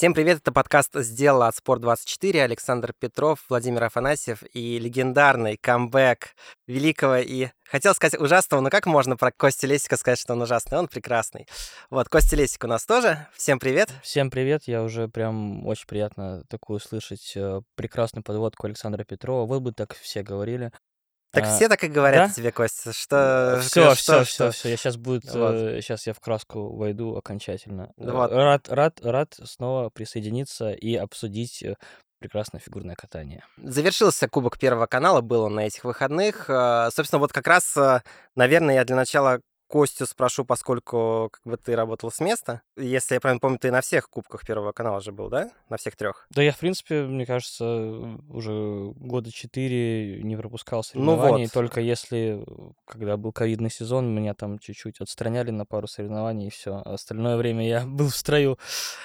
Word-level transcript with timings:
Всем 0.00 0.14
привет, 0.14 0.38
это 0.38 0.50
подкаст 0.50 0.98
«Сделала 0.98 1.48
от 1.48 1.56
Спорт24», 1.56 2.40
Александр 2.40 2.94
Петров, 2.98 3.44
Владимир 3.50 3.84
Афанасьев 3.84 4.42
и 4.54 4.78
легендарный 4.78 5.58
камбэк 5.58 6.34
великого 6.66 7.18
и, 7.18 7.48
хотел 7.64 7.92
сказать 7.92 8.18
ужасного, 8.18 8.62
но 8.62 8.70
как 8.70 8.86
можно 8.86 9.18
про 9.18 9.30
Костю 9.30 9.66
Лесика 9.66 9.98
сказать, 9.98 10.18
что 10.18 10.32
он 10.32 10.40
ужасный? 10.40 10.78
Он 10.78 10.88
прекрасный. 10.88 11.46
Вот, 11.90 12.08
Костя 12.08 12.34
Лесик 12.36 12.64
у 12.64 12.66
нас 12.66 12.86
тоже. 12.86 13.26
Всем 13.34 13.58
привет. 13.58 13.90
Всем 14.02 14.30
привет, 14.30 14.62
я 14.64 14.82
уже 14.82 15.06
прям 15.06 15.66
очень 15.66 15.86
приятно 15.86 16.44
такую 16.48 16.80
слышать 16.80 17.34
э, 17.36 17.60
прекрасную 17.74 18.24
подводку 18.24 18.68
Александра 18.68 19.04
Петрова. 19.04 19.46
Вот 19.46 19.60
бы 19.60 19.72
так 19.72 19.94
все 19.94 20.22
говорили. 20.22 20.72
Так 21.32 21.44
А, 21.44 21.56
все 21.56 21.68
так 21.68 21.84
и 21.84 21.88
говорят 21.88 22.28
да? 22.28 22.34
тебе, 22.34 22.50
Костя, 22.50 22.92
что... 22.92 23.58
Все, 23.62 23.94
что- 23.94 23.94
все, 23.94 23.94
что- 23.94 24.24
все, 24.24 24.50
все. 24.50 24.68
Я 24.70 24.76
сейчас 24.76 24.96
будет, 24.96 25.24
Вот. 25.32 25.54
сейчас 25.82 26.06
я 26.06 26.12
в 26.12 26.18
краску 26.20 26.74
войду 26.74 27.14
окончательно. 27.16 27.92
Э, 27.98 28.10
Вот. 28.10 28.32
Рад, 28.32 28.68
рад, 28.68 29.00
рад 29.04 29.36
снова 29.44 29.90
присоединиться 29.90 30.72
и 30.72 30.96
обсудить 30.96 31.62
э, 31.62 31.76
прекрасное 32.18 32.60
фигурное 32.60 32.96
катание. 32.96 33.44
Завершился 33.58 34.28
Кубок 34.28 34.58
Первого 34.58 34.86
канала, 34.86 35.20
был 35.20 35.42
он 35.42 35.54
на 35.54 35.66
этих 35.66 35.84
выходных. 35.84 36.50
Э, 36.50 36.88
Собственно, 36.92 37.20
вот 37.20 37.32
как 37.32 37.46
раз, 37.46 37.76
э, 37.76 38.02
наверное, 38.34 38.74
я 38.74 38.84
для 38.84 38.96
начала 38.96 39.40
Костю 39.70 40.04
спрошу, 40.04 40.44
поскольку 40.44 41.30
как 41.32 41.42
бы 41.44 41.56
ты 41.56 41.76
работал 41.76 42.10
с 42.10 42.18
места. 42.18 42.62
Если 42.76 43.14
я 43.14 43.20
правильно 43.20 43.38
помню, 43.38 43.56
ты 43.58 43.70
на 43.70 43.82
всех 43.82 44.10
Кубках 44.10 44.44
Первого 44.44 44.72
канала 44.72 45.00
же 45.00 45.12
был, 45.12 45.28
да? 45.28 45.48
На 45.68 45.76
всех 45.76 45.94
трех? 45.94 46.26
Да 46.30 46.42
я, 46.42 46.50
в 46.50 46.58
принципе, 46.58 47.02
мне 47.02 47.24
кажется, 47.24 47.64
уже 48.28 48.90
года 48.96 49.30
четыре 49.32 50.22
не 50.24 50.34
пропускал 50.36 50.82
Ну 50.94 51.02
вот. 51.14 51.18
соревнований, 51.20 51.46
только 51.48 51.80
если, 51.80 52.42
э, 52.44 52.70
когда 52.84 53.16
был 53.16 53.32
ковидный 53.32 53.70
сезон, 53.70 54.12
меня 54.12 54.34
там 54.34 54.58
чуть-чуть 54.58 55.00
отстраняли 55.00 55.52
на 55.52 55.64
пару 55.64 55.86
соревнований, 55.86 56.48
и 56.48 56.50
все. 56.50 56.82
Остальное 56.84 57.36
время 57.36 57.64
я 57.68 57.82
был 57.86 58.08
в 58.08 58.16
строю. 58.16 58.58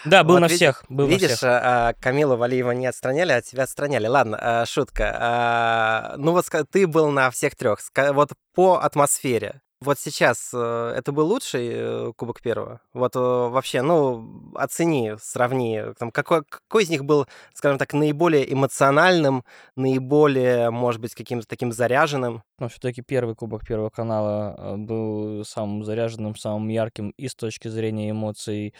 Да, 0.03 0.23
был 0.23 0.33
Вот 0.35 0.39
на 0.39 0.45
види- 0.45 0.55
всех, 0.55 0.83
был 0.89 1.05
на 1.05 1.11
Видишь, 1.11 1.31
всех. 1.37 1.43
а, 1.43 1.89
а, 1.89 1.93
Камилу 1.93 2.37
Валиева 2.37 2.71
не 2.71 2.87
отстраняли, 2.87 3.33
а 3.33 3.41
тебя 3.43 3.63
отстраняли. 3.63 4.07
Ладно, 4.07 4.37
а, 4.41 4.65
шутка. 4.65 5.15
А, 5.19 6.15
Ну 6.17 6.31
вот 6.31 6.45
ты 6.71 6.87
был 6.87 7.11
на 7.11 7.29
всех 7.29 7.55
трех. 7.55 7.79
Вот 8.13 8.31
по 8.55 8.77
атмосфере. 8.81 9.61
Вот 9.85 9.99
сейчас 9.99 10.49
э, 10.51 10.93
это 10.97 11.11
был 11.11 11.27
лучший 11.27 11.69
э, 11.71 12.11
Кубок 12.15 12.41
Первого? 12.41 12.81
Вот 12.93 13.15
э, 13.15 13.19
вообще, 13.19 13.83
ну, 13.83 14.51
оцени, 14.55 15.13
сравни. 15.19 15.79
Там, 15.99 16.09
какой, 16.09 16.43
какой 16.43 16.83
из 16.83 16.89
них 16.89 17.05
был, 17.05 17.27
скажем 17.53 17.77
так, 17.77 17.93
наиболее 17.93 18.51
эмоциональным, 18.51 19.43
наиболее, 19.75 20.71
может 20.71 20.99
быть, 21.01 21.13
каким-то 21.13 21.47
таким 21.47 21.71
заряженным? 21.71 22.41
Но 22.57 22.67
все-таки 22.67 23.03
первый 23.03 23.35
Кубок 23.35 23.63
Первого 23.63 23.91
канала 23.91 24.75
был 24.75 25.45
самым 25.45 25.83
заряженным, 25.83 26.35
самым 26.35 26.67
ярким 26.69 27.11
и 27.11 27.27
с 27.27 27.35
точки 27.35 27.67
зрения 27.67 28.09
эмоций, 28.09 28.73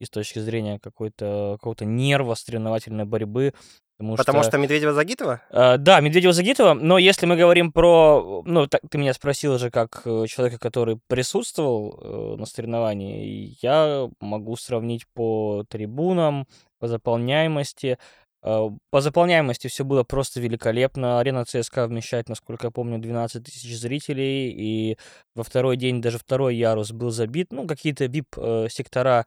и 0.00 0.04
с 0.06 0.10
точки 0.10 0.38
зрения 0.38 0.78
какой-то 0.78 1.56
какого-то 1.58 1.84
нерва, 1.84 2.34
соревновательной 2.34 3.04
борьбы. 3.04 3.52
Потому, 3.98 4.16
Потому 4.16 4.42
что 4.42 4.50
что 4.50 4.58
Медведева-Загитова? 4.58 5.40
Э, 5.50 5.76
Да, 5.78 6.00
Медведева-Загитова, 6.00 6.74
но 6.74 6.98
если 6.98 7.24
мы 7.24 7.36
говорим 7.36 7.72
про... 7.72 8.42
Ну, 8.44 8.66
так, 8.66 8.82
ты 8.90 8.98
меня 8.98 9.14
спросил 9.14 9.56
же, 9.58 9.70
как 9.70 10.02
э, 10.04 10.26
человека, 10.28 10.58
который 10.58 10.98
присутствовал 11.06 11.98
э, 12.02 12.36
на 12.38 12.44
соревновании, 12.44 13.56
я 13.62 14.08
могу 14.20 14.56
сравнить 14.56 15.06
по 15.14 15.64
трибунам, 15.70 16.46
по 16.78 16.88
заполняемости. 16.88 17.96
Э, 18.42 18.68
По 18.90 19.00
заполняемости 19.00 19.68
все 19.68 19.82
было 19.82 20.04
просто 20.04 20.40
великолепно. 20.40 21.18
Арена 21.18 21.46
ЦСКА 21.46 21.86
вмещает, 21.86 22.28
насколько 22.28 22.66
я 22.66 22.70
помню, 22.70 22.98
12 22.98 23.42
тысяч 23.44 23.78
зрителей, 23.78 24.50
и 24.50 24.98
во 25.34 25.42
второй 25.42 25.76
день 25.78 26.02
даже 26.02 26.18
второй 26.18 26.54
ярус 26.56 26.92
был 26.92 27.10
забит. 27.10 27.48
Ну, 27.50 27.66
какие-то 27.66 28.04
VIP-сектора 28.04 29.24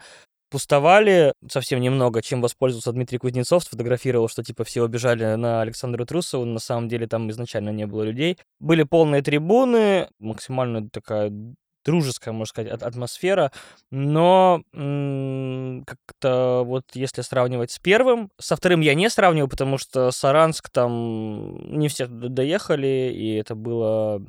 пустовали 0.49 1.33
совсем 1.49 1.79
немного, 1.79 2.21
чем 2.21 2.41
воспользовался 2.41 2.91
Дмитрий 2.91 3.17
Кузнецов, 3.17 3.63
сфотографировал, 3.63 4.27
что 4.27 4.43
типа 4.43 4.63
все 4.63 4.83
убежали 4.83 5.35
на 5.35 5.61
Александра 5.61 6.05
Трусова, 6.05 6.45
на 6.45 6.59
самом 6.59 6.87
деле 6.87 7.07
там 7.07 7.29
изначально 7.31 7.69
не 7.69 7.85
было 7.85 8.03
людей. 8.03 8.37
Были 8.59 8.83
полные 8.83 9.21
трибуны, 9.21 10.09
максимально 10.19 10.89
такая 10.89 11.31
дружеская, 11.85 12.33
можно 12.33 12.49
сказать, 12.49 12.81
атмосфера, 12.81 13.51
но 13.89 14.63
как-то 14.73 16.63
вот 16.65 16.83
если 16.93 17.21
сравнивать 17.21 17.71
с 17.71 17.79
первым, 17.79 18.29
со 18.39 18.55
вторым 18.55 18.81
я 18.81 18.93
не 18.95 19.09
сравниваю, 19.09 19.49
потому 19.49 19.77
что 19.77 20.11
Саранск 20.11 20.69
там 20.69 21.79
не 21.79 21.87
все 21.87 22.07
доехали, 22.07 23.11
и 23.15 23.35
это 23.35 23.55
было 23.55 24.21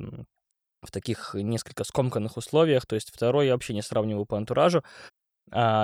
в 0.81 0.91
таких 0.91 1.35
несколько 1.35 1.83
скомканных 1.83 2.37
условиях, 2.37 2.85
то 2.85 2.95
есть 2.95 3.11
второй 3.13 3.47
я 3.47 3.53
вообще 3.53 3.73
не 3.73 3.83
сравниваю 3.83 4.25
по 4.25 4.37
антуражу, 4.37 4.83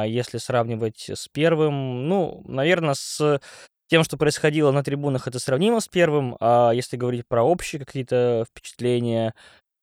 если 0.07 0.38
сравнивать 0.38 1.09
с 1.09 1.28
первым, 1.28 2.07
ну, 2.07 2.44
наверное, 2.47 2.94
с 2.95 3.39
тем, 3.89 4.03
что 4.03 4.17
происходило 4.17 4.72
на 4.72 4.83
трибунах, 4.83 5.28
это 5.28 5.39
сравнимо 5.39 5.79
с 5.79 5.88
первым, 5.88 6.35
а 6.39 6.72
если 6.72 6.97
говорить 6.97 7.28
про 7.28 7.44
общие 7.44 7.83
какие-то 7.83 8.45
впечатления, 8.50 9.33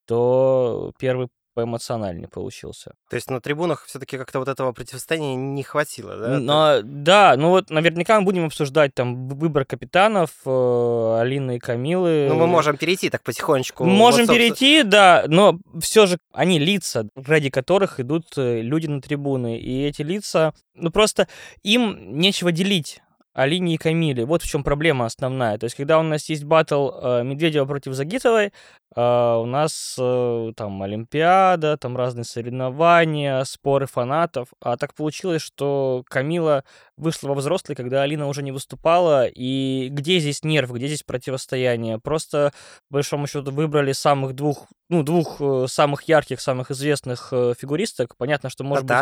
то 0.07 0.93
первый 0.99 1.29
поэмоциональнее 1.55 2.27
получился. 2.27 2.93
То 3.09 3.15
есть 3.15 3.29
на 3.31 3.41
трибунах 3.41 3.85
все-таки 3.85 4.17
как-то 4.17 4.39
вот 4.39 4.47
этого 4.47 4.71
противостояния 4.73 5.35
не 5.35 5.63
хватило, 5.63 6.15
да? 6.17 6.39
Но, 6.39 6.81
да, 6.83 7.35
ну 7.37 7.49
вот 7.49 7.69
наверняка 7.71 8.19
мы 8.19 8.25
будем 8.25 8.45
обсуждать 8.45 8.93
там 8.93 9.27
выбор 9.29 9.65
капитанов 9.65 10.29
э, 10.45 11.17
Алины 11.21 11.55
и 11.55 11.59
Камилы. 11.59 12.27
Ну, 12.29 12.35
мы 12.35 12.45
можем 12.47 12.77
перейти 12.77 13.09
так 13.09 13.23
потихонечку. 13.23 13.85
Можем 13.85 13.97
Вот, 13.97 14.27
собственно- 14.27 14.37
перейти, 14.37 14.83
да, 14.83 15.23
но 15.27 15.57
все 15.79 16.05
же 16.05 16.17
они 16.33 16.59
лица, 16.59 17.07
ради 17.15 17.49
которых 17.49 17.99
идут 17.99 18.25
э, 18.37 18.61
люди 18.61 18.87
на 18.87 19.01
трибуны. 19.01 19.57
И 19.57 19.83
эти 19.83 20.01
лица, 20.01 20.53
ну 20.75 20.91
просто 20.91 21.27
им 21.63 22.19
нечего 22.19 22.51
делить. 22.51 23.01
Алине 23.35 23.75
и 23.75 23.77
Камиле. 23.77 24.25
Вот 24.25 24.41
в 24.41 24.47
чем 24.47 24.63
проблема 24.63 25.05
основная. 25.05 25.57
То 25.57 25.65
есть, 25.65 25.75
когда 25.75 25.99
у 25.99 26.03
нас 26.03 26.29
есть 26.29 26.45
батл 26.45 26.89
э, 26.89 27.23
Медведева 27.23 27.65
против 27.65 27.93
Загитовой, 27.93 28.53
э, 28.95 29.35
у 29.35 29.45
нас 29.45 29.97
э, 29.99 30.51
там 30.55 30.81
Олимпиада, 30.81 31.75
там 31.75 31.97
разные 31.97 32.23
соревнования, 32.23 33.43
споры 33.43 33.87
фанатов. 33.87 34.47
А 34.61 34.77
так 34.77 34.93
получилось, 34.93 35.41
что 35.41 36.03
Камила 36.07 36.63
вышла 36.95 37.27
во 37.27 37.35
взрослый, 37.35 37.75
когда 37.75 38.03
Алина 38.03 38.27
уже 38.27 38.41
не 38.41 38.53
выступала. 38.53 39.27
И 39.27 39.89
где 39.91 40.19
здесь 40.19 40.43
нерв, 40.45 40.71
где 40.71 40.87
здесь 40.87 41.03
противостояние? 41.03 41.99
Просто 41.99 42.53
по 42.89 42.95
большому 42.95 43.27
счету 43.27 43.51
выбрали 43.51 43.91
самых 43.91 44.33
двух, 44.33 44.67
ну, 44.89 45.03
двух 45.03 45.41
э, 45.41 45.65
самых 45.67 46.03
ярких, 46.03 46.39
самых 46.39 46.71
известных 46.71 47.33
э, 47.33 47.53
фигуристок. 47.59 48.15
Понятно, 48.15 48.49
что 48.49 48.63
может 48.63 48.85
быть... 48.85 48.95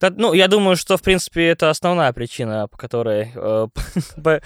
Ну, 0.00 0.32
я 0.32 0.48
думаю, 0.48 0.76
что, 0.76 0.96
в 0.96 1.02
принципе, 1.02 1.46
это 1.46 1.70
основная 1.70 2.12
причина, 2.12 2.68
по 2.68 2.76
которой 2.76 3.32
э, 3.34 3.68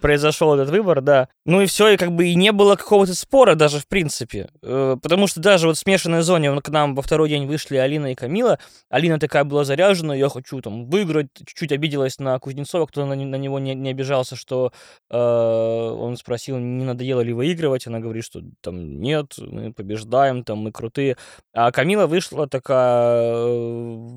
произошел 0.00 0.54
этот 0.54 0.70
выбор, 0.70 1.00
да. 1.00 1.28
Ну 1.44 1.60
и 1.60 1.66
все, 1.66 1.88
и 1.88 1.96
как 1.96 2.12
бы 2.12 2.28
и 2.28 2.34
не 2.34 2.52
было 2.52 2.76
какого-то 2.76 3.14
спора 3.14 3.54
даже, 3.54 3.80
в 3.80 3.88
принципе. 3.88 4.48
Э, 4.62 4.96
потому 5.02 5.26
что 5.26 5.40
даже 5.40 5.66
вот 5.66 5.76
в 5.76 5.80
смешанной 5.80 6.22
зоне 6.22 6.60
к 6.60 6.68
нам 6.68 6.94
во 6.94 7.02
второй 7.02 7.28
день 7.28 7.46
вышли 7.46 7.76
Алина 7.76 8.12
и 8.12 8.14
Камила. 8.14 8.58
Алина 8.90 9.18
такая 9.18 9.44
была 9.44 9.64
заряжена, 9.64 10.14
я 10.14 10.28
хочу 10.28 10.60
там 10.60 10.86
выиграть, 10.88 11.28
чуть-чуть 11.36 11.72
обиделась 11.72 12.18
на 12.18 12.38
Кузнецова, 12.38 12.86
кто 12.86 13.04
на, 13.04 13.16
на 13.16 13.36
него 13.36 13.58
не, 13.58 13.74
не 13.74 13.90
обижался, 13.90 14.36
что 14.36 14.72
э, 15.10 15.16
он 15.16 16.16
спросил, 16.16 16.58
не 16.58 16.84
надоело 16.84 17.20
ли 17.20 17.32
выигрывать, 17.32 17.86
она 17.86 17.98
говорит, 17.98 18.24
что 18.24 18.40
там 18.60 19.00
нет, 19.00 19.34
мы 19.38 19.72
побеждаем, 19.72 20.44
там 20.44 20.58
мы 20.58 20.72
крутые. 20.72 21.16
А 21.52 21.72
Камила 21.72 22.06
вышла 22.06 22.46
такая 22.46 23.32
э, 23.34 23.52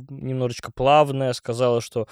немножечко 0.10 0.72
плавная, 0.76 1.34
сказала, 1.34 1.82
что 1.82 2.08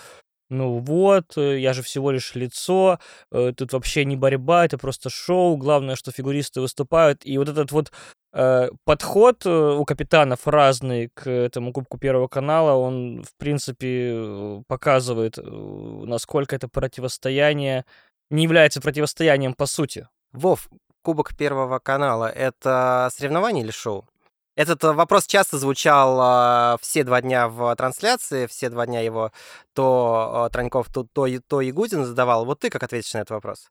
ну 0.50 0.78
вот, 0.78 1.36
э, 1.38 1.60
я 1.60 1.74
же 1.74 1.82
всего 1.82 2.12
лишь 2.12 2.36
лицо, 2.36 3.00
э, 3.32 3.54
тут 3.58 3.74
вообще 3.74 4.06
не 4.06 4.16
борьба, 4.16 4.66
это 4.66 4.78
просто 4.78 5.10
шоу, 5.10 5.58
главное, 5.58 5.96
что 5.96 6.12
фигуристы 6.12 6.62
выступают. 6.62 7.26
И 7.26 7.38
вот 7.40 7.50
этот 7.50 7.72
вот 7.72 7.92
э, 8.34 8.70
подход 8.86 9.46
э, 9.46 9.50
у 9.50 9.84
капитанов 9.84 10.48
разный 10.48 11.10
к 11.14 11.28
этому 11.28 11.74
Кубку 11.74 11.98
Первого 11.98 12.28
канала, 12.28 12.74
он, 12.74 13.24
в 13.24 13.36
принципе, 13.38 14.64
показывает, 14.68 15.38
насколько 15.38 16.56
это 16.56 16.68
противостояние 16.68 17.86
не 18.30 18.44
является 18.44 18.80
противостоянием 18.80 19.56
по 19.56 19.66
сути. 19.66 20.08
Вов, 20.34 20.70
Кубок 21.02 21.36
Первого 21.36 21.80
канала— 21.80 22.30
это 22.36 23.10
соревнование 23.12 23.64
или 23.64 23.72
шоу? 23.72 24.08
Этот 24.56 24.84
э, 24.84 24.92
вопрос 24.92 25.26
часто 25.26 25.58
звучал 25.58 26.20
а, 26.22 26.78
все 26.82 27.04
два 27.04 27.22
дня 27.22 27.48
в 27.48 27.76
трансляции, 27.76 28.46
все 28.46 28.70
два 28.70 28.86
дня 28.86 29.02
его 29.02 29.32
то 29.74 30.46
а, 30.46 30.50
Траньков, 30.50 30.90
то, 30.90 31.08
то, 31.12 31.28
то 31.48 31.62
Ягудин 31.62 32.06
задавал. 32.06 32.46
Вот 32.46 32.60
ты 32.60 32.70
как 32.70 32.84
ответишь 32.84 33.14
на 33.14 33.20
этот 33.20 33.32
вопрос? 33.32 33.70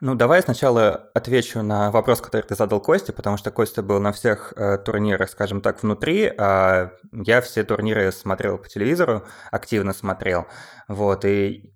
Ну, 0.00 0.14
давай 0.14 0.40
сначала 0.40 1.10
отвечу 1.12 1.62
на 1.62 1.90
вопрос, 1.90 2.22
который 2.22 2.46
ты 2.46 2.54
задал 2.54 2.80
Косте, 2.80 3.12
потому 3.12 3.36
что 3.36 3.50
Костя 3.50 3.82
был 3.82 4.00
на 4.00 4.12
всех 4.12 4.54
э, 4.56 4.78
турнирах, 4.78 5.28
скажем 5.28 5.60
так, 5.60 5.82
внутри, 5.82 6.32
а 6.38 6.92
я 7.12 7.42
все 7.42 7.64
турниры 7.64 8.10
смотрел 8.10 8.56
по 8.56 8.66
телевизору, 8.66 9.26
активно 9.50 9.92
смотрел, 9.92 10.46
вот, 10.88 11.26
и 11.26 11.74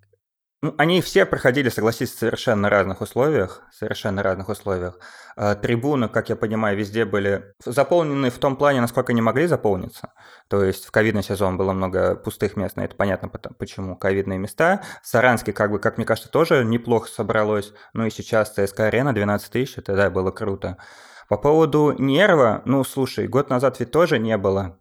Ну, 0.65 0.73
они 0.79 0.99
все 0.99 1.27
проходили, 1.27 1.69
согласись, 1.69 2.11
в 2.11 2.17
совершенно 2.17 2.71
разных 2.71 2.99
условиях, 2.99 3.61
совершенно 3.71 4.23
разных 4.23 4.49
условиях. 4.49 4.97
А, 5.37 5.53
трибуны, 5.53 6.09
как 6.09 6.29
я 6.29 6.35
понимаю, 6.35 6.75
везде 6.75 7.05
были 7.05 7.53
заполнены 7.63 8.31
в 8.31 8.39
том 8.39 8.55
плане, 8.55 8.81
насколько 8.81 9.11
они 9.11 9.21
могли 9.21 9.45
заполниться. 9.45 10.13
То 10.47 10.63
есть 10.63 10.85
в 10.85 10.89
ковидный 10.89 11.21
сезон 11.21 11.55
было 11.55 11.71
много 11.71 12.15
пустых 12.15 12.57
мест, 12.57 12.77
но 12.77 12.83
это 12.83 12.95
понятно 12.95 13.29
почему, 13.29 13.95
ковидные 13.95 14.39
места. 14.39 14.81
Саранский, 15.03 15.53
как 15.53 15.69
бы, 15.69 15.77
как 15.77 15.97
мне 15.97 16.05
кажется, 16.07 16.31
тоже 16.31 16.65
неплохо 16.65 17.09
собралось. 17.09 17.71
Ну 17.93 18.07
и 18.07 18.09
сейчас 18.09 18.51
ЦСКА-арена 18.55 19.13
12 19.13 19.51
тысяч, 19.51 19.77
это, 19.77 19.95
да, 19.95 20.09
было 20.09 20.31
круто. 20.31 20.77
По 21.29 21.37
поводу 21.37 21.93
нерва, 21.99 22.63
ну, 22.65 22.83
слушай, 22.83 23.27
год 23.27 23.51
назад 23.51 23.79
ведь 23.79 23.91
тоже 23.91 24.17
не 24.17 24.35
было 24.35 24.79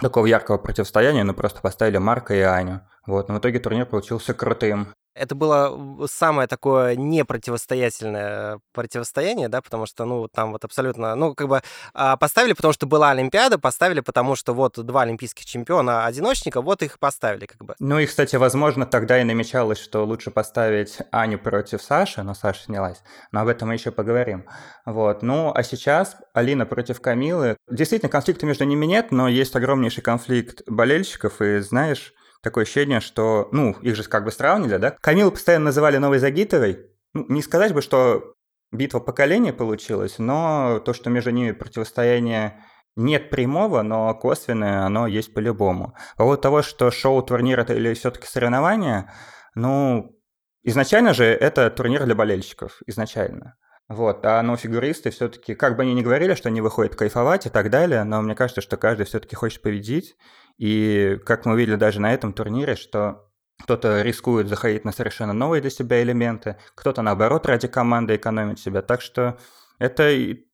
такого 0.00 0.24
яркого 0.24 0.56
противостояния, 0.56 1.24
но 1.24 1.34
просто 1.34 1.60
поставили 1.60 1.98
Марка 1.98 2.34
и 2.34 2.40
Аню. 2.40 2.80
Вот, 3.06 3.28
но 3.28 3.34
в 3.34 3.38
итоге 3.38 3.58
турнир 3.58 3.84
получился 3.84 4.32
крутым. 4.32 4.94
Это 5.16 5.34
было 5.34 6.06
самое 6.06 6.46
такое 6.46 6.94
непротивостоятельное 6.94 8.60
противостояние, 8.72 9.48
да, 9.48 9.62
потому 9.62 9.86
что, 9.86 10.04
ну, 10.04 10.28
там 10.28 10.52
вот 10.52 10.64
абсолютно, 10.64 11.14
ну, 11.14 11.34
как 11.34 11.48
бы 11.48 11.62
а, 11.94 12.16
поставили, 12.16 12.52
потому 12.52 12.72
что 12.74 12.86
была 12.86 13.10
Олимпиада, 13.10 13.58
поставили, 13.58 14.00
потому 14.00 14.36
что 14.36 14.52
вот 14.52 14.78
два 14.84 15.02
олимпийских 15.02 15.46
чемпиона 15.46 16.04
одиночника, 16.04 16.60
вот 16.60 16.82
их 16.82 16.98
поставили, 16.98 17.46
как 17.46 17.64
бы. 17.64 17.74
Ну 17.78 17.98
и, 17.98 18.06
кстати, 18.06 18.36
возможно, 18.36 18.84
тогда 18.84 19.20
и 19.20 19.24
намечалось, 19.24 19.78
что 19.78 20.04
лучше 20.04 20.30
поставить 20.30 20.98
Аню 21.10 21.38
против 21.38 21.82
Саши, 21.82 22.22
но 22.22 22.34
Саша 22.34 22.64
снялась, 22.64 23.02
но 23.32 23.40
об 23.40 23.48
этом 23.48 23.68
мы 23.68 23.74
еще 23.74 23.90
поговорим. 23.90 24.44
Вот, 24.84 25.22
ну, 25.22 25.52
а 25.54 25.62
сейчас 25.62 26.16
Алина 26.34 26.66
против 26.66 27.00
Камилы. 27.00 27.56
Действительно, 27.70 28.10
конфликта 28.10 28.46
между 28.46 28.64
ними 28.64 28.86
нет, 28.86 29.10
но 29.12 29.28
есть 29.28 29.56
огромнейший 29.56 30.02
конфликт 30.02 30.62
болельщиков, 30.66 31.40
и 31.40 31.58
знаешь, 31.60 32.12
такое 32.42 32.64
ощущение, 32.64 33.00
что, 33.00 33.48
ну, 33.52 33.72
их 33.82 33.96
же 33.96 34.04
как 34.04 34.24
бы 34.24 34.30
сравнили, 34.30 34.76
да? 34.76 34.90
Камилу 35.00 35.30
постоянно 35.30 35.66
называли 35.66 35.98
новой 35.98 36.18
Загитовой. 36.18 36.90
Ну, 37.14 37.26
не 37.28 37.42
сказать 37.42 37.72
бы, 37.72 37.82
что 37.82 38.34
битва 38.72 39.00
поколений 39.00 39.52
получилась, 39.52 40.18
но 40.18 40.80
то, 40.84 40.92
что 40.92 41.10
между 41.10 41.30
ними 41.30 41.52
противостояние 41.52 42.62
нет 42.96 43.30
прямого, 43.30 43.82
но 43.82 44.14
косвенное, 44.14 44.84
оно 44.84 45.06
есть 45.06 45.34
по-любому. 45.34 45.94
По 46.16 46.24
поводу 46.24 46.42
того, 46.42 46.62
что 46.62 46.90
шоу, 46.90 47.22
турнир 47.22 47.60
это 47.60 47.74
или 47.74 47.94
все-таки 47.94 48.26
соревнования, 48.26 49.12
ну, 49.54 50.18
изначально 50.62 51.14
же 51.14 51.24
это 51.24 51.70
турнир 51.70 52.04
для 52.04 52.14
болельщиков, 52.14 52.80
изначально. 52.86 53.56
Вот, 53.88 54.26
а 54.26 54.42
но 54.42 54.56
фигуристы 54.56 55.10
все-таки, 55.10 55.54
как 55.54 55.76
бы 55.76 55.82
они 55.82 55.94
ни 55.94 56.02
говорили, 56.02 56.34
что 56.34 56.48
они 56.48 56.60
выходят 56.60 56.96
кайфовать 56.96 57.46
и 57.46 57.50
так 57.50 57.70
далее, 57.70 58.02
но 58.02 58.20
мне 58.20 58.34
кажется, 58.34 58.60
что 58.60 58.76
каждый 58.76 59.06
все-таки 59.06 59.36
хочет 59.36 59.62
победить, 59.62 60.16
и 60.58 61.18
как 61.24 61.44
мы 61.44 61.54
увидели 61.54 61.76
даже 61.76 62.00
на 62.00 62.12
этом 62.12 62.32
турнире, 62.32 62.76
что 62.76 63.30
кто-то 63.62 64.02
рискует 64.02 64.48
заходить 64.48 64.84
на 64.84 64.92
совершенно 64.92 65.32
новые 65.32 65.60
для 65.60 65.70
себя 65.70 66.02
элементы, 66.02 66.56
кто-то 66.74 67.02
наоборот 67.02 67.46
ради 67.46 67.68
команды 67.68 68.16
экономит 68.16 68.58
себя. 68.58 68.82
Так 68.82 69.00
что 69.00 69.38
это 69.78 70.10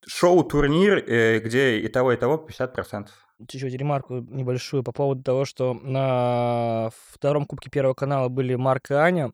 шоу-турнир, 0.07 0.99
э, 0.99 1.39
где 1.41 1.79
и 1.79 1.89
того, 1.89 2.13
и 2.13 2.17
того 2.17 2.37
50%. 2.37 3.09
Чуть-чуть 3.49 3.75
ремарку 3.75 4.19
небольшую 4.21 4.85
по 4.85 4.93
поводу 4.93 5.23
того, 5.23 5.45
что 5.45 5.75
на 5.75 6.91
втором 7.11 7.47
Кубке 7.47 7.71
Первого 7.71 7.95
канала 7.95 8.29
были 8.29 8.55
Марк 8.55 8.91
и 8.91 8.95
Аня. 8.95 9.33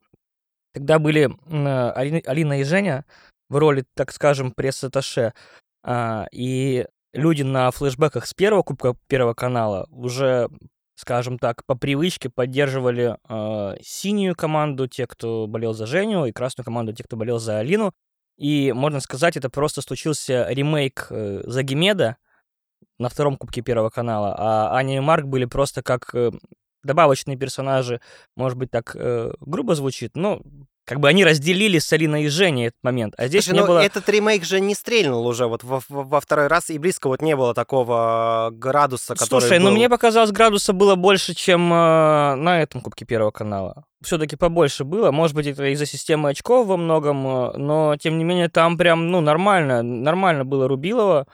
Тогда 0.72 0.98
были 0.98 1.30
Алина 1.46 2.60
и 2.60 2.64
Женя 2.64 3.04
в 3.48 3.56
роли, 3.56 3.84
так 3.94 4.12
скажем, 4.12 4.52
пресс-атташе. 4.52 5.32
А, 5.82 6.26
и 6.32 6.86
люди 7.12 7.42
на 7.42 7.70
флешбеках 7.70 8.26
с 8.26 8.34
первого 8.34 8.62
Кубка 8.62 8.94
Первого 9.08 9.34
канала 9.34 9.86
уже 9.90 10.48
скажем 10.98 11.38
так, 11.38 11.64
по 11.64 11.76
привычке 11.76 12.28
поддерживали 12.28 13.16
э, 13.28 13.76
синюю 13.80 14.34
команду, 14.34 14.88
те, 14.88 15.06
кто 15.06 15.46
болел 15.46 15.72
за 15.72 15.86
Женю, 15.86 16.24
и 16.24 16.32
красную 16.32 16.64
команду, 16.64 16.92
те, 16.92 17.04
кто 17.04 17.16
болел 17.16 17.38
за 17.38 17.60
Алину. 17.60 17.92
И, 18.36 18.72
можно 18.72 18.98
сказать, 18.98 19.36
это 19.36 19.48
просто 19.48 19.80
случился 19.80 20.48
ремейк 20.48 21.06
э, 21.10 21.42
Загимеда 21.44 22.16
на 22.98 23.08
втором 23.08 23.36
Кубке 23.36 23.62
Первого 23.62 23.90
канала, 23.90 24.34
а 24.36 24.76
Аня 24.76 24.96
и 24.96 25.00
Марк 25.00 25.26
были 25.26 25.44
просто 25.44 25.84
как 25.84 26.12
э, 26.14 26.32
добавочные 26.82 27.36
персонажи, 27.36 28.00
может 28.34 28.58
быть, 28.58 28.72
так 28.72 28.96
э, 28.96 29.32
грубо 29.38 29.76
звучит, 29.76 30.16
но 30.16 30.42
как 30.88 31.00
бы 31.00 31.08
они 31.08 31.22
разделили 31.22 31.78
с 31.78 31.92
Алиной 31.92 32.24
и 32.24 32.28
Женей 32.28 32.68
этот 32.68 32.82
момент. 32.82 33.12
А 33.18 33.28
здесь 33.28 33.44
Слушай, 33.44 33.54
не 33.56 33.60
ну 33.60 33.66
было... 33.66 33.78
этот 33.80 34.08
ремейк 34.08 34.42
же 34.42 34.58
не 34.58 34.74
стрельнул 34.74 35.26
уже 35.26 35.46
вот 35.46 35.62
во, 35.62 35.82
во, 35.90 36.02
во 36.02 36.20
второй 36.20 36.46
раз, 36.46 36.70
и 36.70 36.78
близко 36.78 37.08
вот 37.08 37.20
не 37.20 37.36
было 37.36 37.52
такого 37.52 38.48
градуса, 38.52 39.14
который 39.14 39.40
Слушай, 39.42 39.58
был... 39.58 39.66
ну 39.66 39.72
мне 39.72 39.90
показалось, 39.90 40.32
градуса 40.32 40.72
было 40.72 40.94
больше, 40.94 41.34
чем 41.34 41.70
э, 41.70 42.34
на 42.36 42.62
этом 42.62 42.80
Кубке 42.80 43.04
Первого 43.04 43.30
канала. 43.30 43.84
Все-таки 44.02 44.36
побольше 44.36 44.84
было. 44.84 45.10
Может 45.10 45.36
быть, 45.36 45.46
это 45.46 45.70
из-за 45.74 45.84
системы 45.84 46.30
очков 46.30 46.66
во 46.66 46.78
многом, 46.78 47.26
э, 47.26 47.58
но 47.58 47.96
тем 47.96 48.16
не 48.16 48.24
менее 48.24 48.48
там 48.48 48.78
прям, 48.78 49.10
ну, 49.10 49.20
нормально, 49.20 49.82
нормально 49.82 50.46
было 50.46 50.68
Рубилова. 50.68 51.26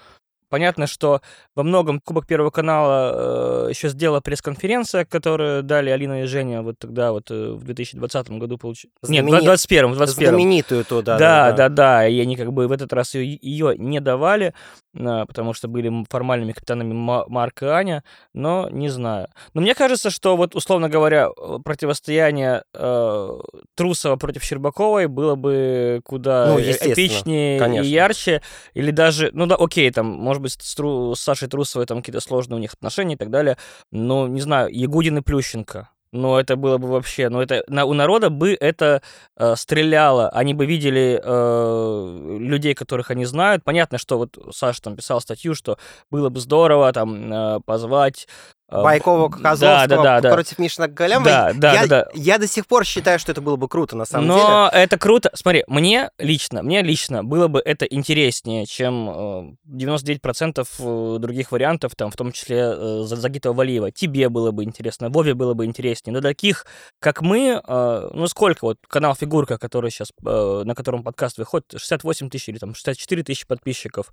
Понятно, 0.55 0.87
что 0.87 1.21
во 1.57 1.65
многом 1.65 1.99
Кубок 1.99 2.29
Первого 2.29 2.51
канала 2.51 3.67
э, 3.67 3.71
еще 3.71 3.89
сделала 3.89 4.21
пресс-конференция, 4.21 5.05
которую 5.05 5.65
дали 5.65 5.91
Алина 5.91 6.23
и 6.23 6.27
Женя 6.27 6.63
вот 6.63 6.79
тогда 6.79 7.11
вот 7.11 7.29
э, 7.33 7.55
в 7.55 7.65
2020 7.65 8.31
году 8.31 8.57
получили. 8.57 8.93
Знамени... 9.03 9.33
Нет, 9.33 9.41
в 9.41 9.45
21 9.47 9.91
в 9.91 9.97
21 9.97 10.29
Знаменитую 10.29 10.85
ту, 10.85 11.03
да, 11.03 11.19
да, 11.19 11.51
да, 11.51 11.57
да, 11.57 11.69
да. 11.69 12.07
И 12.07 12.21
они 12.21 12.37
как 12.37 12.53
бы 12.53 12.69
в 12.69 12.71
этот 12.71 12.93
раз 12.93 13.17
ее, 13.17 13.37
ее 13.43 13.75
не 13.77 13.99
давали, 13.99 14.55
э, 14.95 15.25
потому 15.27 15.55
что 15.55 15.67
были 15.67 15.91
формальными 16.09 16.53
капитанами 16.53 16.93
Марк 16.93 17.63
и 17.65 17.67
Аня, 17.67 18.05
но 18.33 18.69
не 18.71 18.89
знаю. 18.91 19.27
Но 19.55 19.61
мне 19.61 19.75
кажется, 19.75 20.11
что 20.11 20.37
вот, 20.37 20.55
условно 20.55 20.89
говоря, 20.89 21.31
э, 21.37 21.59
противостояние 21.65 22.63
э, 22.75 23.41
Трусова 23.75 24.15
против 24.15 24.45
Щербаковой 24.45 25.09
было 25.09 25.35
бы 25.35 26.01
куда 26.05 26.47
ну, 26.47 26.61
эпичнее 26.61 27.59
конечно. 27.59 27.85
и 27.85 27.91
ярче, 27.91 28.41
или 28.75 28.93
даже, 28.93 29.31
ну 29.33 29.47
да, 29.47 29.57
окей, 29.57 29.91
там, 29.91 30.07
может 30.07 30.44
быть, 30.45 30.53
с, 30.53 30.75
Тру, 30.75 31.15
с 31.15 31.21
Сашей 31.21 31.49
Трусовой 31.49 31.87
там 31.87 31.99
какие-то 31.99 32.21
сложные 32.21 32.57
у 32.57 32.61
них 32.61 32.75
отношения 32.75 33.15
и 33.15 33.19
так 33.19 33.31
далее. 33.31 33.59
Но, 33.91 34.29
не 34.29 34.41
знаю, 34.41 34.69
Ягудин 34.73 35.19
и 35.19 35.21
Плющенко. 35.21 35.89
Но 36.15 36.39
это 36.39 36.55
было 36.55 36.79
бы 36.79 36.87
вообще, 36.87 37.29
ну 37.29 37.41
это 37.41 37.65
на, 37.67 37.87
у 37.87 37.93
народа 37.93 38.31
бы 38.31 38.57
это 38.61 39.03
э, 39.37 39.57
стреляло, 39.57 40.29
они 40.29 40.55
бы 40.55 40.65
видели 40.65 41.21
э, 41.21 42.37
людей, 42.39 42.75
которых 42.75 43.11
они 43.11 43.25
знают. 43.25 43.65
Понятно, 43.65 43.99
что 43.99 44.17
вот 44.17 44.39
Саша 44.53 44.81
там 44.81 44.95
писал 44.95 45.21
статью, 45.21 45.57
что 45.57 45.77
было 46.13 46.29
бы 46.29 46.39
здорово 46.39 46.93
там 46.93 47.33
э, 47.33 47.61
позвать 47.67 48.29
Байкова 48.71 49.29
Козловского 49.29 49.87
да, 49.89 50.03
да, 50.03 50.21
да, 50.21 50.33
против 50.33 50.59
Мишина 50.59 50.89
Галямова. 50.89 51.25
Да, 51.25 51.53
да, 51.55 51.73
я, 51.75 51.81
да, 51.83 51.87
да. 51.87 52.11
Я 52.15 52.39
до 52.39 52.47
сих 52.47 52.67
пор 52.67 52.85
считаю, 52.85 53.19
что 53.19 53.33
это 53.33 53.41
было 53.41 53.57
бы 53.57 53.69
круто, 53.69 53.95
на 53.97 54.05
самом 54.05 54.29
Но 54.29 54.35
деле. 54.35 54.49
Но 54.49 54.71
это 54.73 54.99
круто. 54.99 55.31
Смотри, 55.35 55.65
мне 55.67 56.11
лично, 56.19 56.63
мне 56.63 56.83
лично 56.83 57.23
было 57.23 57.49
бы 57.49 57.61
это 57.61 57.85
интереснее, 57.85 58.67
чем 58.67 59.57
99% 59.69 60.67
э, 60.79 61.19
других 61.19 61.53
вариантов, 61.53 61.95
там, 61.95 62.11
в 62.11 62.17
том 62.17 62.33
числе 62.33 62.59
э, 62.59 63.03
Загитова 63.05 63.55
Валиева. 63.55 63.91
Тебе 63.93 64.29
было 64.29 64.51
бы 64.51 64.65
интересно, 64.65 65.11
Вове 65.11 65.35
было 65.35 65.55
бы 65.55 65.67
интереснее. 65.67 66.15
Но 66.15 66.21
таких, 66.21 66.67
как 67.01 67.21
мы, 67.21 67.61
ну 67.67 68.27
сколько, 68.29 68.65
вот 68.65 68.79
канал 68.89 69.15
Фигурка, 69.15 69.59
который 69.59 69.91
сейчас, 69.91 70.09
на 70.23 70.75
котором 70.75 71.03
подкаст 71.03 71.39
выходит, 71.39 71.67
68 71.77 72.31
тысяч 72.31 72.49
или 72.49 72.59
там 72.59 72.75
64 72.75 73.23
тысячи 73.23 73.47
подписчиков. 73.47 74.13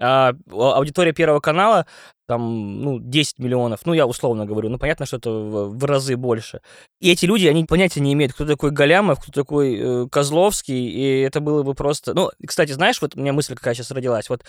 А 0.00 0.32
аудитория 0.50 1.12
Первого 1.12 1.40
канала 1.40 1.86
там, 2.28 2.82
ну, 2.82 2.98
10 3.00 3.38
миллионов, 3.38 3.80
ну, 3.86 3.94
я 3.94 4.06
условно 4.06 4.44
говорю, 4.44 4.68
ну, 4.68 4.78
понятно, 4.78 5.06
что 5.06 5.16
это 5.16 5.30
в, 5.30 5.78
в 5.78 5.84
разы 5.84 6.14
больше. 6.16 6.60
И 7.00 7.10
эти 7.10 7.24
люди, 7.24 7.46
они 7.46 7.64
понятия 7.64 8.00
не 8.00 8.12
имеют, 8.12 8.34
кто 8.34 8.44
такой 8.44 8.70
Галямов, 8.70 9.20
кто 9.20 9.32
такой 9.32 9.76
э, 9.76 10.08
Козловский, 10.08 10.88
и 10.88 11.20
это 11.22 11.40
было 11.40 11.62
бы 11.62 11.72
просто... 11.74 12.12
Ну, 12.12 12.30
кстати, 12.46 12.72
знаешь, 12.72 13.00
вот 13.00 13.16
у 13.16 13.20
меня 13.20 13.32
мысль 13.32 13.54
какая 13.54 13.74
сейчас 13.74 13.90
родилась, 13.90 14.28
вот 14.28 14.44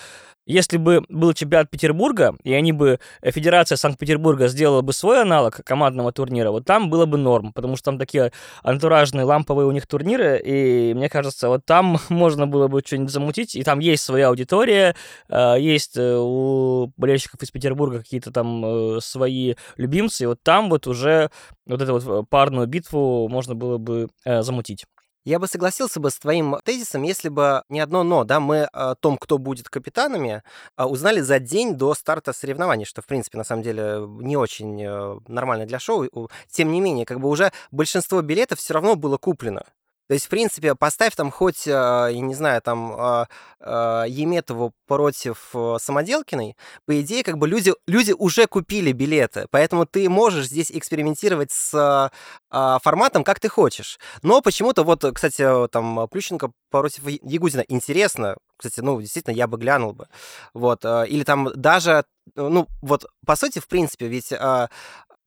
если 0.45 0.75
бы 0.75 1.05
был 1.07 1.31
чемпионат 1.33 1.69
Петербурга, 1.69 2.35
и 2.43 2.53
они 2.53 2.73
бы, 2.73 2.99
э, 3.21 3.31
Федерация 3.31 3.77
Санкт-Петербурга 3.77 4.49
сделала 4.49 4.81
бы 4.81 4.91
свой 4.91 5.21
аналог 5.21 5.63
командного 5.63 6.11
турнира, 6.11 6.51
вот 6.51 6.65
там 6.65 6.89
было 6.89 7.05
бы 7.05 7.17
норм, 7.17 7.53
потому 7.53 7.77
что 7.77 7.85
там 7.85 7.97
такие 7.97 8.33
антуражные 8.61 9.23
ламповые 9.23 9.67
у 9.67 9.71
них 9.71 9.87
турниры, 9.87 10.41
и 10.43 10.93
мне 10.93 11.07
кажется, 11.07 11.47
вот 11.47 11.65
там 11.65 11.97
можно 12.09 12.45
было 12.45 12.67
бы 12.67 12.81
что-нибудь 12.85 13.11
замутить, 13.11 13.55
и 13.55 13.63
там 13.63 13.79
есть 13.79 14.03
своя 14.03 14.27
аудитория, 14.27 14.95
э, 15.29 15.55
есть 15.59 15.97
у 15.97 16.91
болельщиков 16.97 17.41
из 17.41 17.51
Петербурга 17.51 17.68
Петербурга 17.69 17.99
какие-то 17.99 18.31
там 18.31 18.65
э, 18.65 18.99
свои 18.99 19.53
любимцы, 19.77 20.23
и 20.23 20.25
вот 20.25 20.41
там 20.41 20.69
вот 20.69 20.87
уже 20.87 21.29
вот 21.67 21.81
эту 21.81 21.93
вот 21.93 22.03
э, 22.03 22.25
парную 22.27 22.65
битву 22.65 23.27
можно 23.29 23.53
было 23.53 23.77
бы 23.77 24.09
э, 24.25 24.41
замутить. 24.41 24.85
Я 25.23 25.37
бы 25.37 25.45
согласился 25.45 25.99
бы 25.99 26.09
с 26.09 26.17
твоим 26.17 26.55
тезисом, 26.63 27.03
если 27.03 27.29
бы 27.29 27.61
не 27.69 27.79
одно 27.79 28.03
но, 28.03 28.23
да, 28.23 28.39
мы 28.39 28.63
о 28.63 28.95
том, 28.95 29.17
кто 29.17 29.37
будет 29.37 29.69
капитанами, 29.69 30.41
а, 30.75 30.87
узнали 30.87 31.19
за 31.19 31.39
день 31.39 31.75
до 31.75 31.93
старта 31.93 32.33
соревнований, 32.33 32.85
что, 32.85 33.03
в 33.03 33.05
принципе, 33.05 33.37
на 33.37 33.43
самом 33.43 33.61
деле 33.61 33.99
не 34.21 34.37
очень 34.37 34.81
э, 34.81 35.19
нормально 35.27 35.67
для 35.67 35.77
шоу. 35.77 36.07
Тем 36.49 36.71
не 36.71 36.81
менее, 36.81 37.05
как 37.05 37.19
бы 37.19 37.29
уже 37.29 37.51
большинство 37.69 38.21
билетов 38.21 38.57
все 38.57 38.73
равно 38.73 38.95
было 38.95 39.17
куплено. 39.17 39.63
То 40.09 40.13
есть, 40.13 40.25
в 40.25 40.29
принципе, 40.29 40.73
поставь 40.73 41.15
там 41.15 41.29
хоть, 41.29 41.67
э, 41.67 41.71
я 41.71 42.19
не 42.19 42.33
знаю, 42.33 42.63
там 42.63 42.99
э, 42.99 43.25
э, 43.59 44.05
Еметову 44.07 44.73
против 44.87 45.53
Самоделкиной, 45.77 46.57
по 46.87 46.99
идее, 46.99 47.23
как 47.23 47.37
бы 47.37 47.47
люди, 47.47 47.73
люди 47.85 48.15
уже 48.17 48.47
купили 48.47 48.91
билеты, 48.91 49.45
поэтому 49.51 49.85
ты 49.85 50.09
можешь 50.09 50.47
здесь 50.47 50.71
экспериментировать 50.71 51.51
с 51.51 52.09
форматом, 52.49 53.23
как 53.23 53.39
ты 53.39 53.49
хочешь. 53.49 53.99
Но 54.23 54.41
почему-то 54.41 54.83
вот, 54.83 55.05
кстати, 55.13 55.67
там 55.67 56.07
Плющенко 56.07 56.53
против 56.71 57.03
Ягудина 57.05 57.63
интересно, 57.67 58.37
кстати, 58.57 58.79
ну, 58.79 58.99
действительно, 58.99 59.35
я 59.35 59.45
бы 59.45 59.59
глянул 59.59 59.93
бы. 59.93 60.07
Вот. 60.55 60.83
Или 60.85 61.23
там 61.23 61.51
даже, 61.53 62.03
ну, 62.35 62.67
вот, 62.81 63.05
по 63.27 63.35
сути, 63.35 63.59
в 63.59 63.67
принципе, 63.67 64.07
ведь 64.07 64.33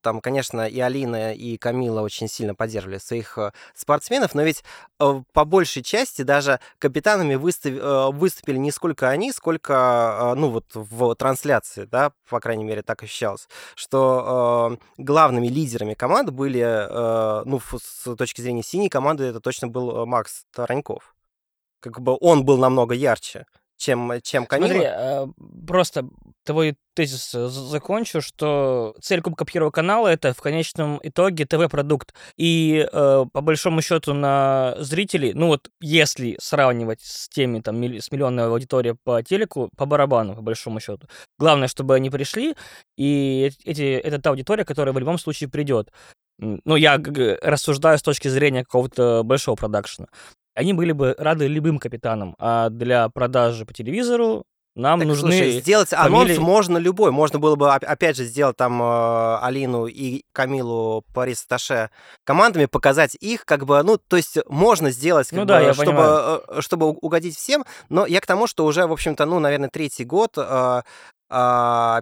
там, 0.02 0.20
конечно, 0.20 0.68
и 0.68 0.78
Алина, 0.80 1.32
и 1.32 1.56
Камила 1.56 2.02
очень 2.02 2.28
сильно 2.28 2.54
поддерживали 2.54 2.98
своих 2.98 3.38
э, 3.38 3.52
спортсменов, 3.74 4.34
но 4.34 4.42
ведь 4.42 4.64
э, 5.00 5.22
по 5.32 5.44
большей 5.44 5.82
части 5.82 6.22
даже 6.22 6.60
капитанами 6.78 7.36
выстав... 7.36 7.72
Э, 7.72 8.10
выступили 8.12 8.58
не 8.58 8.70
сколько 8.70 9.08
они, 9.08 9.32
сколько, 9.32 10.34
ну 10.36 10.50
вот 10.50 10.66
в 10.74 11.14
трансляции, 11.14 11.84
да, 11.84 12.12
по 12.28 12.40
крайней 12.40 12.64
мере, 12.64 12.82
так 12.82 13.02
ощущалось, 13.02 13.48
что 13.74 14.78
главными 14.98 15.46
лидерами 15.46 15.94
команды 15.94 16.32
были, 16.32 17.44
ну, 17.44 17.60
с 17.60 18.16
точки 18.16 18.40
зрения 18.40 18.62
синей 18.62 18.88
команды, 18.88 19.24
это 19.24 19.40
точно 19.40 19.68
был 19.68 20.04
Макс 20.06 20.44
Тараньков. 20.52 21.14
Как 21.80 22.00
бы 22.00 22.16
он 22.20 22.44
был 22.44 22.58
намного 22.58 22.94
ярче 22.94 23.46
чем, 23.82 24.12
чем 24.22 24.46
Камила. 24.46 24.68
Смотри, 24.68 24.86
а, 24.86 25.28
просто 25.66 26.08
твой 26.44 26.76
тезис 26.94 27.34
э, 27.34 27.48
закончу, 27.48 28.20
что 28.20 28.94
цель 29.00 29.20
Кубка 29.22 29.44
Первого 29.44 29.72
канала 29.72 30.06
это 30.06 30.32
в 30.34 30.40
конечном 30.40 31.00
итоге 31.02 31.46
ТВ-продукт. 31.46 32.14
И 32.36 32.86
э, 32.90 33.24
по 33.32 33.40
большому 33.40 33.82
счету 33.82 34.14
на 34.14 34.76
зрителей, 34.78 35.32
ну 35.34 35.48
вот 35.48 35.68
если 35.80 36.36
сравнивать 36.40 37.00
с 37.02 37.28
теми, 37.28 37.60
там, 37.60 37.82
с 37.82 38.12
миллионной 38.12 38.46
аудиторией 38.46 38.96
по 39.02 39.22
телеку, 39.22 39.68
по 39.76 39.84
барабану, 39.84 40.36
по 40.36 40.42
большому 40.42 40.78
счету. 40.78 41.08
Главное, 41.38 41.66
чтобы 41.66 41.96
они 41.96 42.08
пришли, 42.08 42.54
и 42.96 43.50
эти, 43.64 43.96
это 43.96 44.20
та 44.20 44.30
аудитория, 44.30 44.64
которая 44.64 44.94
в 44.94 44.98
любом 44.98 45.18
случае 45.18 45.50
придет. 45.50 45.90
Ну, 46.38 46.76
я 46.76 47.00
рассуждаю 47.42 47.98
с 47.98 48.02
точки 48.02 48.28
зрения 48.28 48.64
какого-то 48.64 49.22
большого 49.24 49.56
продакшена 49.56 50.06
они 50.54 50.72
были 50.72 50.92
бы 50.92 51.14
рады 51.18 51.46
любым 51.46 51.78
капитанам, 51.78 52.34
а 52.38 52.68
для 52.68 53.08
продажи 53.08 53.64
по 53.64 53.72
телевизору 53.72 54.44
нам 54.74 55.00
так, 55.00 55.08
нужны 55.08 55.32
слушай, 55.32 55.60
сделать 55.60 55.90
фамилии... 55.90 56.34
анонс 56.34 56.38
можно 56.38 56.78
любой. 56.78 57.10
Можно 57.10 57.38
было 57.38 57.56
бы, 57.56 57.70
опять 57.74 58.16
же, 58.16 58.24
сделать 58.24 58.56
там 58.56 58.82
э, 58.82 59.38
Алину 59.42 59.86
и 59.86 60.22
Камилу 60.32 61.04
Парис 61.12 61.44
Таше 61.44 61.90
командами, 62.24 62.64
показать 62.64 63.14
их, 63.20 63.44
как 63.44 63.66
бы, 63.66 63.82
ну, 63.82 63.98
то 63.98 64.16
есть 64.16 64.38
можно 64.48 64.90
сделать, 64.90 65.28
как 65.28 65.36
ну, 65.36 65.42
бы, 65.42 65.48
да, 65.48 65.60
я 65.60 65.74
чтобы, 65.74 66.42
э, 66.48 66.60
чтобы 66.60 66.88
угодить 66.88 67.36
всем, 67.36 67.66
но 67.90 68.06
я 68.06 68.20
к 68.22 68.26
тому, 68.26 68.46
что 68.46 68.64
уже, 68.64 68.86
в 68.86 68.92
общем-то, 68.92 69.26
ну, 69.26 69.40
наверное, 69.40 69.68
третий 69.68 70.06
год 70.06 70.38
э, 70.38 70.82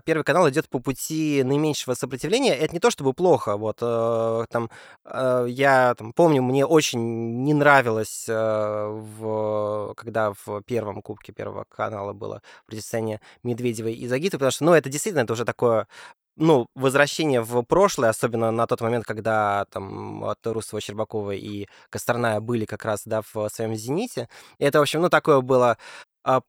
Первый 0.05 0.25
канал 0.25 0.49
идет 0.49 0.69
по 0.69 0.81
пути 0.81 1.43
наименьшего 1.45 1.95
сопротивления. 1.95 2.57
Это 2.57 2.75
не 2.75 2.81
то 2.81 2.91
чтобы 2.91 3.13
плохо. 3.15 3.57
Вот 3.57 3.79
э, 3.81 4.45
там 4.51 4.71
э, 5.05 5.47
я 5.49 5.95
там, 5.95 6.13
помню, 6.13 6.43
мне 6.43 6.67
очень 6.67 7.45
не 7.45 7.55
нравилось, 7.55 8.27
э, 8.29 8.35
в, 8.35 9.95
когда 9.97 10.33
в 10.33 10.63
первом 10.67 11.01
кубке 11.01 11.33
Первого 11.33 11.65
канала 11.69 12.13
было 12.13 12.43
противостояние 12.67 13.21
Медведевой 13.45 13.95
и 13.95 14.09
Загиты, 14.09 14.37
потому 14.37 14.51
что, 14.51 14.65
ну, 14.65 14.73
это 14.73 14.89
действительно 14.89 15.23
это 15.23 15.35
уже 15.35 15.45
такое 15.45 15.87
ну, 16.37 16.67
возвращение 16.75 17.43
в 17.43 17.63
прошлое, 17.63 18.11
особенно 18.11 18.51
на 18.51 18.67
тот 18.67 18.81
момент, 18.81 19.05
когда 19.05 19.67
там 19.71 20.25
от 20.25 20.39
Русова, 20.47 20.81
Щербакова 20.81 21.33
и 21.33 21.67
Косторная 21.91 22.41
были 22.41 22.65
как 22.65 22.85
раз, 22.85 23.03
да, 23.05 23.23
в 23.35 23.49
своем 23.51 23.75
«Зените». 23.75 24.29
Это, 24.59 24.79
в 24.79 24.83
общем, 24.83 25.03
ну, 25.03 25.11
такое 25.11 25.41
было 25.43 25.73
а, 25.73 25.77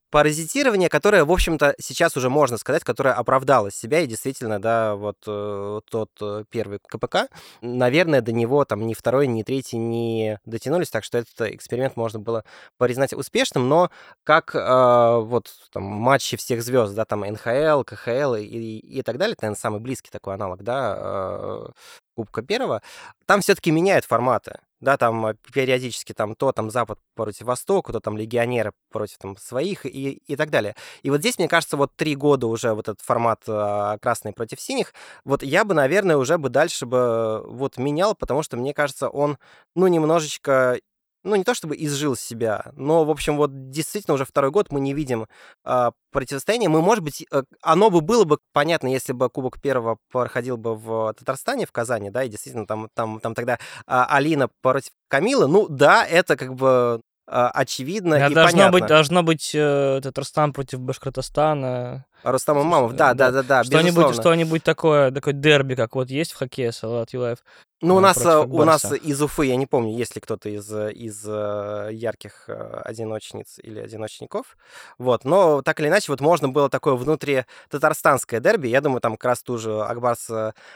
паразитирование, 0.10 0.90
которое, 0.90 1.24
в 1.24 1.32
общем-то, 1.32 1.76
сейчас 1.80 2.18
уже 2.18 2.30
можно 2.30 2.58
сказать, 2.58 2.84
которое 2.84 3.14
оправдало 3.14 3.72
себя, 3.72 4.02
и 4.02 4.08
действительно, 4.08 4.62
да, 4.62 4.96
вот 4.96 5.18
э, 5.26 5.80
тот 5.90 6.10
э, 6.22 6.44
первый 6.50 6.80
КПК, 6.86 7.28
наверное, 7.62 8.22
до 8.22 8.34
него 8.34 8.66
там 8.66 8.86
ни 8.86 8.94
второй, 8.94 9.28
ни 9.28 9.44
третий 9.44 9.78
не 9.78 10.40
дотянулись, 10.46 10.90
так 10.90 11.04
что 11.04 11.20
этот 11.20 11.54
эксперимент 11.54 11.96
можно 11.96 12.20
было 12.20 12.44
признать 12.78 13.14
успешным, 13.14 13.70
но 13.70 13.90
как 14.24 14.54
э, 14.56 15.20
вот 15.22 15.52
там 15.72 15.84
матчи 15.84 16.36
всех 16.36 16.64
звезд, 16.64 16.94
да, 16.94 17.06
там 17.06 17.22
НХЛ, 17.22 17.84
КХЛ 17.84 18.36
и, 18.36 18.44
и, 18.44 19.02
так 19.04 19.18
далее, 19.18 19.34
это, 19.34 19.44
наверное, 19.44 19.60
самый 19.60 19.80
близкий 19.80 20.12
такой 20.12 20.34
аналог, 20.34 20.64
да, 20.64 20.96
э, 20.98 21.68
Кубка 22.16 22.42
Первого, 22.42 22.82
там 23.26 23.42
все-таки 23.42 23.72
меняют 23.72 24.06
форматы 24.06 24.60
да, 24.82 24.98
там 24.98 25.26
э, 25.28 25.36
периодически 25.54 26.14
там 26.14 26.36
то 26.36 26.52
там 26.52 26.70
Запад 26.70 27.00
против 27.16 27.46
Востока, 27.46 27.94
то 27.94 28.00
там 28.00 28.18
легионеры 28.18 28.74
против 28.92 29.18
там 29.20 29.38
своих 29.38 29.86
и, 29.86 30.22
и 30.28 30.36
так 30.36 30.50
далее. 30.50 30.76
И 31.04 31.10
вот 31.10 31.22
здесь, 31.22 31.38
мне 31.38 31.48
кажется, 31.48 31.78
вот 31.78 31.96
три 31.96 32.16
года 32.16 32.48
уже 32.48 32.74
вот 32.74 32.90
этот 32.90 33.02
формат 33.02 33.44
а, 33.48 33.98
красный 34.00 34.34
против 34.34 34.60
синих, 34.60 34.94
вот 35.24 35.44
я 35.44 35.64
бы, 35.64 35.74
наверное, 35.74 36.18
уже 36.18 36.38
бы 36.38 36.50
дальше 36.50 36.86
бы 36.86 37.44
вот 37.48 37.78
менял, 37.78 38.16
потому 38.16 38.44
что, 38.44 38.58
мне 38.58 38.74
кажется, 38.74 39.08
он, 39.10 39.38
ну, 39.76 39.88
немножечко 39.88 40.80
ну, 41.24 41.36
не 41.36 41.44
то 41.44 41.54
чтобы 41.54 41.76
изжил 41.78 42.16
себя, 42.16 42.72
но, 42.74 43.06
в 43.06 43.10
общем, 43.12 43.38
вот 43.38 43.70
действительно 43.70 44.16
уже 44.16 44.26
второй 44.26 44.52
год 44.52 44.72
мы 44.72 44.80
не 44.80 44.94
видим 44.94 45.28
э, 45.66 45.92
противостояния. 46.12 46.70
Мы, 46.70 46.82
может 46.82 47.04
быть, 47.04 47.26
э, 47.32 47.44
оно 47.62 47.90
бы 47.90 48.02
было 48.02 48.24
бы 48.24 48.40
понятно, 48.54 48.88
если 48.88 49.14
бы 49.14 49.30
Кубок 49.30 49.62
Первого 49.62 49.98
проходил 50.12 50.58
бы 50.58 50.76
в 50.76 51.14
Татарстане, 51.14 51.66
в 51.66 51.72
Казани, 51.72 52.10
да, 52.10 52.24
и 52.24 52.30
действительно 52.30 52.66
там, 52.66 52.90
там, 52.94 53.20
там 53.20 53.36
тогда 53.36 53.54
э, 53.54 53.58
Алина 53.86 54.50
против 54.62 54.92
Камилы. 55.08 55.48
Ну, 55.48 55.68
да, 55.70 56.06
это 56.06 56.36
как 56.36 56.56
бы 56.56 57.02
э, 57.28 57.50
очевидно 57.54 58.18
да, 58.18 58.28
и 58.28 58.34
должно 58.34 58.58
понятно. 58.58 58.80
Быть, 58.80 58.88
должно 58.88 59.24
быть 59.24 59.52
э, 59.54 60.00
Татарстан 60.02 60.54
против 60.54 60.80
Башкортостана. 60.80 62.06
Рустам 62.24 62.62
Имамов, 62.62 62.94
да, 62.94 63.14
да, 63.14 63.32
да, 63.32 63.44
да, 63.44 63.64
Что-нибудь, 63.64 64.16
что-нибудь 64.16 64.64
такое, 64.64 65.12
такое 65.12 65.34
дерби, 65.34 65.76
как 65.76 65.96
вот 65.96 66.10
есть 66.10 66.32
в 66.32 66.38
хоккее, 66.38 66.72
Салат 66.72 67.14
Юлаев. 67.14 67.40
Ну, 67.82 67.96
у 67.96 67.98
э, 67.98 68.02
нас, 68.02 68.24
э, 68.24 68.38
у 68.38 68.64
нас 68.64 68.92
из 68.92 69.22
Уфы, 69.22 69.48
я 69.48 69.56
не 69.56 69.66
помню, 69.66 69.98
есть 69.98 70.16
ли 70.16 70.22
кто-то 70.22 70.50
из, 70.50 70.72
э, 70.72 70.92
из 70.94 71.26
ярких 71.26 72.48
одиночниц 72.48 73.60
или 73.62 73.80
одиночников. 73.80 74.58
Вот, 75.00 75.26
но 75.26 75.62
так 75.62 75.80
или 75.80 75.88
иначе, 75.88 76.12
вот 76.12 76.22
можно 76.22 76.48
было 76.48 76.70
такое 76.70 76.94
внутри 76.94 77.46
татарстанское 77.70 78.40
дерби. 78.40 78.68
Я 78.68 78.82
думаю, 78.82 79.02
там 79.02 79.14
как 79.14 79.26
раз 79.26 79.42
ту 79.42 79.58
же 79.58 79.82
Акбарс 79.82 80.30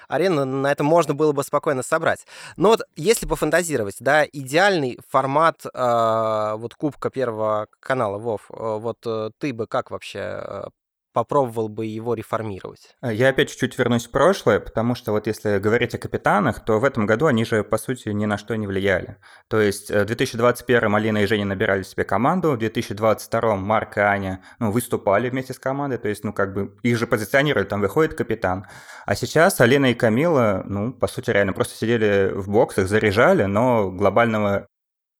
арену 0.07 0.45
на 0.45 0.71
этом 0.71 0.87
можно 0.87 1.13
было 1.13 1.31
бы 1.31 1.43
спокойно 1.43 1.83
собрать. 1.83 2.25
Но 2.57 2.69
вот 2.69 2.81
если 2.95 3.27
пофантазировать, 3.27 3.97
да, 3.99 4.25
идеальный 4.25 4.97
формат 5.07 5.65
э, 5.65 6.55
вот 6.57 6.73
Кубка 6.75 7.09
Первого 7.11 7.67
канала, 7.79 8.17
Вов, 8.17 8.45
вот 8.49 8.99
ты 9.37 9.53
бы 9.53 9.67
как 9.67 9.91
вообще 9.91 10.69
попробовал 11.15 11.69
бы 11.69 11.85
его 11.85 12.13
реформировать. 12.13 12.93
Э, 13.01 13.13
я 13.13 13.29
опять 13.29 13.49
чуть-чуть 13.49 13.79
вернусь 13.79 14.05
в 14.05 14.11
прошлое, 14.11 14.59
потому 14.59 14.95
что 14.95 15.13
вот 15.13 15.27
если 15.27 15.59
говорить 15.59 15.95
о 15.95 15.97
капитанах, 15.97 16.65
то 16.65 16.77
в 16.77 16.83
этом 16.83 17.05
году 17.05 17.27
они 17.27 17.45
же, 17.45 17.63
по 17.63 17.77
сути, 17.77 18.09
ни 18.09 18.25
на 18.25 18.37
что 18.37 18.55
не 18.55 18.67
влияли. 18.67 19.15
То 19.47 19.61
есть 19.61 19.89
э, 19.89 20.03
в 20.03 20.05
2021 20.05 20.93
Алина 20.93 21.19
и 21.19 21.25
Женя 21.25 21.45
набирали 21.45 21.83
себе 21.83 22.03
команду, 22.03 22.51
в 22.51 22.57
2022 22.57 23.55
Марк 23.55 23.97
и 23.97 24.01
Аня 24.01 24.41
ну, 24.59 24.71
выступали 24.71 25.29
вместе 25.29 25.53
с 25.53 25.59
командой, 25.59 25.97
то 25.97 26.09
есть, 26.09 26.25
ну, 26.25 26.33
как 26.33 26.53
бы 26.53 26.77
их 26.83 26.97
же 26.97 27.07
позиционировали, 27.07 27.63
там 27.65 27.79
выходит 27.79 28.13
капитан. 28.13 28.67
А 29.05 29.15
сейчас 29.15 29.61
Алина 29.61 29.91
и 29.91 29.93
Камила, 29.93 30.63
ну, 30.65 30.91
по 30.91 31.07
сути, 31.07 31.29
реально 31.29 31.53
просто 31.53 31.77
сидели 31.77 32.33
в 32.33 32.49
боксах, 32.49 32.89
заряжали, 32.89 33.45
но 33.45 33.89
глобального 33.89 34.67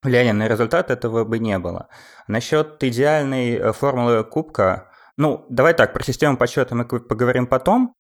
влияния 0.04 0.34
на 0.34 0.50
результат 0.50 0.92
этого 0.92 1.24
бы 1.24 1.40
не 1.40 1.58
было. 1.58 1.88
Насчет 2.28 2.84
идеальной 2.84 3.56
э, 3.56 3.72
формулы 3.72 4.26
кубка, 4.26 4.92
ну, 5.18 5.46
давай 5.50 5.74
так, 5.74 5.94
про 5.94 6.04
систему 6.04 6.38
подсчета 6.38 6.76
мы 6.76 6.86
поговорим 6.86 7.48
потом. 7.48 7.94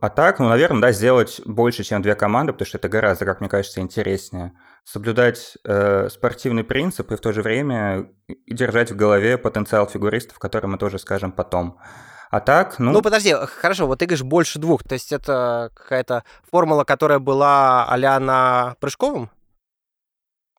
А 0.00 0.10
так, 0.10 0.38
ну, 0.38 0.48
наверное, 0.48 0.82
да, 0.82 0.92
сделать 0.92 1.40
больше, 1.46 1.84
чем 1.84 2.02
две 2.02 2.14
команды, 2.14 2.52
потому 2.52 2.66
что 2.66 2.78
это 2.78 2.88
гораздо, 2.88 3.24
как 3.24 3.40
мне 3.40 3.48
кажется, 3.48 3.80
интереснее. 3.80 4.52
Соблюдать 4.84 5.56
э, 5.64 6.08
спортивный 6.10 6.64
принцип 6.64 7.10
и 7.10 7.16
в 7.16 7.20
то 7.20 7.32
же 7.32 7.42
время 7.42 8.10
держать 8.46 8.90
в 8.90 8.96
голове 8.96 9.38
потенциал 9.38 9.86
фигуристов, 9.86 10.38
который 10.38 10.66
мы 10.66 10.78
тоже 10.78 10.98
скажем 10.98 11.32
потом. 11.32 11.78
А 12.30 12.40
так, 12.40 12.78
ну... 12.78 12.92
Ну, 12.92 13.00
подожди, 13.00 13.32
хорошо, 13.32 13.86
вот 13.86 14.00
ты 14.00 14.06
говоришь 14.06 14.24
больше 14.24 14.58
двух, 14.58 14.82
то 14.82 14.94
есть 14.94 15.12
это 15.12 15.70
какая-то 15.74 16.24
формула, 16.50 16.84
которая 16.84 17.20
была 17.20 17.86
а 17.88 18.20
на 18.20 18.74
Прыжковом? 18.80 19.30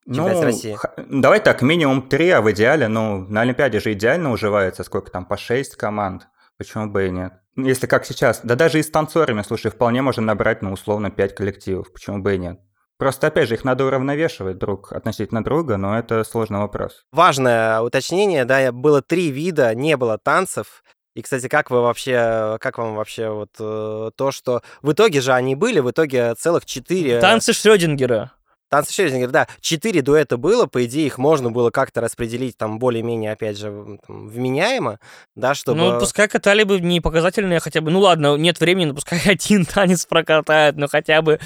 Ну, 0.06 0.42
России. 0.42 0.78
давай 1.10 1.40
так, 1.40 1.62
минимум 1.62 2.04
три, 2.08 2.30
а 2.30 2.42
в 2.42 2.52
идеале, 2.52 2.88
ну, 2.88 3.26
на 3.28 3.42
Олимпиаде 3.42 3.80
же 3.80 3.94
идеально 3.94 4.32
уживается, 4.32 4.84
сколько 4.84 5.10
там, 5.10 5.26
по 5.26 5.36
шесть 5.36 5.76
команд, 5.76 6.28
почему 6.58 6.88
бы 6.88 7.08
и 7.08 7.10
нет. 7.10 7.34
Если 7.58 7.88
как 7.88 8.06
сейчас, 8.06 8.42
да 8.44 8.56
даже 8.56 8.80
и 8.80 8.84
с 8.84 8.90
танцорами, 8.92 9.42
слушай, 9.42 9.72
вполне 9.72 10.02
можно 10.02 10.22
набрать, 10.22 10.62
ну, 10.62 10.72
условно, 10.74 11.10
пять 11.10 11.34
коллективов, 11.34 11.92
почему 11.92 12.20
бы 12.20 12.36
и 12.36 12.38
нет. 12.38 12.60
Просто, 12.98 13.28
опять 13.28 13.50
же, 13.50 13.56
их 13.56 13.66
надо 13.66 13.86
уравновешивать 13.86 14.58
друг 14.58 14.94
относительно 14.94 15.44
друга, 15.44 15.78
но 15.78 15.98
это 15.98 16.24
сложный 16.24 16.60
вопрос. 16.60 17.04
Важное 17.12 17.82
уточнение, 17.82 18.46
да, 18.46 18.72
было 18.72 19.02
три 19.02 19.32
вида, 19.32 19.74
не 19.76 19.98
было 19.98 20.18
танцев. 20.18 20.84
И, 21.14 21.22
кстати, 21.22 21.48
как 21.48 21.72
вы 21.72 21.82
вообще, 21.82 22.58
как 22.60 22.78
вам 22.78 22.96
вообще 22.96 23.30
вот 23.30 23.52
э, 23.60 24.12
то, 24.16 24.32
что 24.32 24.62
в 24.82 24.92
итоге 24.92 25.22
же 25.22 25.34
они 25.34 25.56
были, 25.56 25.80
в 25.80 25.90
итоге 25.90 26.36
целых 26.36 26.66
четыре... 26.66 27.20
Танцы 27.20 27.54
Шрёдингера. 27.54 28.34
Танцы 28.76 28.92
Шрёдингера, 28.92 29.30
да. 29.30 29.48
Четыре 29.62 30.02
дуэта 30.02 30.36
было, 30.36 30.66
по 30.66 30.84
идее, 30.84 31.06
их 31.06 31.18
можно 31.18 31.50
было 31.50 31.72
как-то 31.72 32.02
распределить 32.02 32.58
там 32.58 32.78
более-менее, 32.78 33.32
опять 33.32 33.58
же, 33.58 34.00
там, 34.06 34.28
вменяемо, 34.28 35.00
да, 35.34 35.56
чтобы... 35.56 35.78
Ну, 35.78 35.98
пускай 35.98 36.28
катали 36.28 36.64
бы 36.64 36.82
не 36.82 37.00
показательные 37.00 37.62
хотя 37.62 37.80
бы... 37.80 37.90
Ну, 37.90 38.02
ладно, 38.02 38.36
нет 38.36 38.60
времени, 38.60 38.88
но 38.88 38.94
пускай 38.94 39.22
один 39.26 39.66
танец 39.66 40.06
прокатают, 40.06 40.76
но 40.76 40.90
хотя 40.90 41.22
бы 41.22 41.40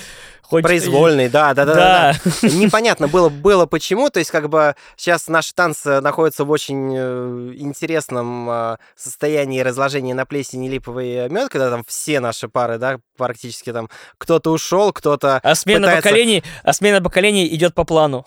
хоть... 0.50 0.64
Произвольный, 0.64 1.30
да, 1.30 1.54
да, 1.54 1.66
да, 1.66 1.76
да. 1.76 2.14
да. 2.24 2.48
Непонятно 2.48 3.08
было, 3.08 3.30
было 3.30 3.68
почему, 3.68 4.10
то 4.10 4.18
есть 4.18 4.32
как 4.32 4.50
бы 4.50 4.76
сейчас 4.98 5.28
наши 5.28 5.54
танцы 5.54 6.02
находятся 6.02 6.44
в 6.44 6.50
очень 6.50 6.96
э, 6.98 7.54
интересном 7.58 8.50
э, 8.50 8.78
состоянии 8.96 9.60
разложения 9.60 10.16
на 10.16 10.26
плесени 10.26 10.68
липовый 10.68 11.30
мед, 11.30 11.50
когда 11.50 11.70
там 11.70 11.84
все 11.88 12.20
наши 12.20 12.50
пары, 12.50 12.80
да, 12.80 13.00
практически 13.18 13.72
там 13.72 13.90
кто-то 14.18 14.52
ушел, 14.52 14.92
кто-то 14.92 15.40
А 15.44 15.56
смена 15.56 15.88
пытается... 15.88 16.10
поколений, 16.10 16.44
а 16.64 16.74
смена 16.74 17.02
поколений 17.02 17.19
идет 17.22 17.74
по 17.74 17.84
плану. 17.84 18.26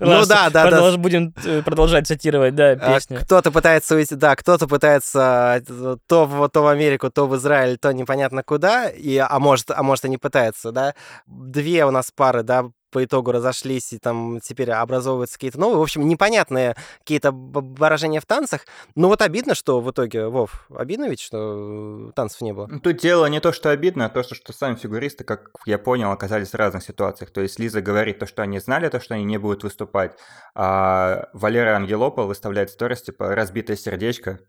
Ну 0.00 0.26
да, 0.26 0.50
да, 0.50 0.70
да. 0.70 0.96
Будем 0.96 1.34
э, 1.44 1.62
продолжать 1.62 2.06
цитировать, 2.06 2.54
да, 2.54 2.70
а 2.70 2.94
песню. 2.94 3.20
Кто-то 3.20 3.52
пытается 3.52 3.94
уйти, 3.94 4.14
да, 4.14 4.34
кто-то 4.34 4.66
пытается 4.66 5.62
то 6.06 6.26
в, 6.26 6.48
то 6.48 6.62
в 6.62 6.66
Америку, 6.66 7.10
то 7.10 7.26
в 7.26 7.36
Израиль, 7.36 7.78
то 7.78 7.92
непонятно 7.92 8.42
куда, 8.42 8.88
и, 8.88 9.16
а 9.16 9.38
может, 9.38 9.70
а 9.70 9.82
может 9.82 10.04
и 10.04 10.08
не 10.08 10.18
пытается, 10.18 10.72
да. 10.72 10.94
Две 11.26 11.84
у 11.84 11.90
нас 11.90 12.10
пары, 12.14 12.42
да, 12.42 12.70
по 12.90 13.04
итогу 13.04 13.32
разошлись, 13.32 13.92
и 13.92 13.98
там 13.98 14.40
теперь 14.40 14.70
образовываются 14.70 15.36
какие-то 15.36 15.58
новые. 15.58 15.78
В 15.78 15.82
общем, 15.82 16.06
непонятные 16.08 16.76
какие-то 16.98 17.32
выражения 17.32 18.20
в 18.20 18.26
танцах. 18.26 18.62
Но 18.94 19.08
вот 19.08 19.22
обидно, 19.22 19.54
что 19.54 19.80
в 19.80 19.90
итоге, 19.90 20.26
Вов, 20.26 20.66
обидно 20.74 21.08
ведь, 21.08 21.20
что 21.20 22.12
танцев 22.14 22.40
не 22.40 22.52
было? 22.52 22.66
Ну, 22.66 22.80
тут 22.80 22.96
дело 22.98 23.26
не 23.26 23.40
то, 23.40 23.52
что 23.52 23.70
обидно, 23.70 24.06
а 24.06 24.08
то, 24.08 24.22
что, 24.22 24.34
что 24.34 24.52
сами 24.52 24.74
фигуристы, 24.74 25.24
как 25.24 25.50
я 25.66 25.78
понял, 25.78 26.10
оказались 26.10 26.50
в 26.50 26.54
разных 26.54 26.82
ситуациях. 26.82 27.30
То 27.30 27.40
есть 27.40 27.58
Лиза 27.58 27.80
говорит 27.80 28.18
то, 28.18 28.26
что 28.26 28.42
они 28.42 28.58
знали, 28.58 28.88
то, 28.88 29.00
что 29.00 29.14
они 29.14 29.24
не 29.24 29.38
будут 29.38 29.64
выступать, 29.64 30.16
а 30.54 31.28
Валера 31.32 31.76
Ангелопол 31.76 32.26
выставляет 32.26 32.70
сторис, 32.70 33.02
типа, 33.02 33.34
разбитое 33.34 33.76
сердечко, 33.76 34.40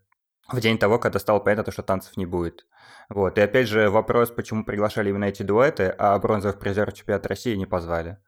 в 0.48 0.60
день 0.60 0.78
того, 0.78 0.98
когда 0.98 1.18
стало 1.18 1.38
понятно, 1.40 1.72
что 1.72 1.82
танцев 1.82 2.16
не 2.16 2.26
будет. 2.26 2.66
Вот. 3.08 3.38
И 3.38 3.40
опять 3.40 3.68
же 3.68 3.90
вопрос, 3.90 4.30
почему 4.30 4.64
приглашали 4.64 5.10
именно 5.10 5.24
эти 5.24 5.42
дуэты, 5.42 5.94
а 5.98 6.18
бронзовых 6.18 6.58
призеров 6.58 6.94
чемпионата 6.94 7.28
России 7.28 7.54
не 7.54 7.66
позвали. 7.66 8.18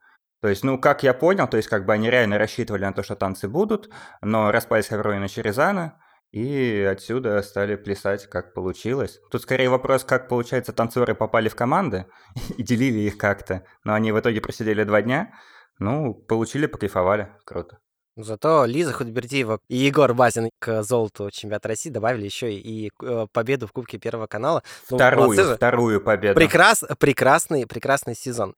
То 0.45 0.51
есть, 0.51 0.63
ну, 0.63 0.79
как 0.79 1.03
я 1.03 1.15
понял, 1.15 1.49
то 1.49 1.57
есть, 1.57 1.71
как 1.71 1.87
бы 1.87 1.95
они 1.95 2.11
реально 2.11 2.37
рассчитывали 2.37 2.85
на 2.85 2.93
то, 2.93 3.03
что 3.03 3.17
танцы 3.17 3.49
будут, 3.49 3.89
но 4.21 4.53
распались 4.53 4.89
Хаврой 4.89 5.19
на 5.19 5.27
Черезана, 5.27 5.99
и 6.33 6.83
отсюда 6.83 7.41
стали 7.41 7.77
плясать, 7.77 8.27
как 8.27 8.53
получилось. 8.53 9.21
Тут 9.31 9.41
скорее 9.41 9.71
вопрос, 9.71 10.05
как, 10.05 10.29
получается, 10.29 10.75
танцоры 10.75 11.15
попали 11.15 11.49
в 11.49 11.57
команды 11.57 12.05
и 12.59 12.63
делили 12.63 12.99
их 12.99 13.17
как-то. 13.17 13.65
Но 13.85 13.95
они 13.95 14.13
в 14.13 14.21
итоге 14.21 14.43
просидели 14.43 14.85
два 14.85 15.01
дня. 15.01 15.33
Ну, 15.79 16.13
получили, 16.13 16.67
покайфовали. 16.67 17.31
Круто. 17.47 17.79
Зато 18.15 18.67
Лиза 18.67 18.93
Худбердиева 18.93 19.61
и 19.69 19.77
Егор 19.77 20.13
Базин 20.13 20.51
к 20.59 20.83
золоту 20.83 21.31
чемпионата 21.31 21.69
России 21.69 21.89
добавили 21.89 22.27
еще 22.27 22.53
и 22.53 22.91
э, 23.03 23.27
победу 23.33 23.67
в 23.67 23.73
Кубке 23.73 23.97
Первого 23.97 24.27
канала. 24.27 24.63
Ну, 24.91 24.99
вторую, 24.99 25.43
ну, 25.43 25.55
вторую 25.55 26.03
победу. 26.03 26.35
Прекрас, 26.35 26.85
прекрасный, 26.99 27.67
прекрасный 27.67 28.15
сезон. 28.15 28.55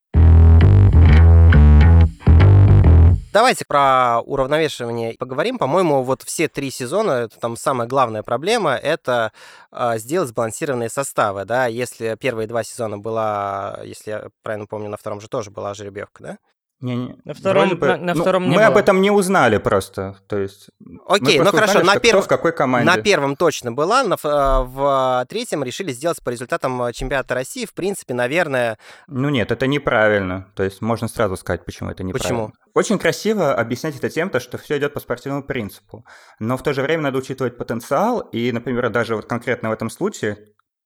Давайте 3.36 3.66
про 3.66 4.22
уравновешивание 4.24 5.14
поговорим. 5.18 5.58
По-моему, 5.58 6.02
вот 6.02 6.22
все 6.22 6.48
три 6.48 6.70
сезона, 6.70 7.10
это 7.24 7.38
там 7.38 7.58
самая 7.58 7.86
главная 7.86 8.22
проблема, 8.22 8.76
это 8.76 9.30
э, 9.70 9.98
сделать 9.98 10.30
сбалансированные 10.30 10.88
составы, 10.88 11.44
да. 11.44 11.66
Если 11.66 12.16
первые 12.18 12.48
два 12.48 12.64
сезона 12.64 12.96
была, 12.96 13.78
если 13.84 14.10
я 14.10 14.28
правильно 14.42 14.66
помню, 14.66 14.88
на 14.88 14.96
втором 14.96 15.20
же 15.20 15.28
тоже 15.28 15.50
была 15.50 15.74
жеребьевка, 15.74 16.22
да? 16.22 16.38
Не, 16.80 16.96
не. 16.96 17.16
На 17.24 17.34
втором, 17.34 17.76
бы, 17.76 17.86
на, 17.86 17.96
на 17.96 18.14
ну, 18.14 18.20
втором 18.22 18.44
не 18.44 18.50
Мы 18.50 18.56
было. 18.56 18.66
об 18.68 18.76
этом 18.78 19.00
не 19.02 19.10
узнали 19.10 19.58
просто. 19.58 20.16
То 20.28 20.38
есть, 20.38 20.68
Окей, 21.06 21.38
ну 21.38 21.46
хорошо, 21.46 21.80
узнали, 21.80 21.96
на, 21.96 22.00
перв... 22.00 22.24
в 22.24 22.28
какой 22.28 22.52
команде. 22.52 22.90
на 22.90 23.02
первом 23.02 23.36
точно 23.36 23.72
была, 23.72 24.02
на, 24.02 24.14
э, 24.14 24.18
в 24.24 25.26
третьем 25.28 25.64
решили 25.64 25.92
сделать 25.92 26.22
по 26.22 26.30
результатам 26.30 26.82
э, 26.82 26.92
чемпионата 26.92 27.34
России. 27.34 27.64
В 27.64 27.72
принципе, 27.72 28.12
наверное... 28.12 28.78
Ну 29.08 29.30
нет, 29.30 29.52
это 29.52 29.66
неправильно. 29.66 30.48
То 30.54 30.62
есть 30.62 30.82
можно 30.82 31.08
сразу 31.08 31.36
сказать, 31.36 31.64
почему 31.64 31.90
это 31.90 32.02
неправильно. 32.02 32.46
Почему? 32.46 32.65
Очень 32.76 32.98
красиво 32.98 33.54
объяснять 33.54 33.96
это 33.96 34.10
тем, 34.10 34.30
что 34.38 34.58
все 34.58 34.76
идет 34.76 34.92
по 34.92 35.00
спортивному 35.00 35.42
принципу. 35.42 36.04
Но 36.38 36.58
в 36.58 36.62
то 36.62 36.74
же 36.74 36.82
время 36.82 37.04
надо 37.04 37.16
учитывать 37.16 37.56
потенциал. 37.56 38.20
И, 38.32 38.52
например, 38.52 38.90
даже 38.90 39.16
вот 39.16 39.24
конкретно 39.24 39.70
в 39.70 39.72
этом 39.72 39.88
случае 39.88 40.36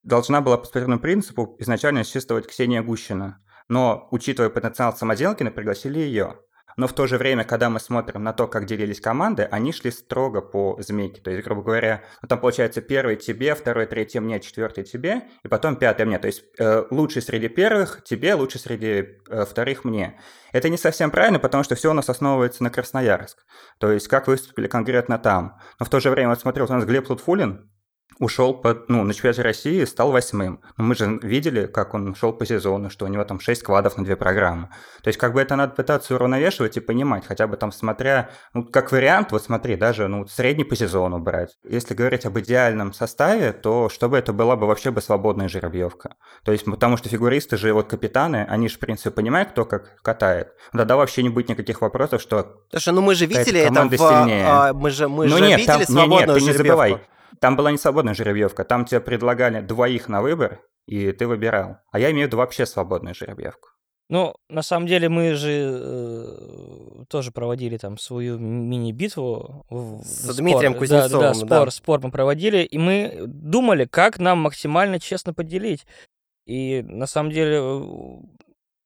должна 0.05 0.41
была 0.41 0.57
по 0.57 0.67
спортивному 0.67 1.01
принципу 1.01 1.57
изначально 1.59 2.05
считывать 2.05 2.47
Ксения 2.47 2.81
Гущина. 2.81 3.43
Но, 3.67 4.07
учитывая 4.13 4.51
потенциал 4.51 4.97
самоделкина, 4.97 5.51
пригласили 5.51 5.99
ее. 5.99 6.39
Но 6.77 6.87
в 6.87 6.93
то 6.93 7.07
же 7.07 7.19
время, 7.19 7.45
когда 7.45 7.71
мы 7.71 7.81
смотрим 7.81 8.23
на 8.23 8.33
то, 8.33 8.47
как 8.47 8.67
делились 8.67 9.01
команды, 9.01 9.45
они 9.51 9.73
шли 9.73 9.91
строго 9.91 10.41
по 10.41 10.77
змейке. 10.81 11.21
То 11.21 11.31
есть, 11.31 11.45
грубо 11.45 11.63
говоря, 11.63 12.03
ну, 12.23 12.29
там 12.29 12.41
получается 12.41 12.81
первый 12.81 13.17
тебе, 13.17 13.55
второй, 13.55 13.87
третий 13.87 14.21
мне, 14.21 14.41
четвертый 14.41 14.85
тебе, 14.85 15.23
и 15.43 15.49
потом 15.49 15.77
пятый 15.77 16.07
мне. 16.07 16.19
То 16.19 16.27
есть 16.27 16.43
э, 16.59 16.85
лучший 16.91 17.23
среди 17.23 17.49
первых 17.49 18.03
тебе, 18.05 18.35
лучший 18.35 18.61
среди 18.61 19.19
э, 19.29 19.45
вторых 19.45 19.85
мне. 19.85 20.21
Это 20.53 20.69
не 20.69 20.77
совсем 20.77 21.11
правильно, 21.11 21.39
потому 21.39 21.65
что 21.65 21.75
все 21.75 21.91
у 21.91 21.95
нас 21.95 22.09
основывается 22.09 22.63
на 22.63 22.71
Красноярск. 22.71 23.45
То 23.79 23.91
есть 23.91 24.09
как 24.09 24.27
выступили 24.27 24.67
конкретно 24.67 25.19
там. 25.19 25.59
Но 25.79 25.87
в 25.87 25.91
то 25.91 26.01
же 26.01 26.11
время, 26.11 26.31
вот 26.31 26.41
смотрел, 26.41 26.67
у 26.69 26.73
нас 26.73 26.85
Глеб 26.85 27.09
Лутфулин, 27.09 27.71
ушел 28.19 28.55
по, 28.55 28.77
ну, 28.89 29.03
на 29.05 29.15
чемпионате 29.15 29.43
России, 29.43 29.85
стал 29.85 30.13
восьмым. 30.13 30.61
Но 30.77 30.85
мы 30.85 30.95
же 30.95 31.19
видели, 31.23 31.67
как 31.67 31.95
он 31.95 32.15
шел 32.15 32.33
по 32.33 32.45
сезону, 32.45 32.91
что 32.91 33.07
у 33.07 33.09
него 33.09 33.25
там 33.25 33.41
6 33.41 33.63
квадов 33.63 33.97
на 33.97 34.05
две 34.05 34.17
программы. 34.17 34.69
То 35.03 35.09
есть 35.09 35.19
как 35.19 35.33
бы 35.33 35.41
это 35.41 35.57
надо 35.57 35.75
пытаться 35.75 36.15
уравновешивать 36.15 36.77
и 36.77 36.81
понимать, 36.81 37.25
хотя 37.27 37.47
бы 37.47 37.57
там 37.57 37.73
смотря, 37.73 38.31
ну, 38.53 38.65
как 38.65 38.93
вариант, 38.93 39.33
вот 39.33 39.43
смотри, 39.43 39.77
даже 39.77 40.09
ну, 40.09 40.27
средний 40.27 40.65
по 40.65 40.77
сезону 40.77 41.19
брать. 41.19 41.57
Если 41.65 41.95
говорить 41.95 42.27
об 42.27 42.39
идеальном 42.39 42.93
составе, 42.93 43.53
то 43.53 43.89
чтобы 43.89 44.19
это 44.19 44.33
была 44.33 44.57
бы 44.57 44.67
вообще 44.67 44.91
бы 44.91 45.01
свободная 45.01 45.49
жеребьевка. 45.49 46.17
То 46.45 46.53
есть 46.53 46.65
потому 46.65 46.97
что 46.97 47.09
фигуристы 47.09 47.57
же, 47.57 47.73
вот 47.73 47.89
капитаны, 47.89 48.47
они 48.49 48.69
же, 48.69 48.77
в 48.77 48.79
принципе, 48.79 49.11
понимают, 49.11 49.51
кто 49.51 49.65
как 49.65 50.01
катает. 50.03 50.53
Тогда 50.73 50.97
вообще 50.97 51.23
не 51.23 51.29
будет 51.29 51.49
никаких 51.49 51.81
вопросов, 51.81 52.21
что 52.21 52.61
Слушай, 52.71 52.95
ну 52.95 53.01
мы 53.01 53.15
же 53.15 53.27
видели 53.27 53.61
это 53.61 53.85
в... 53.85 53.91
Сильнее. 53.91 54.47
А, 54.47 54.73
мы 54.73 54.91
же, 54.91 55.09
мы 55.09 55.27
ну, 55.27 55.37
же 55.37 55.45
нет, 55.45 55.61
видели 55.61 55.67
там, 55.67 55.83
свободную 55.85 56.21
нет, 56.21 56.29
нет, 56.29 56.39
ты 56.39 56.45
не 56.45 56.53
забывай. 56.53 57.01
Там 57.41 57.57
была 57.57 57.73
не 57.73 57.79
свободная 57.79 58.15
жеребьевка, 58.15 58.65
там 58.65 58.85
тебе 58.85 59.01
предлагали 59.01 59.61
двоих 59.61 60.09
на 60.09 60.21
выбор, 60.21 60.61
и 60.87 61.13
ты 61.13 61.27
выбирал. 61.27 61.79
А 61.91 61.99
я 61.99 62.11
имею 62.11 62.27
в 62.27 62.29
виду 62.29 62.37
вообще 62.37 62.67
свободную 62.67 63.15
жеребьевку. 63.15 63.69
Ну, 64.11 64.35
на 64.49 64.63
самом 64.63 64.89
деле 64.89 65.09
мы 65.09 65.35
же 65.35 65.81
э, 65.81 67.05
тоже 67.09 67.31
проводили 67.31 67.77
там 67.77 67.97
свою 67.97 68.39
мини-битву. 68.39 69.65
С 70.03 70.25
спор. 70.25 70.35
Дмитрием 70.35 70.75
Кузнецовым, 70.75 71.21
да. 71.21 71.29
Да, 71.29 71.35
спор, 71.35 71.65
да. 71.67 71.71
спор 71.71 72.01
мы 72.03 72.11
проводили, 72.11 72.65
и 72.65 72.77
мы 72.77 73.23
думали, 73.27 73.85
как 73.85 74.19
нам 74.19 74.41
максимально 74.41 74.99
честно 74.99 75.33
поделить. 75.33 75.87
И 76.45 76.83
на 76.83 77.07
самом 77.07 77.31
деле 77.31 77.61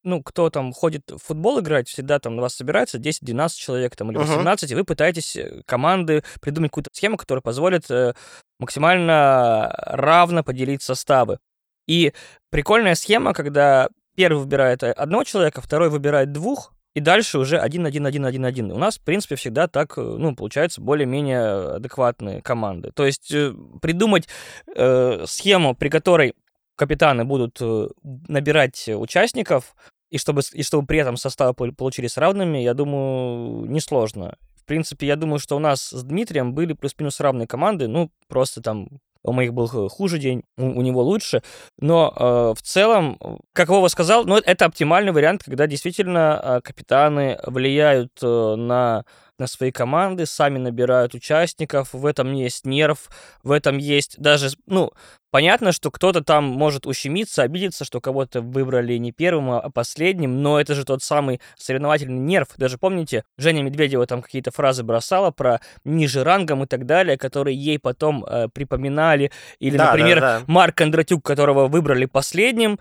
ну, 0.05 0.23
кто 0.23 0.51
там 0.51 0.73
ходит 0.73 1.11
в 1.11 1.19
футбол 1.19 1.61
играть, 1.61 1.89
всегда 1.89 2.19
там 2.19 2.37
на 2.37 2.43
вас 2.43 2.55
собирается 2.55 2.99
10-12 2.99 3.49
человек 3.57 3.97
там, 3.97 4.11
или 4.11 4.19
18, 4.19 4.69
uh-huh. 4.69 4.73
и 4.73 4.77
вы 4.77 4.85
пытаетесь 4.85 5.37
э, 5.37 5.63
команды 5.67 6.23
придумать 6.41 6.71
какую-то 6.71 6.91
схему, 6.93 7.17
которая 7.17 7.43
позволит 7.43 7.91
э, 7.91 8.15
максимально 8.59 9.75
равно 9.79 10.45
поделить 10.45 10.83
составы. 10.83 11.39
И 11.87 12.13
прикольная 12.51 12.95
схема, 12.95 13.33
когда 13.33 13.89
первый 14.15 14.41
выбирает 14.41 14.83
э, 14.83 14.93
одного 14.93 15.25
человека, 15.25 15.63
второй 15.63 15.89
выбирает 15.89 16.33
двух, 16.33 16.75
и 16.95 17.01
дальше 17.01 17.39
уже 17.39 17.59
один-один-один-один-один. 17.59 18.71
У 18.71 18.79
нас, 18.79 18.99
в 18.99 19.01
принципе, 19.01 19.35
всегда 19.35 19.67
так, 19.67 19.97
ну, 19.97 20.37
получается, 20.37 20.81
более-менее 20.81 21.77
адекватные 21.77 22.41
команды. 22.41 22.93
То 22.95 23.05
есть 23.05 23.35
придумать 23.83 24.29
э, 24.77 25.25
схему, 25.27 25.75
при 25.75 25.89
которой 25.89 26.35
капитаны 26.77 27.25
будут 27.25 27.61
набирать 28.03 28.89
участников, 28.89 29.75
и 30.15 30.19
чтобы, 30.19 30.43
и 30.53 30.63
чтобы 30.63 30.87
при 30.87 31.01
этом 31.01 31.17
составы 31.17 31.55
получились 31.55 32.17
равными, 32.17 32.59
я 32.59 32.73
думаю, 32.75 33.69
несложно. 33.69 34.37
В 34.55 34.65
принципе, 34.65 35.09
я 35.09 35.17
думаю, 35.17 35.41
что 35.41 35.57
у 35.57 35.59
нас 35.59 35.89
с 35.91 36.05
Дмитрием 36.05 36.55
были 36.55 36.73
плюс-минус 36.73 37.19
равные 37.19 37.49
команды, 37.49 37.89
ну, 37.89 38.13
просто 38.29 38.63
там 38.63 38.87
у 39.25 39.33
моих 39.33 39.53
был 39.53 39.67
хуже 39.89 40.19
день, 40.19 40.45
у, 40.57 40.67
у 40.67 40.83
него 40.83 41.03
лучше. 41.03 41.43
Но 41.81 42.15
э, 42.17 42.55
в 42.57 42.63
целом, 42.63 43.19
как 43.53 43.71
Вова 43.71 43.89
сказал, 43.89 44.25
ну, 44.25 44.37
это 44.37 44.67
оптимальный 44.67 45.11
вариант, 45.11 45.43
когда 45.43 45.67
действительно 45.67 46.41
э, 46.41 46.61
капитаны 46.61 47.41
влияют 47.45 48.13
э, 48.23 48.55
на 48.55 49.05
на 49.39 49.47
свои 49.47 49.71
команды, 49.71 50.27
сами 50.27 50.59
набирают 50.59 51.15
участников, 51.15 51.93
в 51.93 52.07
этом 52.07 52.33
есть 52.33 52.65
нерв, 52.65 53.11
в 53.43 53.51
этом 53.51 53.79
есть 53.79 54.19
даже, 54.19 54.51
ну, 54.67 54.93
понятно, 55.31 55.73
что 55.73 55.91
кто-то 55.91 56.23
там 56.23 56.45
может 56.45 56.87
ущемиться, 56.87 57.43
обидеться, 57.43 57.85
что 57.85 58.01
кого-то 58.01 58.41
выбрали 58.41 58.97
не 58.99 59.11
первым, 59.11 59.51
а 59.51 59.71
последним, 59.71 60.43
но 60.43 60.61
это 60.61 60.75
же 60.75 60.85
тот 60.85 61.03
самый 61.03 61.41
соревновательный 61.59 62.21
нерв. 62.21 62.49
Даже 62.57 62.79
помните, 62.79 63.25
Женя 63.37 63.63
Медведева 63.63 64.07
там 64.07 64.23
какие-то 64.23 64.53
фразы 64.53 64.85
бросала 64.85 65.33
про 65.33 65.61
ниже 65.85 66.23
рангом 66.23 66.63
и 66.63 66.67
так 66.67 66.87
далее, 66.87 67.19
которые 67.19 67.57
ей 67.57 67.81
потом 67.81 68.25
э, 68.25 68.49
припоминали. 68.55 69.33
Или, 69.59 69.77
да, 69.77 69.87
например, 69.87 70.21
да, 70.21 70.39
да. 70.39 70.45
Марк 70.47 70.77
Кондратюк, 70.77 71.25
которого 71.25 71.67
выбрали 71.67 72.07
последним, 72.07 72.79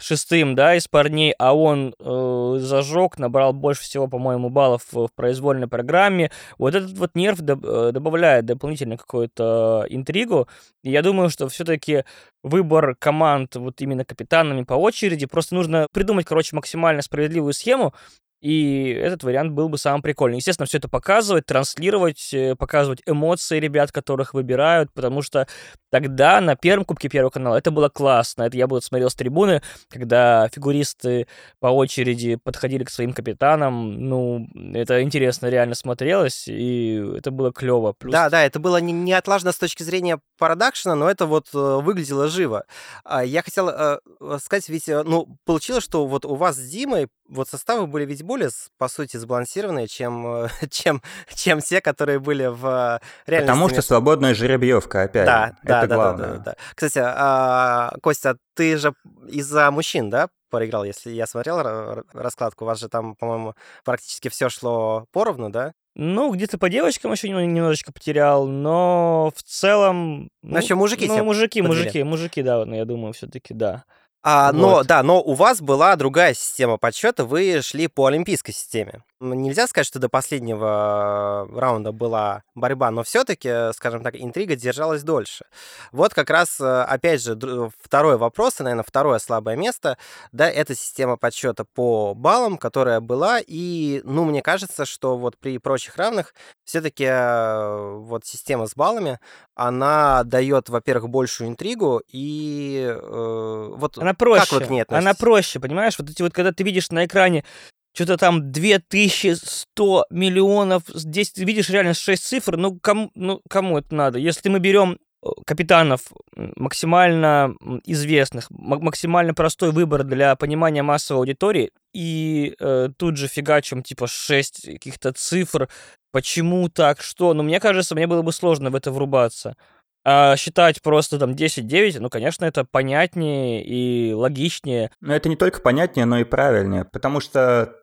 шестым, 0.00 0.54
да, 0.54 0.74
из 0.74 0.88
парней, 0.88 1.34
а 1.38 1.54
он 1.54 1.94
э, 1.98 2.56
зажег, 2.58 3.18
набрал 3.18 3.52
больше 3.52 3.82
всего, 3.82 4.08
по-моему, 4.08 4.50
баллов 4.50 4.84
в, 4.92 5.06
в 5.06 5.12
произвольной 5.14 5.68
программе. 5.68 6.30
Вот 6.58 6.74
этот 6.74 6.92
вот 6.98 7.10
нерв 7.14 7.40
доб- 7.40 7.66
э, 7.66 7.92
добавляет 7.92 8.46
дополнительно 8.46 8.96
какую-то 8.96 9.86
интригу. 9.88 10.48
И 10.82 10.90
я 10.90 11.02
думаю, 11.02 11.30
что 11.30 11.48
все-таки 11.48 12.04
выбор 12.42 12.94
команд 12.98 13.56
вот 13.56 13.80
именно 13.80 14.04
капитанами 14.04 14.62
по 14.62 14.74
очереди, 14.74 15.26
просто 15.26 15.54
нужно 15.54 15.86
придумать, 15.92 16.26
короче, 16.26 16.56
максимально 16.56 17.02
справедливую 17.02 17.52
схему, 17.52 17.94
и 18.40 18.88
этот 18.88 19.22
вариант 19.22 19.52
был 19.52 19.68
бы 19.68 19.76
самым 19.76 20.00
прикольным. 20.00 20.38
Естественно, 20.38 20.66
все 20.66 20.78
это 20.78 20.88
показывать, 20.88 21.44
транслировать, 21.46 22.32
э, 22.32 22.56
показывать 22.56 23.02
эмоции 23.04 23.60
ребят, 23.60 23.92
которых 23.92 24.32
выбирают, 24.32 24.90
потому 24.94 25.20
что 25.20 25.46
тогда 25.90 26.40
на 26.40 26.56
первом 26.56 26.84
Кубке 26.86 27.08
Первого 27.08 27.30
канала 27.30 27.56
это 27.56 27.70
было 27.70 27.90
классно. 27.90 28.44
Это 28.44 28.56
я 28.56 28.66
бы 28.66 28.80
смотрел 28.80 29.10
с 29.10 29.14
трибуны, 29.14 29.62
когда 29.90 30.48
фигуристы 30.48 31.26
по 31.58 31.66
очереди 31.66 32.36
подходили 32.36 32.84
к 32.84 32.90
своим 32.90 33.12
капитанам. 33.12 34.08
Ну, 34.08 34.48
это 34.74 35.02
интересно 35.02 35.48
реально 35.48 35.74
смотрелось, 35.74 36.48
и 36.48 36.94
это 37.18 37.30
было 37.30 37.52
клево. 37.52 37.92
Плюс... 37.92 38.12
Да, 38.12 38.30
да, 38.30 38.42
это 38.42 38.58
было 38.58 38.78
не, 38.78 38.92
не 38.92 39.12
отлажно 39.12 39.52
с 39.52 39.58
точки 39.58 39.82
зрения 39.82 40.18
продакшена, 40.38 40.94
но 40.94 41.10
это 41.10 41.26
вот 41.26 41.48
э, 41.52 41.58
выглядело 41.82 42.28
живо. 42.28 42.64
А, 43.04 43.22
я 43.22 43.42
хотел 43.42 43.68
э, 43.68 43.98
сказать, 44.42 44.68
ведь, 44.70 44.88
ну, 44.88 45.36
получилось, 45.44 45.84
что 45.84 46.06
вот 46.06 46.24
у 46.24 46.36
вас 46.36 46.56
с 46.56 46.70
Димой 46.70 47.08
вот 47.30 47.48
составы 47.48 47.86
были 47.86 48.04
ведь 48.04 48.22
более, 48.30 48.50
по 48.78 48.86
сути, 48.86 49.16
сбалансированные, 49.16 49.88
чем, 49.88 50.46
чем, 50.70 51.02
чем 51.34 51.60
те, 51.60 51.80
которые 51.80 52.20
были 52.20 52.46
в 52.46 53.00
реальности. 53.26 53.50
Потому 53.50 53.68
что 53.70 53.82
свободная 53.82 54.34
жеребьевка, 54.34 55.02
опять. 55.02 55.26
Да, 55.26 55.56
да, 55.64 55.86
да, 55.86 55.94
главное. 55.96 56.26
да, 56.26 56.34
да, 56.34 56.42
да. 56.44 56.56
Кстати, 56.76 57.00
а, 57.04 57.92
Костя, 58.00 58.36
ты 58.54 58.76
же 58.76 58.94
из-за 59.28 59.68
мужчин, 59.72 60.10
да, 60.10 60.28
проиграл, 60.48 60.84
если 60.84 61.10
я 61.10 61.26
смотрел 61.26 62.04
раскладку, 62.12 62.64
у 62.64 62.66
вас 62.68 62.78
же 62.78 62.88
там, 62.88 63.16
по-моему, 63.16 63.54
практически 63.84 64.28
все 64.28 64.48
шло 64.48 65.06
поровну, 65.10 65.50
да? 65.50 65.72
Ну, 65.96 66.32
где-то 66.32 66.56
по 66.56 66.68
девочкам 66.70 67.10
еще 67.10 67.28
немножечко 67.30 67.92
потерял, 67.92 68.46
но 68.46 69.32
в 69.34 69.42
целом... 69.42 70.30
Ну, 70.42 70.56
еще 70.56 70.76
мужики 70.76 71.08
Ну, 71.08 71.24
мужики, 71.24 71.62
подвели. 71.62 71.82
мужики, 71.82 72.02
мужики, 72.04 72.42
да, 72.42 72.62
я 72.64 72.84
думаю, 72.84 73.12
все-таки 73.12 73.54
да. 73.54 73.84
А, 74.22 74.52
вот. 74.52 74.58
Но, 74.58 74.82
да, 74.84 75.02
но 75.02 75.22
у 75.22 75.34
вас 75.34 75.60
была 75.60 75.96
другая 75.96 76.34
система 76.34 76.76
подсчета, 76.76 77.24
вы 77.24 77.62
шли 77.62 77.88
по 77.88 78.06
олимпийской 78.06 78.52
системе. 78.52 79.02
Нельзя 79.20 79.66
сказать, 79.66 79.86
что 79.86 79.98
до 79.98 80.08
последнего 80.08 81.46
раунда 81.54 81.92
была 81.92 82.42
борьба, 82.54 82.90
но 82.90 83.02
все-таки, 83.02 83.70
скажем 83.74 84.02
так, 84.02 84.16
интрига 84.16 84.56
держалась 84.56 85.02
дольше. 85.02 85.44
Вот 85.92 86.14
как 86.14 86.30
раз, 86.30 86.58
э, 86.58 86.82
опять 86.84 87.22
же, 87.22 87.38
второй 87.82 88.16
вопрос, 88.16 88.60
и, 88.60 88.62
наверное, 88.62 88.84
второе 88.86 89.18
слабое 89.18 89.56
место, 89.56 89.98
да, 90.32 90.50
это 90.50 90.74
система 90.74 91.18
подсчета 91.18 91.64
по 91.64 92.14
баллам, 92.14 92.56
которая 92.56 93.00
была, 93.00 93.40
и, 93.46 94.00
ну, 94.04 94.24
мне 94.24 94.40
кажется, 94.40 94.86
что 94.86 95.18
вот 95.18 95.36
при 95.36 95.58
прочих 95.58 95.96
равных 95.96 96.34
все-таки 96.64 97.04
э, 97.04 97.96
вот 97.98 98.24
система 98.24 98.66
с 98.66 98.74
баллами, 98.74 99.20
она 99.54 100.24
дает, 100.24 100.70
во-первых, 100.70 101.10
большую 101.10 101.50
интригу, 101.50 102.00
и 102.08 102.86
э, 102.90 103.68
вот 103.76 103.98
она 103.98 104.14
проще, 104.14 104.46
как 104.50 104.60
вы 104.60 104.66
к 104.66 104.70
ней 104.70 104.80
относитесь? 104.80 105.06
Она 105.06 105.14
проще, 105.14 105.60
понимаешь? 105.60 105.98
Вот 105.98 106.08
эти 106.08 106.22
вот, 106.22 106.32
когда 106.32 106.52
ты 106.52 106.62
видишь 106.62 106.90
на 106.90 107.04
экране 107.04 107.44
что-то 107.92 108.16
там 108.16 108.52
2100 108.52 110.06
миллионов, 110.10 110.82
здесь 110.88 111.32
ты 111.32 111.44
видишь 111.44 111.70
реально 111.70 111.94
6 111.94 112.22
цифр, 112.22 112.56
ну 112.56 112.78
кому, 112.80 113.10
ну 113.14 113.40
кому 113.48 113.78
это 113.78 113.94
надо? 113.94 114.18
Если 114.18 114.48
мы 114.48 114.60
берем 114.60 114.98
э, 115.22 115.28
капитанов 115.44 116.00
максимально 116.36 117.54
известных, 117.84 118.46
максимально 118.50 119.34
простой 119.34 119.72
выбор 119.72 120.04
для 120.04 120.36
понимания 120.36 120.82
массовой 120.82 121.20
аудитории, 121.20 121.70
и 121.92 122.54
э, 122.58 122.88
тут 122.96 123.16
же 123.16 123.26
фигачим 123.26 123.82
типа 123.82 124.06
6 124.06 124.66
каких-то 124.66 125.12
цифр, 125.12 125.68
почему 126.12 126.68
так, 126.68 127.00
что, 127.00 127.34
ну 127.34 127.42
мне 127.42 127.60
кажется, 127.60 127.94
мне 127.94 128.06
было 128.06 128.22
бы 128.22 128.32
сложно 128.32 128.70
в 128.70 128.76
это 128.76 128.92
врубаться. 128.92 129.56
А 130.04 130.36
считать 130.36 130.80
просто 130.82 131.18
там 131.18 131.32
10-9, 131.32 132.00
ну, 132.00 132.08
конечно, 132.08 132.44
это 132.44 132.64
понятнее 132.64 133.64
и 133.64 134.12
логичнее. 134.14 134.90
Но 135.00 135.14
это 135.14 135.28
не 135.28 135.36
только 135.36 135.60
понятнее, 135.60 136.06
но 136.06 136.18
и 136.18 136.24
правильнее, 136.24 136.84
потому 136.84 137.20
что 137.20 137.74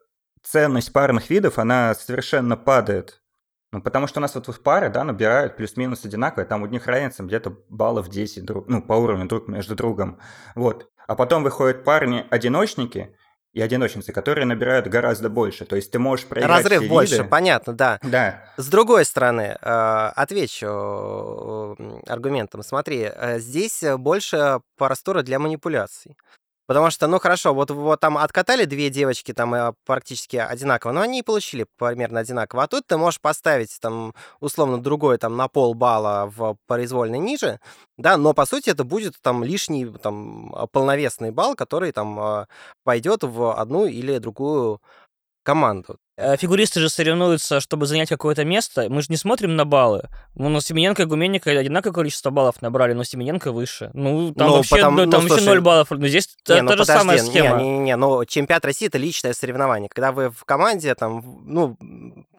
ценность 0.42 0.92
парных 0.94 1.30
видов, 1.30 1.60
она 1.60 1.94
совершенно 1.94 2.58
падает. 2.58 3.22
Ну, 3.72 3.82
потому 3.82 4.08
что 4.08 4.20
у 4.20 4.22
нас 4.22 4.34
вот 4.34 4.48
в 4.48 4.62
пары, 4.62 4.90
да, 4.90 5.04
набирают 5.04 5.58
плюс-минус 5.58 6.06
одинаково, 6.06 6.46
там 6.46 6.64
у 6.64 6.68
них 6.68 6.88
разница 6.88 7.24
где-то 7.24 7.58
баллов 7.70 8.10
10 8.10 8.46
друг, 8.46 8.68
ну, 8.68 8.82
по 8.82 8.94
уровню 8.94 9.28
друг 9.28 9.50
между 9.50 9.76
другом. 9.76 10.20
Вот. 10.56 10.90
А 11.06 11.16
потом 11.16 11.44
выходят 11.44 11.84
парни-одиночники, 11.84 13.16
и 13.58 13.62
одиночницы, 13.62 14.14
которые 14.14 14.46
набирают 14.46 14.86
гораздо 14.86 15.30
больше. 15.30 15.66
То 15.66 15.76
есть 15.76 15.90
ты 15.90 15.98
можешь 15.98 16.28
проиграть 16.28 16.58
Разрыв 16.64 16.82
все 16.82 16.90
больше, 16.90 17.16
виды. 17.16 17.28
понятно, 17.28 17.74
да. 17.74 18.00
Да. 18.04 18.44
С 18.56 18.68
другой 18.68 19.04
стороны, 19.04 19.58
э, 19.60 20.12
отвечу 20.16 21.76
аргументом. 22.06 22.62
Смотри, 22.62 23.10
э, 23.12 23.40
здесь 23.40 23.84
больше 23.98 24.62
простора 24.78 25.24
для 25.24 25.40
манипуляций. 25.40 26.16
Потому 26.68 26.92
что, 26.92 27.08
ну 27.08 27.18
хорошо, 27.20 27.54
вот, 27.54 27.72
вот 27.72 28.00
там 28.02 28.18
откатали 28.18 28.66
две 28.66 28.90
девочки 28.90 29.34
там 29.34 29.54
э, 29.56 29.74
практически 29.86 30.36
одинаково, 30.36 30.92
но 30.92 31.02
они 31.02 31.20
и 31.20 31.24
получили 31.24 31.66
примерно 31.78 32.20
одинаково. 32.20 32.64
А 32.64 32.68
тут 32.68 32.86
ты 32.86 32.98
можешь 32.98 33.22
поставить 33.22 33.78
там 33.80 34.14
условно 34.42 34.78
другой 34.82 35.18
там 35.18 35.38
на 35.38 35.48
полбалла 35.48 36.32
в 36.36 36.58
произвольной 36.68 37.20
ниже, 37.20 37.62
да, 37.98 38.18
но 38.18 38.34
по 38.34 38.46
сути 38.46 38.70
это 38.70 38.84
будет 38.84 39.16
там 39.22 39.44
лишний 39.46 39.86
там 39.86 40.54
полновесный 40.74 41.32
балл, 41.32 41.56
который 41.56 41.94
там 41.94 42.20
э, 42.20 42.46
пойдет 42.84 43.24
в 43.24 43.58
одну 43.58 43.86
или 43.86 44.18
другую 44.18 44.82
команду. 45.44 45.98
Э, 46.20 46.36
фигуристы 46.36 46.80
же 46.80 46.90
соревнуются, 46.90 47.60
чтобы 47.60 47.86
занять 47.86 48.10
какое-то 48.10 48.44
место. 48.44 48.88
Мы 48.90 49.04
же 49.04 49.08
не 49.10 49.18
смотрим 49.18 49.56
на 49.56 49.66
баллы. 49.66 50.10
Ну, 50.34 50.50
на 50.50 50.62
Семененко 50.62 51.04
и 51.04 51.06
Гуменника 51.06 51.52
одинаковое 51.52 51.94
количество 51.94 52.32
баллов 52.32 52.60
набрали, 52.64 52.94
но 52.94 53.04
Семененко 53.04 53.52
выше. 53.52 53.92
Ну, 53.94 54.34
там 54.34 54.48
ну, 54.48 54.56
вообще, 54.56 54.78
потому, 54.78 54.98
ну, 54.98 55.12
там 55.12 55.22
ну, 55.22 55.30
вообще 55.30 55.44
слушай, 55.44 55.56
0 55.56 55.62
баллов. 55.62 55.92
Но 55.92 56.08
здесь 56.08 56.28
не, 56.28 56.56
та, 56.56 56.62
ну, 56.64 56.70
та 56.70 56.78
же 56.78 56.82
подожди, 56.82 57.00
самая 57.00 57.18
схема. 57.20 57.62
Не-не-не, 57.62 57.80
не, 57.80 57.96
но 57.96 58.26
чемпионат 58.26 58.66
России— 58.66 58.88
это 58.88 58.98
личное 58.98 59.34
соревнование. 59.34 59.90
Когда 59.90 60.12
вы 60.12 60.32
в 60.32 60.44
команде, 60.44 60.96
там, 60.96 61.24
ну, 61.46 61.78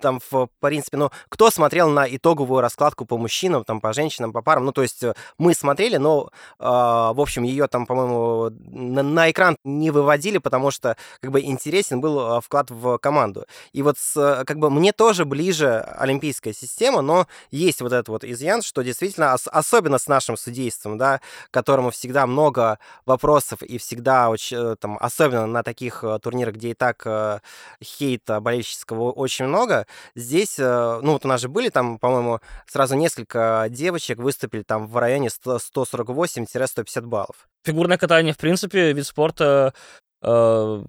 там, 0.00 0.20
в 0.28 0.48
принципе, 0.60 0.96
ну, 0.96 1.10
кто 1.28 1.48
смотрел 1.50 1.88
на 1.88 2.04
итоговую 2.08 2.60
раскладку 2.60 3.04
по 3.04 3.16
мужчинам, 3.16 3.62
там, 3.62 3.80
по 3.80 3.92
женщинам, 3.92 4.32
по 4.32 4.42
парам? 4.42 4.64
Ну, 4.64 4.72
то 4.72 4.82
есть 4.82 5.04
э, 5.04 5.14
мы 5.38 5.54
смотрели, 5.54 5.98
но, 5.98 6.30
э, 6.58 6.64
в 6.64 7.20
общем, 7.20 7.44
ее 7.44 7.68
там, 7.68 7.86
по-моему, 7.86 8.50
на, 8.50 9.02
на 9.04 9.30
экран 9.30 9.56
не 9.62 9.92
выводили, 9.92 10.38
потому 10.38 10.72
что, 10.72 10.96
как 11.20 11.30
бы, 11.30 11.40
интересен 11.40 12.00
был 12.00 12.38
э, 12.38 12.40
вклад 12.40 12.70
в 12.70 12.98
команду. 12.98 13.46
И 13.72 13.82
вот 13.82 13.98
с, 13.98 14.44
как 14.46 14.58
бы 14.58 14.70
мне 14.70 14.92
тоже 14.92 15.24
ближе 15.24 15.80
олимпийская 15.96 16.52
система, 16.52 17.02
но 17.02 17.26
есть 17.50 17.80
вот 17.80 17.92
этот 17.92 18.08
вот 18.08 18.24
изъян, 18.24 18.62
что 18.62 18.82
действительно, 18.82 19.34
ос, 19.34 19.48
особенно 19.50 19.98
с 19.98 20.06
нашим 20.06 20.36
судейством, 20.36 20.98
да, 20.98 21.20
которому 21.50 21.90
всегда 21.90 22.26
много 22.26 22.78
вопросов 23.06 23.62
и 23.62 23.78
всегда 23.78 24.30
очень, 24.30 24.56
э, 24.56 24.76
там, 24.76 24.98
особенно 25.00 25.46
на 25.46 25.62
таких 25.62 26.04
э, 26.04 26.18
турнирах, 26.22 26.54
где 26.54 26.70
и 26.70 26.74
так 26.74 27.02
э, 27.06 27.40
хейта 27.82 28.40
болельщического 28.40 29.12
очень 29.12 29.46
много, 29.46 29.86
здесь, 30.14 30.58
ну 30.58 31.12
вот 31.12 31.24
у 31.24 31.28
нас 31.28 31.40
же 31.40 31.48
были 31.48 31.68
там, 31.68 31.98
по-моему, 31.98 32.40
сразу 32.66 32.94
несколько 32.94 33.66
девочек 33.70 34.18
выступили 34.18 34.62
там 34.62 34.86
в 34.86 34.96
районе 34.96 35.28
148-150 35.28 37.02
баллов. 37.02 37.48
Фигурное 37.64 37.98
катание, 37.98 38.34
в 38.34 38.38
принципе, 38.38 38.92
вид 38.92 39.06
спорта 39.06 39.74
э, 40.22 40.84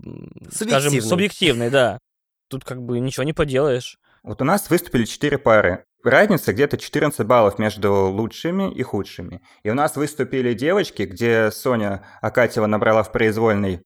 скажем, 0.52 1.02
субъективный, 1.02 1.70
да 1.70 2.00
тут 2.50 2.66
как 2.66 2.82
бы 2.82 3.00
ничего 3.00 3.24
не 3.24 3.34
поделаешь. 3.34 3.98
Вот 4.24 4.42
у 4.42 4.46
нас 4.46 4.70
выступили 4.70 5.06
4 5.06 5.38
пары. 5.38 5.86
Разница 6.04 6.54
где-то 6.54 6.78
14 6.78 7.26
баллов 7.26 7.60
между 7.60 8.08
лучшими 8.08 8.74
и 8.74 8.84
худшими. 8.84 9.42
И 9.64 9.70
у 9.70 9.74
нас 9.74 9.96
выступили 9.96 10.54
девочки, 10.54 11.04
где 11.04 11.52
Соня 11.52 12.06
Акатьева 12.22 12.68
набрала 12.68 13.04
в 13.04 13.12
произвольной 13.12 13.82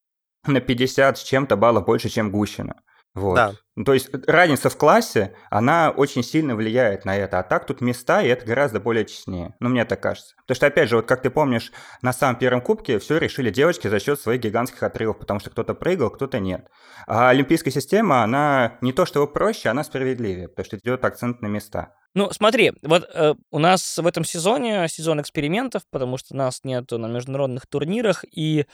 на 0.45 0.59
50 0.59 1.17
с 1.17 1.23
чем-то 1.23 1.55
баллов 1.55 1.85
больше, 1.85 2.09
чем 2.09 2.31
Гущина. 2.31 2.81
Вот. 3.15 3.35
Да. 3.35 3.53
Ну, 3.75 3.83
то 3.83 3.93
есть 3.93 4.09
э, 4.11 4.19
разница 4.27 4.69
в 4.69 4.77
классе, 4.77 5.35
она 5.51 5.91
очень 5.91 6.23
сильно 6.23 6.55
влияет 6.55 7.05
на 7.05 7.15
это. 7.15 7.39
А 7.39 7.43
так 7.43 7.65
тут 7.65 7.81
места, 7.81 8.23
и 8.23 8.27
это 8.27 8.45
гораздо 8.45 8.79
более 8.79 9.05
честнее. 9.05 9.55
Ну, 9.59 9.69
мне 9.69 9.85
так 9.85 10.01
кажется. 10.01 10.35
Потому 10.41 10.55
что, 10.55 10.67
опять 10.67 10.89
же, 10.89 10.95
вот 10.95 11.05
как 11.05 11.21
ты 11.21 11.29
помнишь, 11.29 11.71
на 12.01 12.11
самом 12.11 12.37
первом 12.37 12.61
кубке 12.61 12.97
все 12.97 13.17
решили 13.17 13.51
девочки 13.51 13.87
за 13.87 13.99
счет 13.99 14.19
своих 14.19 14.41
гигантских 14.41 14.81
отрывов, 14.81 15.19
потому 15.19 15.39
что 15.39 15.51
кто-то 15.51 15.75
прыгал, 15.75 16.09
кто-то 16.09 16.39
нет. 16.39 16.67
А 17.05 17.29
олимпийская 17.29 17.71
система, 17.71 18.23
она 18.23 18.77
не 18.81 18.93
то 18.93 19.05
чтобы 19.05 19.31
проще, 19.31 19.69
она 19.69 19.83
справедливее, 19.83 20.47
потому 20.47 20.65
что 20.65 20.77
идет 20.77 21.05
акцент 21.05 21.41
на 21.41 21.47
места. 21.47 21.93
Ну, 22.15 22.29
смотри, 22.31 22.73
вот 22.83 23.09
э, 23.13 23.33
у 23.51 23.59
нас 23.59 23.97
в 23.97 24.05
этом 24.05 24.23
сезоне 24.23 24.87
сезон 24.87 25.21
экспериментов, 25.21 25.83
потому 25.89 26.17
что 26.17 26.35
нас 26.35 26.61
нет 26.63 26.91
на 26.91 27.07
международных 27.07 27.65
турнирах, 27.67 28.23
и 28.31 28.65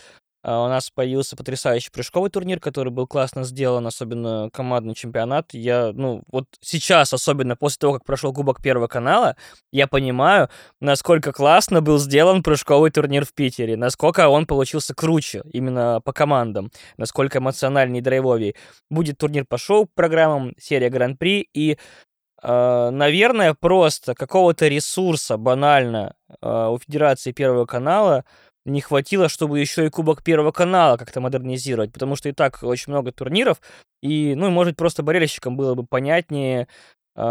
а, 0.42 0.64
у 0.64 0.68
нас 0.70 0.90
появился 0.90 1.36
потрясающий 1.36 1.92
прыжковый 1.92 2.30
турнир, 2.30 2.60
который 2.60 2.90
был 2.90 3.08
классно 3.08 3.44
сделан, 3.44 3.86
особенно 3.86 4.50
командный 4.54 4.96
чемпионат. 4.96 5.54
Я, 5.54 5.92
ну, 5.94 6.24
вот 6.32 6.46
сейчас, 6.62 7.14
особенно 7.14 7.56
после 7.56 7.80
того, 7.80 7.94
как 7.94 8.06
прошел 8.06 8.34
Кубок 8.34 8.62
Первого 8.62 8.88
канала, 8.88 9.36
я 9.72 9.88
понимаю, 9.88 10.50
насколько 10.80 11.34
классно 11.34 11.82
был 11.82 12.00
сделан 12.00 12.42
прыжковый 12.42 12.92
турнир 12.92 13.26
в 13.26 13.34
Питере, 13.34 13.76
насколько 13.76 14.30
он 14.30 14.46
получился 14.46 14.94
круче 14.96 15.44
именно 15.52 16.02
по 16.04 16.14
командам, 16.14 16.72
насколько 16.98 17.40
эмоциональнее 17.40 18.00
и 18.00 18.04
драйвовее. 18.04 18.56
Будет 18.90 19.18
турнир 19.18 19.46
по 19.46 19.58
шоу-программам, 19.58 20.54
серия 20.58 20.90
Гран-при, 20.90 21.48
и 21.54 21.78
Uh, 22.42 22.90
наверное, 22.92 23.54
просто 23.54 24.16
какого-то 24.16 24.70
ресурса 24.70 25.36
банально 25.36 26.16
uh, 26.42 26.74
у 26.74 26.80
Федерации 26.80 27.34
Первого 27.34 27.66
канала 27.66 28.24
не 28.70 28.82
хватило, 28.82 29.30
чтобы 29.30 29.60
еще 29.60 29.86
и 29.86 29.90
Кубок 29.90 30.24
Первого 30.24 30.52
канала 30.52 30.98
как-то 30.98 31.22
модернизировать, 31.22 31.92
потому 31.92 32.16
что 32.16 32.30
и 32.30 32.32
так 32.32 32.60
очень 32.64 32.92
много 32.92 33.12
турниров, 33.12 33.60
и, 34.02 34.36
ну, 34.36 34.50
может, 34.50 34.78
просто 34.78 35.04
болельщикам 35.04 35.58
было 35.58 35.76
бы 35.76 35.86
понятнее 35.86 36.68
э, 37.16 37.22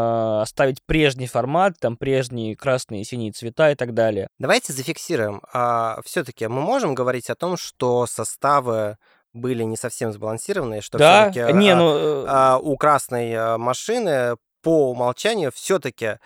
оставить 0.42 0.83
прежний 0.85 1.27
формат, 1.27 1.79
там, 1.79 1.96
прежние 1.96 2.57
красные 2.57 3.03
и 3.03 3.05
синие 3.05 3.33
цвета 3.33 3.70
и 3.70 3.74
так 3.74 3.94
далее. 3.94 4.29
Давайте 4.38 4.72
зафиксируем. 4.72 5.40
А, 5.53 6.01
все-таки 6.05 6.46
мы 6.46 6.61
можем 6.61 6.94
говорить 6.94 7.31
о 7.31 7.35
том, 7.35 7.57
что 7.57 8.07
составы 8.07 8.98
были 9.33 9.62
не 9.62 9.77
совсем 9.77 10.12
сбалансированные, 10.12 10.81
что 10.81 10.98
да? 10.98 11.31
все-таки 11.31 11.57
не, 11.57 11.70
а, 11.70 11.77
ну... 11.77 11.96
Э, 11.96 12.24
а, 12.29 12.59
у 12.59 12.77
красной 12.77 13.35
а, 13.35 13.59
машины 13.59 14.37
по 14.62 14.90
умолчанию 14.90 15.53
все-таки 15.53 16.18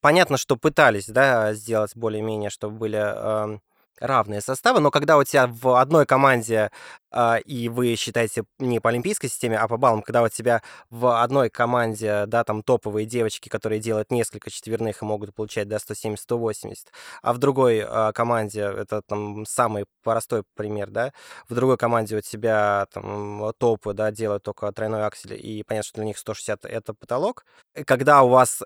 понятно, 0.00 0.36
что 0.36 0.56
пытались, 0.56 1.06
да, 1.06 1.54
сделать 1.54 1.96
более-менее, 1.96 2.50
чтобы 2.50 2.76
были 2.76 2.98
э, 2.98 3.58
равные 4.00 4.40
составы, 4.40 4.80
но 4.80 4.90
когда 4.90 5.18
у 5.18 5.24
тебя 5.24 5.46
в 5.46 5.80
одной 5.80 6.06
команде, 6.06 6.70
э, 7.12 7.40
и 7.40 7.68
вы 7.68 7.94
считаете 7.96 8.44
не 8.58 8.80
по 8.80 8.90
олимпийской 8.90 9.28
системе, 9.28 9.58
а 9.58 9.68
по 9.68 9.76
баллам, 9.76 10.02
когда 10.02 10.22
у 10.22 10.28
тебя 10.28 10.62
в 10.90 11.22
одной 11.22 11.50
команде, 11.50 12.26
да, 12.26 12.44
там 12.44 12.62
топовые 12.62 13.06
девочки, 13.06 13.48
которые 13.48 13.80
делают 13.80 14.10
несколько 14.10 14.50
четверных 14.50 15.02
и 15.02 15.04
могут 15.04 15.34
получать, 15.34 15.68
да, 15.68 15.76
170-180, 15.76 16.86
а 17.22 17.32
в 17.32 17.38
другой 17.38 17.78
э, 17.78 18.12
команде, 18.12 18.60
это 18.60 19.02
там 19.02 19.46
самый 19.46 19.86
простой 20.02 20.42
пример, 20.54 20.90
да, 20.90 21.12
в 21.48 21.54
другой 21.54 21.76
команде 21.76 22.16
у 22.16 22.20
тебя 22.20 22.86
там 22.92 23.52
топы, 23.58 23.92
да, 23.94 24.10
делают 24.10 24.42
только 24.42 24.70
тройной 24.72 25.04
аксель, 25.06 25.34
и 25.34 25.62
понятно, 25.62 25.88
что 25.88 25.96
для 25.96 26.04
них 26.06 26.18
160 26.18 26.64
это 26.64 26.94
потолок. 26.94 27.44
Когда 27.86 28.22
у 28.22 28.28
вас 28.28 28.62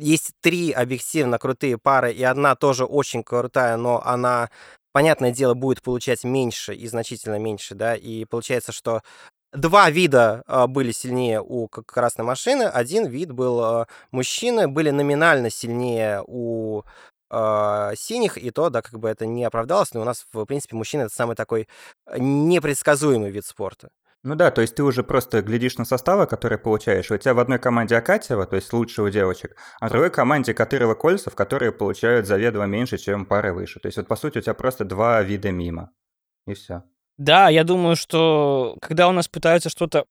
есть 0.00 0.32
три 0.40 0.72
объективно 0.72 1.38
крутые 1.38 1.78
пары, 1.78 2.12
и 2.12 2.22
одна 2.22 2.54
тоже 2.56 2.84
очень 2.84 3.22
крутая, 3.22 3.76
но 3.76 4.02
она, 4.04 4.50
понятное 4.92 5.32
дело, 5.32 5.54
будет 5.54 5.82
получать 5.82 6.24
меньше 6.24 6.74
и 6.74 6.86
значительно 6.88 7.38
меньше, 7.38 7.74
да, 7.74 7.94
и 7.94 8.24
получается, 8.24 8.72
что 8.72 9.02
два 9.52 9.90
вида 9.90 10.42
э, 10.46 10.66
были 10.66 10.92
сильнее 10.92 11.42
у 11.42 11.68
красной 11.68 12.24
машины, 12.24 12.64
один 12.64 13.06
вид 13.06 13.32
был 13.32 13.82
э, 13.82 13.86
мужчины, 14.10 14.68
были 14.68 14.90
номинально 14.90 15.50
сильнее 15.50 16.22
у 16.26 16.82
э, 17.30 17.92
синих, 17.96 18.38
и 18.38 18.50
то, 18.50 18.70
да, 18.70 18.82
как 18.82 18.98
бы 18.98 19.08
это 19.08 19.26
не 19.26 19.44
оправдалось, 19.44 19.92
но 19.94 20.00
у 20.02 20.04
нас, 20.04 20.26
в 20.32 20.44
принципе, 20.44 20.76
мужчина 20.76 21.02
это 21.02 21.14
самый 21.14 21.36
такой 21.36 21.68
непредсказуемый 22.16 23.30
вид 23.30 23.44
спорта. 23.46 23.90
Ну 24.22 24.34
да, 24.34 24.50
то 24.50 24.60
есть 24.60 24.74
ты 24.74 24.82
уже 24.82 25.02
просто 25.02 25.40
глядишь 25.40 25.78
на 25.78 25.86
составы, 25.86 26.26
которые 26.26 26.58
получаешь. 26.58 27.10
У 27.10 27.16
тебя 27.16 27.32
в 27.32 27.38
одной 27.38 27.58
команде 27.58 27.96
Акатьева, 27.96 28.46
то 28.46 28.56
есть 28.56 28.70
лучше 28.72 29.02
у 29.02 29.08
девочек, 29.08 29.56
а 29.80 29.88
в 29.88 29.90
другой 29.90 30.10
команде 30.10 30.52
Катырова 30.52 30.94
Кольцев, 30.94 31.34
которые 31.34 31.72
получают 31.72 32.26
заведомо 32.26 32.66
меньше, 32.66 32.98
чем 32.98 33.24
пары 33.24 33.54
выше. 33.54 33.80
То 33.80 33.88
есть 33.88 33.96
вот 33.96 34.08
по 34.08 34.16
сути 34.16 34.38
у 34.38 34.40
тебя 34.42 34.52
просто 34.52 34.84
два 34.84 35.22
вида 35.22 35.50
мимо. 35.50 35.90
И 36.46 36.52
все. 36.52 36.82
Да, 37.16 37.48
я 37.48 37.64
думаю, 37.64 37.96
что 37.96 38.76
когда 38.82 39.08
у 39.08 39.12
нас 39.12 39.26
пытаются 39.26 39.70
что-то 39.70 40.04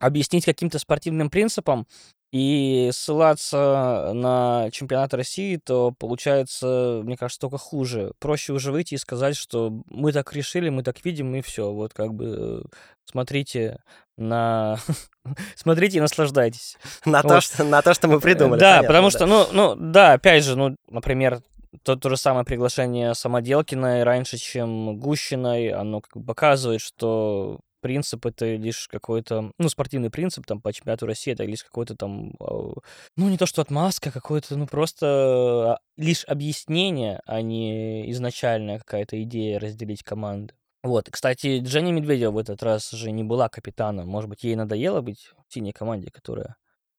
объяснить 0.00 0.44
каким-то 0.44 0.80
спортивным 0.80 1.30
принципом, 1.30 1.86
и 2.32 2.88
ссылаться 2.94 4.12
на 4.14 4.70
чемпионат 4.72 5.12
России, 5.12 5.60
то 5.62 5.92
получается, 5.92 7.02
мне 7.04 7.18
кажется, 7.18 7.40
только 7.40 7.58
хуже. 7.58 8.12
Проще 8.18 8.54
уже 8.54 8.72
выйти 8.72 8.94
и 8.94 8.98
сказать, 8.98 9.36
что 9.36 9.82
мы 9.90 10.12
так 10.12 10.32
решили, 10.32 10.70
мы 10.70 10.82
так 10.82 11.04
видим, 11.04 11.34
и 11.34 11.42
все. 11.42 11.70
Вот 11.70 11.92
как 11.92 12.14
бы 12.14 12.64
смотрите 13.04 13.80
на... 14.16 14.78
смотрите 15.56 15.98
и 15.98 16.00
наслаждайтесь. 16.00 16.78
На, 17.04 17.20
вот. 17.20 17.28
то, 17.28 17.40
что, 17.42 17.64
на 17.64 17.82
то, 17.82 17.92
что 17.92 18.08
мы 18.08 18.18
придумали. 18.18 18.58
Да, 18.58 18.78
понятно, 18.78 18.88
потому 18.88 19.10
да. 19.10 19.10
что, 19.10 19.26
ну, 19.26 19.46
ну, 19.52 19.92
да, 19.92 20.12
опять 20.14 20.42
же, 20.42 20.56
ну, 20.56 20.74
например, 20.88 21.42
то, 21.82 21.96
то 21.96 22.08
же 22.08 22.16
самое 22.16 22.46
приглашение 22.46 23.14
Самоделкиной 23.14 24.04
раньше, 24.04 24.38
чем 24.38 24.96
Гущиной, 24.98 25.68
оно 25.68 26.00
как 26.00 26.16
бы 26.16 26.24
показывает, 26.24 26.80
что 26.80 27.60
принцип 27.82 28.24
это 28.24 28.54
лишь 28.54 28.88
какой-то, 28.88 29.52
ну, 29.58 29.68
спортивный 29.68 30.10
принцип 30.10 30.46
там 30.46 30.62
по 30.62 30.72
чемпионату 30.72 31.06
России, 31.06 31.32
это 31.32 31.44
лишь 31.44 31.64
какой-то 31.64 31.96
там, 31.96 32.32
а, 32.40 32.72
ну, 33.16 33.28
не 33.28 33.36
то 33.36 33.46
что 33.46 33.60
отмазка, 33.60 34.10
какое-то, 34.10 34.56
ну, 34.56 34.66
просто 34.66 35.78
лишь 35.98 36.24
объяснение, 36.24 37.20
а 37.26 37.42
не 37.42 38.10
изначальная 38.12 38.78
какая-то 38.78 39.22
идея 39.24 39.58
разделить 39.60 40.02
команды. 40.02 40.54
Вот, 40.82 41.08
кстати, 41.10 41.64
Женя 41.64 41.92
Медведева 41.92 42.32
в 42.32 42.38
этот 42.38 42.62
раз 42.62 42.90
же 42.90 43.12
не 43.12 43.22
была 43.22 43.48
капитаном. 43.48 44.08
Может 44.08 44.30
быть, 44.30 44.42
ей 44.42 44.56
надоело 44.56 45.00
быть 45.00 45.30
в 45.48 45.52
синей 45.52 45.72
команде, 45.72 46.10
которая 46.10 46.56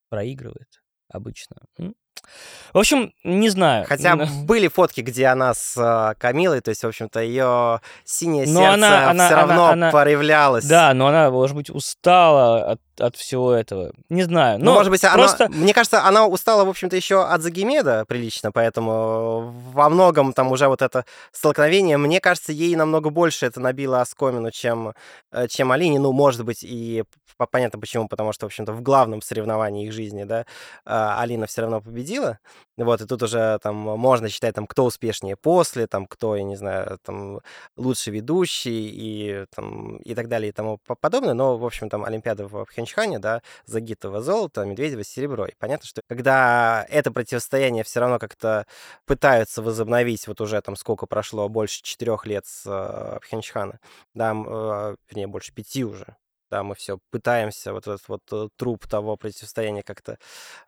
проигрывает 0.09 0.83
обычно. 1.09 1.57
В 2.73 2.79
общем, 2.79 3.13
не 3.23 3.49
знаю. 3.49 3.85
Хотя 3.87 4.15
были 4.45 4.67
фотки, 4.67 5.01
где 5.01 5.27
она 5.27 5.53
с 5.53 5.77
э, 5.77 6.15
Камилой, 6.19 6.61
то 6.61 6.69
есть, 6.69 6.83
в 6.83 6.87
общем-то, 6.87 7.21
ее 7.21 7.81
синее 8.03 8.47
но 8.47 8.61
сердце 8.61 8.73
она, 8.73 9.09
она, 9.11 9.25
все 9.27 9.35
равно 9.35 9.65
она, 9.67 9.91
проявлялось. 9.91 10.65
Да, 10.65 10.93
но 10.95 11.07
она, 11.07 11.29
может 11.29 11.55
быть, 11.55 11.69
устала 11.69 12.71
от, 12.71 12.81
от 12.99 13.15
всего 13.15 13.53
этого. 13.53 13.91
Не 14.09 14.23
знаю. 14.23 14.57
Но 14.57 14.65
ну, 14.65 14.73
может 14.73 14.89
быть, 14.89 15.01
просто... 15.01 15.45
она, 15.45 15.55
мне 15.55 15.73
кажется, 15.73 16.03
она 16.03 16.25
устала, 16.25 16.65
в 16.65 16.69
общем-то, 16.69 16.95
еще 16.95 17.23
от 17.23 17.43
Загимеда 17.43 18.05
прилично, 18.07 18.51
поэтому 18.51 19.53
во 19.71 19.89
многом 19.89 20.33
там 20.33 20.51
уже 20.51 20.67
вот 20.67 20.81
это 20.81 21.05
столкновение, 21.31 21.97
мне 21.97 22.19
кажется, 22.19 22.51
ей 22.51 22.75
намного 22.75 23.11
больше 23.11 23.45
это 23.45 23.59
набило 23.59 24.01
оскомину, 24.01 24.49
чем, 24.49 24.93
э, 25.31 25.47
чем 25.47 25.71
Алине. 25.71 25.99
Ну, 25.99 26.11
может 26.11 26.43
быть, 26.43 26.63
и 26.63 27.03
понятно 27.51 27.79
почему, 27.79 28.07
потому 28.07 28.33
что, 28.33 28.45
в 28.45 28.47
общем-то, 28.47 28.73
в 28.73 28.81
главном 28.81 29.21
соревновании 29.21 29.87
их 29.87 29.93
жизни, 29.93 30.23
да, 30.23 30.45
а, 30.85 31.21
Алина 31.21 31.45
все 31.45 31.61
равно 31.61 31.81
победила. 31.81 32.02
Вот, 32.77 33.01
и 33.01 33.05
тут 33.05 33.21
уже 33.21 33.59
там 33.61 33.75
можно 33.75 34.29
считать, 34.29 34.55
там, 34.55 34.65
кто 34.65 34.85
успешнее 34.85 35.35
после, 35.35 35.85
там, 35.85 36.07
кто, 36.07 36.35
я 36.35 36.43
не 36.43 36.55
знаю, 36.55 36.97
там, 37.03 37.41
лучший 37.77 38.13
ведущий 38.13 38.89
и, 38.89 39.45
там, 39.55 39.97
и 39.97 40.15
так 40.15 40.27
далее 40.27 40.49
и 40.49 40.51
тому 40.51 40.79
подобное. 40.99 41.33
Но, 41.35 41.57
в 41.57 41.65
общем, 41.65 41.89
там, 41.89 42.03
Олимпиада 42.03 42.47
в 42.47 42.65
Пхенчхане, 42.65 43.19
да, 43.19 43.41
Загитова 43.65 44.21
золото, 44.21 44.65
Медведева 44.65 45.03
серебро. 45.03 45.45
И 45.45 45.53
понятно, 45.59 45.87
что 45.87 46.01
когда 46.07 46.85
это 46.89 47.11
противостояние 47.11 47.83
все 47.83 47.99
равно 47.99 48.17
как-то 48.19 48.65
пытаются 49.05 49.61
возобновить, 49.61 50.27
вот 50.27 50.41
уже 50.41 50.59
там 50.61 50.75
сколько 50.75 51.05
прошло, 51.05 51.49
больше 51.49 51.83
четырех 51.83 52.25
лет 52.25 52.45
с 52.47 52.63
э, 52.65 53.19
Пхенчхана, 53.21 53.79
да, 54.15 54.31
э, 54.31 54.95
вернее, 55.09 55.27
больше 55.27 55.53
пяти 55.53 55.83
уже, 55.85 56.15
да, 56.53 56.61
мы 56.61 56.75
все 56.75 56.99
пытаемся 57.09 57.73
вот 57.73 57.87
этот 57.87 58.07
вот 58.07 58.21
э, 58.31 58.47
труп 58.57 58.85
того 58.85 59.17
противостояния 59.17 59.81
как-то 59.81 60.17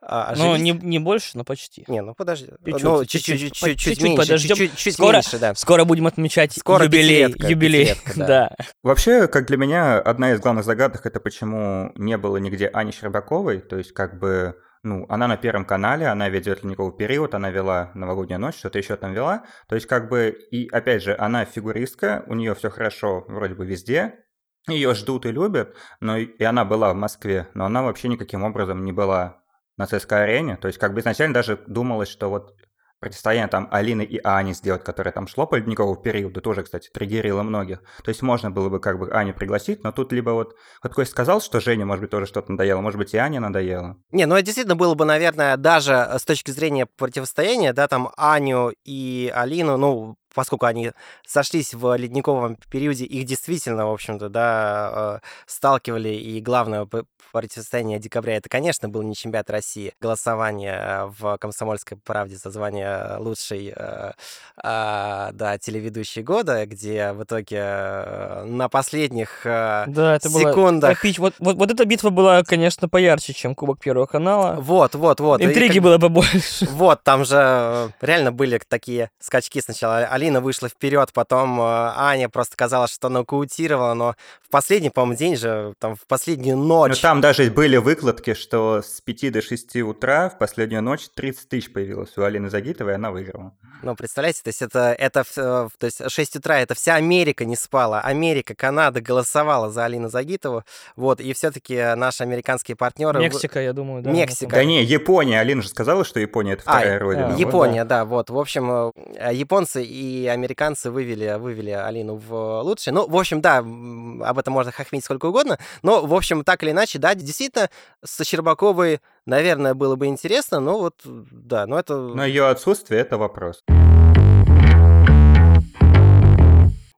а, 0.02 0.32
оживить. 0.32 0.50
Ну, 0.50 0.56
не, 0.56 0.71
не 0.71 0.98
больше, 0.98 1.38
но 1.38 1.43
почти. 1.43 1.86
Не, 1.88 2.02
ну 2.02 2.15
подожди. 2.15 2.48
Чуть-чуть, 2.65 2.84
ну, 2.84 3.06
чуть-чуть, 3.06 3.39
чуть-чуть, 3.39 3.80
чуть 3.80 4.02
меньше, 4.02 4.17
подождем. 4.17 4.56
Чуть, 4.56 4.76
чуть 4.76 4.95
скоро, 4.95 5.17
меньше, 5.17 5.38
да. 5.38 5.54
Скоро 5.54 5.86
будем 5.86 6.08
отмечать 6.08 6.54
скоро 6.54 6.86
юбилей. 6.86 7.28
Пятилетка, 7.28 7.48
юбилей, 7.48 7.86
пятилетка, 7.86 8.13
да. 8.15 8.26
да. 8.26 8.56
Вообще, 8.82 9.28
как 9.28 9.45
для 9.45 9.58
меня, 9.58 10.00
одна 10.00 10.32
из 10.32 10.39
главных 10.39 10.65
загадок, 10.65 11.06
это 11.06 11.19
почему 11.19 11.91
не 11.93 12.17
было 12.17 12.38
нигде 12.38 12.67
Ани 12.67 12.91
Щербаковой, 12.91 13.60
то 13.60 13.78
есть 13.78 13.91
как 13.91 14.17
бы 14.17 14.56
ну, 14.82 15.06
она 15.10 15.28
на 15.28 15.38
Первом 15.38 15.65
канале, 15.65 16.08
она 16.08 16.30
ведет 16.30 16.63
ледниковый 16.63 16.95
период, 16.95 17.34
она 17.36 17.52
вела 17.52 17.91
новогоднюю 17.95 18.39
ночь, 18.39 18.58
что-то 18.58 18.80
еще 18.80 18.95
там 18.95 19.13
вела. 19.13 19.43
То 19.67 19.76
есть, 19.76 19.88
как 19.88 20.10
бы, 20.10 20.36
и 20.52 20.67
опять 20.67 21.02
же, 21.04 21.15
она 21.17 21.45
фигуристка, 21.45 22.24
у 22.28 22.36
нее 22.36 22.54
все 22.54 22.69
хорошо 22.69 23.26
вроде 23.28 23.56
бы 23.56 23.65
везде, 23.65 24.25
ее 24.67 24.93
ждут 24.95 25.25
и 25.25 25.32
любят, 25.32 25.75
но 25.99 26.17
и 26.17 26.43
она 26.43 26.65
была 26.65 26.93
в 26.93 26.95
Москве, 26.95 27.47
но 27.54 27.65
она 27.65 27.84
вообще 27.84 28.08
никаким 28.08 28.43
образом 28.43 28.84
не 28.84 28.91
была 28.91 29.41
на 29.78 29.86
ЦСКА-арене. 29.86 30.58
То 30.58 30.67
есть 30.67 30.80
как 30.80 30.93
бы 30.93 31.01
изначально 31.01 31.34
даже 31.34 31.60
думалось, 31.67 32.10
что 32.10 32.30
вот 32.30 32.56
противостояние 32.99 33.47
там 33.47 33.67
Алины 33.71 34.01
и 34.01 34.19
Ани 34.23 34.54
сделать, 34.54 34.84
которое 34.84 35.12
там 35.12 35.28
шло 35.28 35.45
по 35.45 35.56
ледниковому 35.56 35.95
периоду, 35.97 36.41
тоже, 36.41 36.63
кстати, 36.63 36.89
триггерило 36.91 37.43
многих. 37.43 37.82
То 38.04 38.10
есть 38.10 38.21
можно 38.21 38.49
было 38.49 38.69
бы 38.69 38.80
как 38.80 38.97
бы 38.97 39.12
Аню 39.12 39.34
пригласить, 39.34 39.84
но 39.84 39.91
тут 39.91 40.12
либо 40.12 40.32
вот, 40.32 40.56
вот 40.82 40.93
Кость 40.93 41.12
сказал, 41.12 41.41
что 41.41 41.60
Женя, 41.60 41.86
может 41.86 42.01
быть, 42.01 42.10
тоже 42.10 42.25
что-то 42.25 42.51
надоело, 42.51 42.82
может 42.82 42.97
быть, 42.97 43.13
и 43.13 43.17
Аня 43.17 43.39
надоело. 43.39 43.97
Не, 44.12 44.25
ну 44.25 44.36
это 44.36 44.45
действительно 44.45 44.75
было 44.75 44.95
бы, 44.95 45.06
наверное, 45.06 45.58
даже 45.58 46.10
с 46.17 46.23
точки 46.23 46.51
зрения 46.51 46.88
противостояния, 46.97 47.73
да, 47.73 47.88
там 47.88 48.12
Аню 48.17 48.73
и 48.84 49.32
Алину, 49.36 49.78
ну, 49.78 50.15
поскольку 50.36 50.67
они 50.67 50.91
сошлись 51.26 51.74
в 51.74 51.95
ледниковом 51.95 52.58
периоде, 52.69 53.06
их 53.06 53.26
действительно, 53.26 53.88
в 53.88 53.93
общем-то, 53.93 54.30
да, 54.30 54.91
э, 54.93 55.26
сталкивали, 55.48 56.10
и 56.10 56.39
главное 56.41 56.88
противостояние 57.32 58.00
декабря, 58.00 58.38
это, 58.38 58.48
конечно, 58.48 58.88
был 58.88 59.02
не 59.02 59.15
чемпионат 59.15 59.50
России, 59.50 59.93
голосование 60.00 61.13
в 61.19 61.38
«Комсомольской 61.38 61.98
правде» 61.98 62.38
за 62.38 62.50
звание 62.50 63.17
лучшей, 63.17 63.74
э, 63.76 64.12
а, 64.58 65.32
да, 65.34 65.58
телеведущей 65.58 66.21
года, 66.21 66.65
где 66.65 67.12
в 67.12 67.24
итоге 67.24 67.58
э, 67.60 68.43
на 68.45 68.69
последних 68.69 69.41
да, 69.43 70.15
это 70.15 70.30
секундах... 70.30 71.04
Было 71.04 71.13
Вот, 71.17 71.34
вот, 71.39 71.56
вот 71.58 71.71
эта 71.71 71.86
битва 71.86 72.10
была, 72.10 72.43
конечно, 72.43 72.88
поярче, 72.88 73.34
чем 73.34 73.56
Кубок 73.56 73.80
Первого 73.80 74.06
канала. 74.06 74.56
Вот, 74.60 74.95
вот, 74.95 75.19
вот. 75.19 75.41
Интриги 75.41 75.78
и, 75.78 75.80
было 75.80 75.98
побольше. 75.98 76.67
Вот, 76.69 77.04
там 77.04 77.26
же 77.26 77.91
реально 78.02 78.32
были 78.32 78.62
такие 78.67 79.10
скачки 79.19 79.62
сначала. 79.62 80.08
Алина 80.26 80.42
вышла 80.42 80.70
вперед, 80.70 81.12
потом 81.14 81.62
э, 81.62 81.64
Аня 81.64 82.30
просто 82.30 82.58
казалось, 82.58 82.92
что 82.92 83.10
нокаутировала, 83.10 83.94
но 83.94 84.16
в 84.42 84.50
последний, 84.50 84.90
по-моему, 84.90 85.18
день 85.18 85.36
же, 85.36 85.76
там, 85.78 85.96
в 85.96 86.08
последнюю 86.08 86.58
ночь... 86.58 86.96
Ну, 86.96 87.02
там 87.02 87.22
даже 87.22 87.52
были 87.52 87.78
выкладки, 87.78 88.34
что 88.34 88.82
с 88.82 89.02
5 89.02 89.32
до 89.34 89.42
6 89.44 89.76
утра 89.78 90.30
в 90.30 90.40
последнюю 90.40 90.82
ночь 90.82 91.08
30 91.14 91.48
тысяч 91.48 91.72
появилось 91.72 92.18
у 92.18 92.24
Алины 92.24 92.50
Загитовой, 92.50 92.94
и 92.94 92.96
она 92.96 93.12
выиграла. 93.12 93.54
Ну, 93.84 93.96
представляете, 93.96 94.42
то 94.42 94.48
есть 94.48 94.64
это, 94.64 94.96
это, 94.98 95.24
то 95.36 95.86
есть 95.86 96.10
6 96.10 96.38
утра, 96.38 96.60
это 96.60 96.74
вся 96.74 96.96
Америка 96.96 97.46
не 97.46 97.56
спала. 97.56 98.02
Америка, 98.02 98.56
Канада 98.56 99.02
голосовала 99.02 99.70
за 99.70 99.86
Алину 99.86 100.10
Загитову, 100.10 100.64
вот, 100.96 101.22
и 101.22 101.34
все-таки 101.34 101.94
наши 101.96 102.24
американские 102.24 102.76
партнеры... 102.76 103.20
Мексика, 103.20 103.62
я 103.62 103.74
думаю, 103.74 104.02
да. 104.02 104.10
Мексика. 104.10 104.56
Да 104.56 104.64
не, 104.64 104.84
Япония, 104.84 105.40
Алина 105.40 105.62
же 105.62 105.70
сказала, 105.70 106.04
что 106.04 106.20
Япония 106.20 106.54
это 106.54 106.64
а, 106.66 106.80
вторая 106.80 106.96
а, 106.98 107.00
родина. 107.00 107.36
Япония, 107.38 107.82
вот, 107.82 107.88
да. 107.90 108.00
да, 108.00 108.06
вот, 108.06 108.30
в 108.32 108.40
общем, 108.40 108.92
э, 109.18 109.34
японцы 109.34 109.84
и 109.84 110.14
американцы 110.25 110.91
вывели, 110.91 111.38
вывели 111.38 111.71
Алину 111.71 112.15
в 112.15 112.62
лучшее. 112.62 112.93
Ну, 112.93 113.08
в 113.08 113.15
общем, 113.15 113.41
да, 113.41 113.58
об 113.58 114.39
этом 114.39 114.54
можно 114.54 114.71
хохмить 114.71 115.04
сколько 115.04 115.28
угодно, 115.28 115.58
но, 115.84 116.06
в 116.06 116.13
общем, 116.13 116.43
так 116.43 116.63
или 116.63 116.71
иначе, 116.71 116.99
да, 116.99 117.15
действительно, 117.15 117.69
со 118.04 118.23
Щербаковой, 118.23 119.01
наверное, 119.25 119.73
было 119.73 119.95
бы 119.95 120.08
интересно, 120.08 120.60
но 120.60 120.80
вот, 120.80 120.95
да, 121.04 121.65
но 121.67 121.80
это... 121.80 121.97
Но 121.97 122.25
ее 122.25 122.47
отсутствие— 122.47 122.99
это 123.01 123.17
вопрос. 123.17 123.63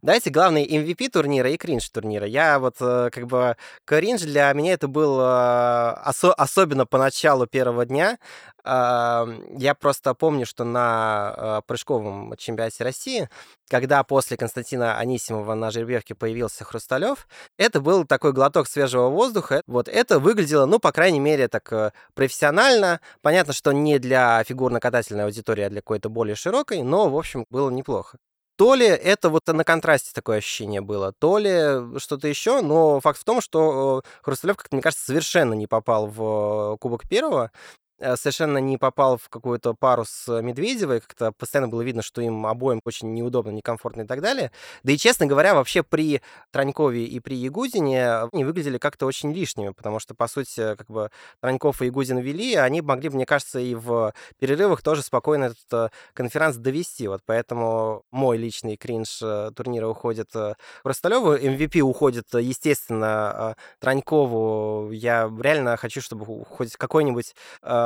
Давайте 0.04 0.30
главный 0.30 0.64
MVP 0.64 1.10
турнира 1.10 1.50
и 1.50 1.58
кринж 1.58 1.90
турнира. 1.90 2.28
Я 2.28 2.60
вот 2.60 2.76
э, 2.80 3.10
как 3.12 3.26
бы 3.26 3.58
кринж 3.84 4.22
для 4.22 4.54
меня 4.54 4.74
это 4.74 4.88
был 4.88 5.20
э, 5.20 5.24
осо- 5.24 6.34
особенно 6.34 6.86
по 6.86 7.00
началу 7.00 7.48
первого 7.48 7.86
дня. 7.86 8.20
Я 8.64 9.76
просто 9.80 10.14
помню, 10.14 10.46
что 10.46 10.66
на 10.66 11.34
э, 11.38 11.62
прыжковом 11.68 12.36
чемпионате 12.38 12.84
России, 12.84 13.30
когда 13.70 14.04
после 14.04 14.36
Константина 14.36 14.98
Анисимова 14.98 15.54
на 15.56 15.72
жеребьевке 15.72 16.16
появился 16.16 16.66
Хрусталев, 16.66 17.28
это 17.58 17.80
был 17.80 18.04
такой 18.04 18.34
глоток 18.34 18.68
свежего 18.68 19.08
воздуха. 19.08 19.62
Вот 19.68 19.88
это 19.88 20.20
выглядело, 20.20 20.66
ну, 20.66 20.80
по 20.80 20.92
крайней 20.92 21.22
мере, 21.22 21.48
так 21.48 21.94
профессионально. 22.14 23.00
Понятно, 23.22 23.54
что 23.54 23.72
не 23.72 24.00
для 24.00 24.44
фигурно-катательной 24.44 25.24
аудитории, 25.24 25.64
а 25.64 25.70
для 25.70 25.80
какой-то 25.80 26.10
более 26.10 26.36
широкой, 26.36 26.84
но, 26.84 27.10
в 27.10 27.18
общем, 27.18 27.46
было 27.50 27.70
неплохо. 27.70 28.18
То 28.58 28.74
ли 28.74 28.88
это 28.88 29.30
вот 29.30 29.48
на 29.48 29.64
контрасте 29.64 30.12
такое 30.14 30.40
ощущение 30.40 30.82
было, 30.82 31.14
то 31.14 31.38
ли 31.38 32.00
что-то 32.00 32.28
еще, 32.28 32.62
но 32.62 33.00
факт 33.00 33.20
в 33.20 33.24
том, 33.24 33.40
что 33.40 34.02
э, 34.04 34.10
Хрусталев, 34.24 34.58
как 34.58 34.72
мне 34.72 34.82
кажется, 34.82 35.06
совершенно 35.06 35.54
не 35.54 35.68
попал 35.68 36.08
в 36.08 36.74
э, 36.74 36.78
Кубок 36.78 37.08
Первого, 37.08 37.52
Э, 37.52 37.87
совершенно 38.00 38.58
не 38.60 38.78
попал 38.78 39.18
в 39.18 39.30
какую-то 39.30 39.74
пару 39.74 40.06
с 40.06 40.42
Медведевой, 40.42 41.02
как-то 41.02 41.32
постоянно 41.32 41.68
было 41.68 41.82
видно, 41.82 42.02
что 42.02 42.22
им 42.22 42.46
обоим 42.46 42.82
очень 42.86 43.14
неудобно, 43.14 43.52
некомфортно 43.52 44.02
и 44.02 44.06
так 44.06 44.22
далее. 44.22 44.52
Да 44.84 44.92
и, 44.92 44.98
честно 44.98 45.26
говоря, 45.26 45.54
вообще 45.56 45.84
при 45.84 46.22
Транькове 46.52 47.06
и 47.06 47.20
при 47.20 47.36
Ягудине 47.36 48.28
они 48.32 48.46
выглядели 48.46 48.78
как-то 48.78 49.06
очень 49.06 49.34
лишними, 49.34 49.70
потому 49.70 50.00
что, 50.00 50.14
по 50.16 50.28
сути, 50.28 50.76
как 50.76 50.88
бы 50.88 51.10
Траньков 51.42 51.82
и 51.82 51.88
Ягудин 51.88 52.20
вели, 52.20 52.56
они 52.56 52.82
могли, 52.82 53.10
мне 53.10 53.26
кажется, 53.26 53.60
и 53.60 53.76
в 53.76 54.14
перерывах 54.40 54.82
тоже 54.82 55.02
спокойно 55.02 55.46
этот 55.46 55.74
э, 55.74 55.90
конференц 56.14 56.56
довести. 56.56 57.08
Вот 57.08 57.22
поэтому 57.26 58.04
мой 58.12 58.38
личный 58.38 58.78
кринж 58.78 59.20
э, 59.22 59.52
турнира 59.56 59.88
уходит 59.88 60.32
Хрусталеву, 60.84 61.36
MVP 61.36 61.80
уходит, 61.82 62.28
естественно, 62.34 63.56
Транькову. 63.80 64.92
Я 64.92 65.32
реально 65.40 65.78
хочу, 65.78 66.02
чтобы 66.02 66.46
хоть 66.46 66.76
какой-нибудь 66.76 67.34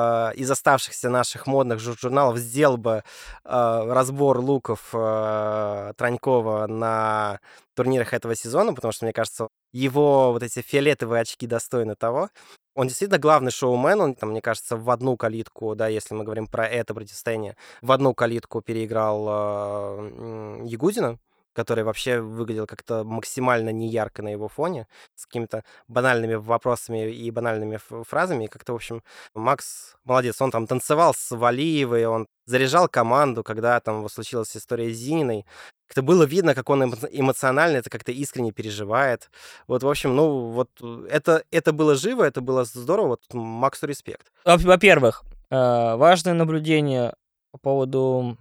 Э, 0.01 0.33
из 0.35 0.49
оставшихся 0.49 1.09
наших 1.09 1.47
модных 1.47 1.79
журналов 1.79 2.37
сделал 2.37 2.77
бы 2.77 3.03
э, 3.43 3.83
разбор 3.93 4.39
луков 4.39 4.89
э, 4.93 5.93
Транькова 5.97 6.67
на 6.67 7.39
турнирах 7.75 8.13
этого 8.13 8.35
сезона, 8.35 8.73
потому 8.73 8.91
что, 8.91 9.05
мне 9.05 9.13
кажется, 9.13 9.47
его 9.73 10.31
вот 10.31 10.43
эти 10.43 10.61
фиолетовые 10.61 11.21
очки 11.21 11.47
достойны 11.47 11.95
того. 11.95 12.29
Он 12.73 12.87
действительно 12.87 13.19
главный 13.19 13.51
шоумен, 13.51 13.99
он, 13.99 14.15
там, 14.15 14.29
мне 14.29 14.41
кажется, 14.41 14.77
в 14.77 14.89
одну 14.89 15.17
калитку, 15.17 15.75
да, 15.75 15.87
если 15.87 16.13
мы 16.15 16.23
говорим 16.23 16.47
про 16.47 16.65
это 16.67 16.93
противостояние, 16.93 17.57
в 17.81 17.91
одну 17.91 18.13
калитку 18.13 18.61
переиграл 18.61 19.27
э, 19.29 20.61
Ягудина, 20.65 21.19
который 21.53 21.83
вообще 21.83 22.21
выглядел 22.21 22.67
как-то 22.67 23.03
максимально 23.03 23.71
неярко 23.71 24.21
на 24.21 24.29
его 24.29 24.47
фоне, 24.47 24.87
с 25.15 25.25
какими-то 25.25 25.63
банальными 25.87 26.35
вопросами 26.35 27.11
и 27.11 27.31
банальными 27.31 27.79
фразами. 28.03 28.45
И 28.45 28.47
как-то, 28.47 28.73
в 28.73 28.75
общем, 28.75 29.03
Макс 29.33 29.95
молодец. 30.03 30.41
Он 30.41 30.51
там 30.51 30.67
танцевал 30.67 31.13
с 31.13 31.35
Валиевой, 31.35 32.05
он 32.05 32.27
заряжал 32.45 32.87
команду, 32.87 33.43
когда 33.43 33.79
там 33.79 34.07
случилась 34.09 34.55
история 34.55 34.93
с 34.93 34.97
Зининой. 34.97 35.45
Как-то 35.87 36.03
было 36.03 36.23
видно, 36.23 36.55
как 36.55 36.69
он 36.69 36.83
эмоционально 37.11 37.77
это 37.77 37.89
как-то 37.89 38.11
искренне 38.11 38.51
переживает. 38.51 39.29
Вот, 39.67 39.83
в 39.83 39.89
общем, 39.89 40.15
ну, 40.15 40.51
вот 40.51 40.69
это, 41.09 41.43
это 41.51 41.73
было 41.73 41.95
живо, 41.95 42.23
это 42.23 42.41
было 42.41 42.63
здорово. 42.63 43.07
Вот 43.07 43.33
Максу 43.33 43.87
респект. 43.87 44.31
Во-первых, 44.45 45.23
э, 45.49 45.95
важное 45.95 46.33
наблюдение 46.33 47.13
по 47.51 47.57
поводу 47.57 48.37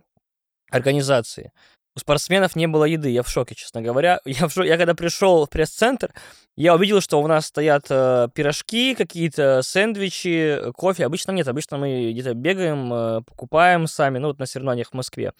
организации. 0.70 1.52
Спортсменов 2.00 2.56
не 2.56 2.66
было 2.66 2.84
еды, 2.84 3.10
я 3.10 3.22
в 3.22 3.28
шоке, 3.28 3.54
честно 3.54 3.82
говоря. 3.82 4.20
Я, 4.24 4.48
в 4.48 4.52
шоке. 4.52 4.68
я 4.68 4.76
когда 4.76 4.94
пришел 4.94 5.46
в 5.46 5.50
пресс-центр, 5.50 6.12
я 6.56 6.74
увидел, 6.74 7.00
что 7.00 7.20
у 7.20 7.26
нас 7.26 7.46
стоят 7.46 7.86
э, 7.90 8.28
пирожки, 8.34 8.94
какие-то 8.94 9.62
сэндвичи, 9.62 10.72
кофе. 10.74 11.06
Обычно 11.06 11.32
нет, 11.32 11.48
обычно 11.48 11.78
мы 11.78 12.12
где-то 12.12 12.34
бегаем, 12.34 12.92
э, 12.92 13.22
покупаем 13.22 13.86
сами, 13.86 14.18
ну 14.18 14.28
вот 14.28 14.38
на 14.38 14.46
соревнованиях 14.46 14.90
в 14.90 14.94
Москве, 14.94 15.32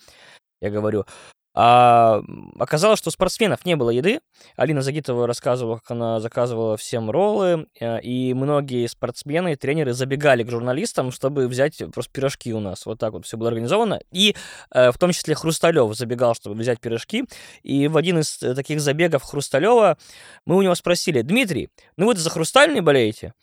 я 0.61 0.71
говорю. 0.71 1.05
А, 1.53 2.23
оказалось, 2.59 3.01
что 3.01 3.09
у 3.09 3.11
спортсменов 3.11 3.65
не 3.65 3.75
было 3.75 3.91
еды. 3.91 4.21
Алина 4.57 4.83
Загитова 4.83 5.27
рассказывала, 5.27 5.77
как 5.77 5.91
она 5.91 6.21
заказывала 6.21 6.77
всем 6.77 7.11
роллы, 7.11 7.67
э, 7.81 8.01
и 8.03 8.35
многие 8.35 8.87
спортсмены 8.87 9.55
и 9.55 9.57
тренеры 9.57 9.93
забегали 9.93 10.45
к 10.45 10.51
журналистам, 10.51 11.11
чтобы 11.11 11.49
взять 11.49 11.83
просто 11.93 12.13
пирожки 12.13 12.55
у 12.55 12.61
нас. 12.61 12.87
Вот 12.87 13.01
так 13.01 13.13
вот 13.15 13.27
все 13.27 13.37
было 13.37 13.49
организовано. 13.49 14.01
И 14.13 14.37
э, 14.73 14.93
в 14.93 14.99
том 14.99 15.11
числе 15.11 15.35
Хрусталев 15.35 15.95
забегал, 15.97 16.35
чтобы 16.35 16.55
взять 16.55 16.81
пирожки. 16.81 17.25
И 17.63 17.89
в 17.89 17.97
один 17.97 18.21
из 18.21 18.41
э, 18.43 18.55
таких 18.55 18.81
забегов 18.81 19.25
Хрусталева 19.25 19.99
мы 20.47 20.57
у 20.57 20.63
него 20.63 20.75
спросили, 20.77 21.23
Дмитрий, 21.23 21.69
ну 21.97 22.07
вы 22.07 22.15
за 22.15 22.31
Хрустальный 22.31 22.81
болеете? 22.81 23.35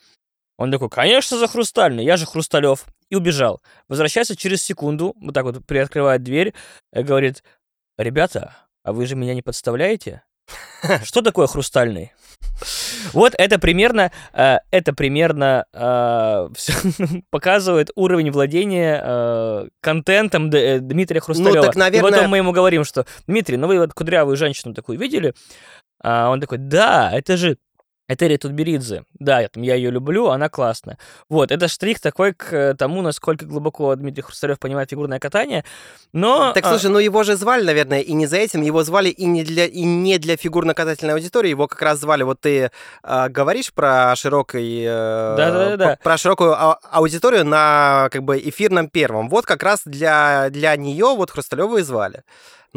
Он 0.57 0.71
такой, 0.71 0.89
конечно, 0.89 1.37
за 1.37 1.47
Хрустальный, 1.47 2.03
я 2.03 2.17
же 2.17 2.25
Хрусталев. 2.25 2.85
И 3.09 3.15
убежал. 3.15 3.61
Возвращается 3.87 4.35
через 4.35 4.61
секунду, 4.61 5.15
вот 5.21 5.33
так 5.33 5.45
вот 5.45 5.65
приоткрывает 5.65 6.23
дверь, 6.23 6.53
говорит, 6.91 7.41
ребята, 7.97 8.55
а 8.83 8.93
вы 8.93 9.05
же 9.05 9.15
меня 9.15 9.33
не 9.33 9.41
подставляете? 9.41 10.23
Что 11.03 11.21
такое 11.21 11.47
хрустальный? 11.47 12.13
Вот 13.13 13.33
это 13.37 13.59
примерно, 13.59 14.11
э, 14.33 14.57
это 14.71 14.93
примерно 14.93 15.65
э, 15.73 16.49
показывает 17.29 17.91
уровень 17.95 18.31
владения 18.31 19.01
э, 19.03 19.67
контентом 19.81 20.49
Дмитрия 20.49 21.19
Хрусталева. 21.19 21.55
Ну, 21.55 21.61
так, 21.63 21.75
наверное... 21.75 22.09
И 22.09 22.13
потом 22.13 22.29
мы 22.29 22.37
ему 22.37 22.51
говорим, 22.51 22.83
что 22.83 23.05
Дмитрий, 23.27 23.57
ну 23.57 23.67
вы 23.67 23.79
вот 23.79 23.93
кудрявую 23.93 24.37
женщину 24.37 24.73
такую 24.73 24.99
видели? 24.99 25.33
А 26.01 26.29
он 26.29 26.39
такой, 26.39 26.57
да, 26.57 27.11
это 27.11 27.37
же 27.37 27.57
Этери 28.07 28.37
Тутберидзе. 28.37 29.03
Да, 29.19 29.41
я, 29.41 29.49
я 29.55 29.75
ее 29.75 29.91
люблю, 29.91 30.27
она 30.27 30.47
классная. 30.47 30.97
Вот, 31.29 31.51
это 31.51 31.67
штрих 31.67 31.99
такой 31.99 32.33
к 32.33 32.53
э, 32.53 32.73
тому, 32.73 33.01
насколько 33.01 33.45
глубоко 33.45 33.93
Дмитрий 33.95 34.23
Хрусталев 34.23 34.59
понимает 34.59 34.89
фигурное 34.89 35.19
катание. 35.19 35.65
Но... 36.13 36.53
Так, 36.53 36.65
а 36.65 36.69
слушай, 36.69 36.85
а... 36.85 36.89
ну 36.89 36.99
его 36.99 37.23
же 37.23 37.35
звали, 37.35 37.65
наверное, 37.65 37.99
и 37.99 38.13
не 38.13 38.25
за 38.25 38.37
этим. 38.37 38.61
Его 38.61 38.83
звали 38.83 39.09
и 39.09 39.25
не 39.25 39.43
для, 39.43 39.65
и 39.65 39.83
не 39.83 40.17
для 40.19 40.37
фигурно-катательной 40.37 41.15
аудитории. 41.15 41.49
Его 41.49 41.67
как 41.67 41.81
раз 41.81 41.99
звали, 41.99 42.23
вот 42.23 42.39
ты 42.39 42.71
э, 43.03 43.29
говоришь 43.29 43.73
про 43.73 44.15
широкой... 44.15 44.83
Э, 44.83 45.35
да, 45.37 45.51
да, 45.51 45.69
да, 45.69 45.77
да. 45.77 45.99
Про 46.01 46.17
широкую 46.17 46.53
а- 46.53 46.79
аудиторию 46.91 47.43
на 47.43 48.07
как 48.11 48.23
бы 48.23 48.39
эфирном 48.39 48.89
первом. 48.89 49.27
Вот 49.27 49.45
как 49.45 49.63
раз 49.63 49.81
для, 49.83 50.49
для 50.49 50.77
нее 50.77 51.13
вот 51.13 51.31
Хрусталева 51.31 51.79
и 51.79 51.81
звали. 51.81 52.23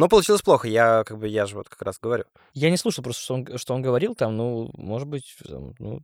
Но 0.00 0.08
получилось 0.08 0.40
плохо, 0.40 0.66
я 0.66 1.04
как 1.04 1.18
бы, 1.18 1.28
я 1.28 1.44
же 1.44 1.56
вот 1.56 1.68
как 1.68 1.82
раз 1.82 1.98
говорю. 2.00 2.24
Я 2.54 2.70
не 2.70 2.78
слушал 2.78 3.04
просто, 3.04 3.22
что 3.22 3.34
он, 3.34 3.58
что 3.58 3.74
он 3.74 3.82
говорил 3.82 4.14
там, 4.14 4.34
ну, 4.34 4.70
может 4.72 5.06
быть, 5.06 5.36
ну, 5.44 6.00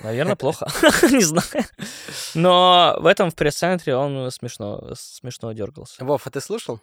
наверное, 0.00 0.34
плохо, 0.44 0.66
не 1.10 1.22
знаю. 1.22 1.66
Но 2.34 2.96
в 2.98 3.04
этом, 3.04 3.30
в 3.30 3.34
пресс-центре 3.34 3.94
он 3.94 4.30
смешно, 4.30 4.94
смешно 4.94 5.52
дергался. 5.52 6.02
Вов, 6.02 6.26
а 6.26 6.30
ты 6.30 6.40
слушал? 6.40 6.80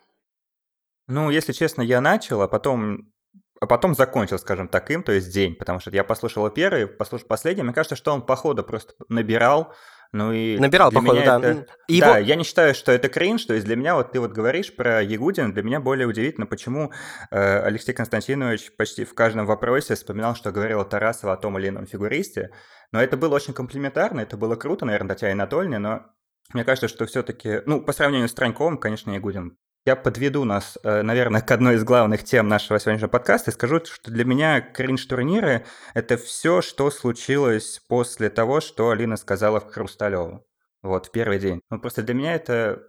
Ну, 1.07 1.31
если 1.31 1.51
честно, 1.51 1.81
я 1.81 1.99
начал, 1.99 2.43
а 2.43 2.47
потом 2.47 3.11
а 3.59 3.65
потом 3.65 3.95
закончил, 3.95 4.37
скажем 4.37 4.67
так, 4.67 4.91
им, 4.91 5.01
то 5.01 5.13
есть 5.13 5.33
день, 5.33 5.55
потому 5.55 5.79
что 5.79 5.89
я 5.89 6.03
послушал 6.03 6.47
первый, 6.51 6.85
послушал 6.85 7.27
последний. 7.27 7.63
Мне 7.63 7.73
кажется, 7.73 7.95
что 7.95 8.13
он 8.13 8.21
по 8.21 8.35
ходу 8.35 8.63
просто 8.63 8.93
набирал, 9.09 9.73
ну 10.15 10.31
и 10.31 10.57
Набирал, 10.57 10.91
походу, 10.91 11.21
да. 11.25 11.37
это... 11.37 11.67
И 11.87 11.99
Да, 11.99 12.17
его- 12.17 12.27
я 12.27 12.35
не 12.35 12.45
считаю, 12.45 12.73
что 12.73 12.93
это 12.93 13.09
кринж, 13.09 13.45
то 13.45 13.53
есть 13.53 13.65
для 13.65 13.75
меня, 13.75 13.95
вот 13.95 14.13
ты 14.13 14.21
вот 14.21 14.31
говоришь 14.31 14.73
про 14.73 15.03
Ягудин, 15.03 15.51
для 15.51 15.61
меня 15.61 15.81
более 15.81 16.07
удивительно, 16.07 16.45
почему 16.45 16.93
э, 17.31 17.59
Алексей 17.59 17.91
Константинович 17.93 18.75
почти 18.77 19.03
в 19.03 19.13
каждом 19.13 19.45
вопросе 19.45 19.95
вспоминал, 19.95 20.33
что 20.35 20.51
говорила 20.51 20.85
Тарасова 20.85 21.33
о 21.33 21.37
том 21.37 21.59
или 21.59 21.67
ином 21.67 21.85
фигуристе, 21.85 22.51
но 22.93 23.01
это 23.01 23.17
было 23.17 23.35
очень 23.35 23.53
комплиментарно, 23.53 24.21
это 24.21 24.37
было 24.37 24.55
круто, 24.55 24.85
наверное, 24.85 25.15
и 25.15 25.25
Анатольевне, 25.25 25.79
но 25.79 26.05
мне 26.53 26.63
кажется, 26.63 26.87
что 26.87 27.05
все-таки, 27.05 27.61
ну, 27.65 27.81
по 27.81 27.91
сравнению 27.91 28.29
с 28.29 28.33
Траньковым, 28.33 28.77
конечно, 28.77 29.11
Ягудин 29.11 29.57
я 29.85 29.95
подведу 29.95 30.45
нас, 30.45 30.77
э, 30.83 31.03
наверное, 31.03 31.41
к 31.41 31.51
одной 31.51 31.75
из 31.75 31.83
главных 31.83 32.23
тем 32.23 32.47
нашего 32.47 32.79
сегодняшнего 32.79 33.09
подкаста 33.09 33.51
и 33.51 33.53
скажу, 33.53 33.79
что 33.85 34.11
для 34.11 34.25
меня 34.25 34.59
кринж-турниры— 34.59 35.65
это 35.93 36.17
все, 36.17 36.61
что 36.61 36.89
случилось 36.89 37.79
после 37.87 38.29
того, 38.29 38.61
что 38.61 38.89
Алина 38.89 39.15
сказала 39.15 39.59
в 39.59 39.71
Хрусталеву. 39.71 40.43
Вот, 40.81 41.07
в 41.07 41.11
первый 41.11 41.39
день. 41.39 41.61
Ну, 41.69 41.79
просто 41.79 42.01
для 42.01 42.15
меня 42.15 42.33
это 42.33 42.81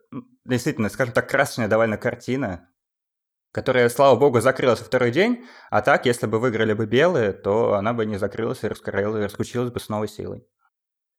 действительно, 0.47 0.89
скажем 0.89 1.13
так, 1.13 1.29
красочная 1.29 1.69
довольно 1.69 1.99
картина, 1.99 2.69
которая, 3.53 3.89
слава 3.91 4.19
богу, 4.19 4.41
закрылась 4.41 4.81
во 4.81 4.87
второй 4.87 5.11
день, 5.11 5.47
а 5.71 5.83
так, 5.83 6.07
если 6.07 6.27
бы 6.27 6.39
выиграли 6.39 6.73
бы 6.73 6.87
белые, 6.87 7.33
то 7.33 7.75
она 7.75 7.93
бы 7.93 8.07
не 8.07 8.19
закрылась 8.19 8.65
и 8.65 8.69
раскрылась, 8.69 9.25
раскрутилась 9.25 9.71
бы 9.71 9.81
с 9.81 9.89
новой 9.91 10.09
силой. 10.09 10.47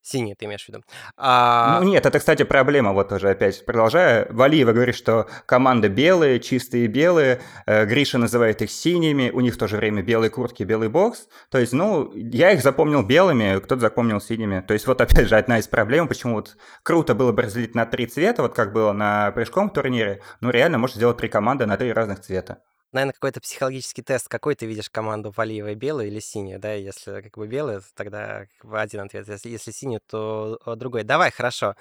Синий 0.09 0.35
ты 0.35 0.45
имеешь 0.45 0.63
в 0.63 0.69
виду. 0.69 0.83
А, 1.17 1.81
Ну 1.81 1.89
нет, 1.89 2.05
это, 2.05 2.19
кстати, 2.19 2.43
проблема, 2.43 2.93
вот 2.93 3.11
уже 3.11 3.29
опять 3.29 3.65
продолжая. 3.65 4.25
Валиева 4.29 4.71
говорит, 4.71 4.95
что 4.95 5.27
команда 5.45 5.89
белые, 5.89 6.39
чистые 6.39 6.87
белые, 6.87 7.41
э, 7.65 7.85
Гриша 7.85 8.17
называет 8.17 8.61
их 8.61 8.71
синими, 8.71 9.29
у 9.31 9.41
них 9.41 9.55
в 9.55 9.57
то 9.57 9.67
же 9.67 9.75
время 9.75 10.01
белые 10.01 10.29
куртки, 10.29 10.63
белый 10.63 10.87
бокс. 10.87 11.27
То 11.51 11.57
есть, 11.57 11.73
ну, 11.73 12.09
я 12.13 12.51
их 12.51 12.61
запомнил 12.61 13.03
белыми, 13.03 13.59
кто-то 13.59 13.81
запомнил 13.81 14.21
синими. 14.21 14.61
То 14.61 14.73
есть, 14.73 14.87
вот 14.87 15.01
опять 15.01 15.27
же, 15.27 15.35
одна 15.35 15.59
из 15.59 15.67
проблем, 15.67 16.07
почему 16.07 16.35
вот 16.35 16.55
круто 16.83 17.13
было 17.13 17.33
бы 17.33 17.41
разделить 17.41 17.75
на 17.75 17.85
три 17.85 18.07
цвета, 18.07 18.43
вот 18.43 18.55
как 18.55 18.71
было 18.71 18.93
на 18.93 19.31
прыжком 19.31 19.69
турнире, 19.69 20.21
ну, 20.39 20.51
реально 20.51 20.77
можно 20.77 20.95
сделать 20.95 21.17
три 21.17 21.27
команды 21.27 21.65
на 21.65 21.75
три 21.75 21.91
разных 21.91 22.21
цвета. 22.21 22.59
Наверное, 22.91 23.13
какой-то 23.13 23.41
психологический 23.41 24.01
тест. 24.01 24.27
Какой 24.27 24.55
ты 24.55 24.65
видишь 24.65 24.89
команду 24.89 25.33
Валиевой, 25.35 25.75
белую 25.75 26.07
или 26.07 26.19
синюю, 26.19 26.59
да? 26.59 26.73
Если 26.73 27.21
как 27.21 27.37
бы 27.37 27.47
белую, 27.47 27.81
тогда 27.95 28.45
как 28.59 28.69
бы 28.69 28.79
один 28.79 29.01
ответ. 29.01 29.27
Если, 29.27 29.49
если 29.49 29.71
синюю, 29.71 30.01
то 30.07 30.59
другой. 30.75 31.03
Давай, 31.03 31.31
хорошо. 31.31 31.75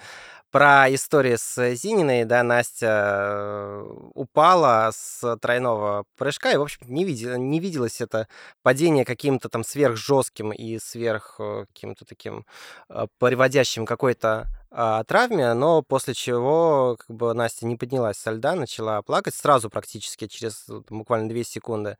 Про 0.50 0.86
историю 0.94 1.36
с 1.38 1.74
Зининой, 1.74 2.24
да, 2.24 2.42
Настя 2.42 2.86
э, 2.86 3.86
упала 4.14 4.90
с 4.94 5.36
тройного 5.38 6.04
прыжка, 6.16 6.52
и, 6.52 6.56
в 6.56 6.62
общем, 6.62 6.80
не, 6.86 7.04
видела, 7.04 7.34
не 7.34 7.60
виделось 7.60 8.00
это 8.00 8.28
падение 8.62 9.04
каким-то 9.04 9.48
там 9.48 9.64
сверхжестким 9.64 10.52
и 10.52 10.78
сверх 10.78 11.36
э, 11.40 11.66
каким-то 11.74 12.04
таким 12.06 12.46
э, 12.88 13.06
приводящим 13.18 13.84
какой-то 13.84 14.46
а, 14.78 15.04
травме, 15.04 15.54
но 15.54 15.82
после 15.82 16.12
чего 16.14 16.96
как 16.98 17.16
бы 17.16 17.32
Настя 17.34 17.66
не 17.66 17.76
поднялась 17.76 18.18
со 18.18 18.30
льда, 18.32 18.54
начала 18.54 19.00
плакать 19.02 19.34
сразу 19.34 19.70
практически 19.70 20.26
через 20.26 20.66
буквально 20.90 21.28
2 21.30 21.44
секунды. 21.44 21.96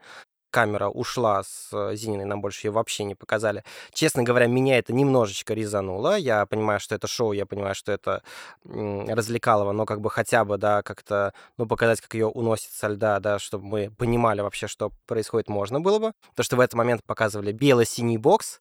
Камера 0.57 0.89
ушла 0.89 1.43
с 1.43 1.69
э, 1.73 1.97
Зининой, 1.97 2.25
нам 2.25 2.41
больше 2.41 2.67
ее 2.67 2.71
вообще 2.71 3.05
не 3.05 3.15
показали. 3.15 3.63
Честно 3.93 4.23
говоря, 4.23 4.47
меня 4.47 4.79
это 4.79 4.95
немножечко 4.95 5.53
резануло. 5.53 6.17
Я 6.17 6.47
понимаю, 6.47 6.81
что 6.81 6.95
это 6.95 7.07
шоу, 7.07 7.33
я 7.33 7.45
понимаю, 7.45 7.75
что 7.75 7.93
это 7.93 8.23
развлекалово, 8.65 9.73
но 9.73 9.85
как 9.85 10.01
бы 10.01 10.09
хотя 10.09 10.47
бы, 10.47 10.57
да, 10.57 10.81
как-то, 10.83 11.35
ну, 11.59 11.67
показать, 11.67 12.01
как 12.01 12.15
ее 12.15 12.29
уносит 12.29 12.73
со 12.73 12.89
льда, 12.89 13.21
да, 13.21 13.39
чтобы 13.39 13.67
мы 13.67 13.91
понимали 13.91 14.41
вообще, 14.41 14.67
что 14.67 14.93
происходит, 15.07 15.51
можно 15.51 15.79
было 15.79 15.99
бы. 15.99 16.13
То, 16.35 16.43
что 16.43 16.57
в 16.57 16.61
этот 16.61 16.73
момент 16.73 17.05
показывали 17.05 17.53
бело-синий 17.53 18.17
бокс, 18.17 18.59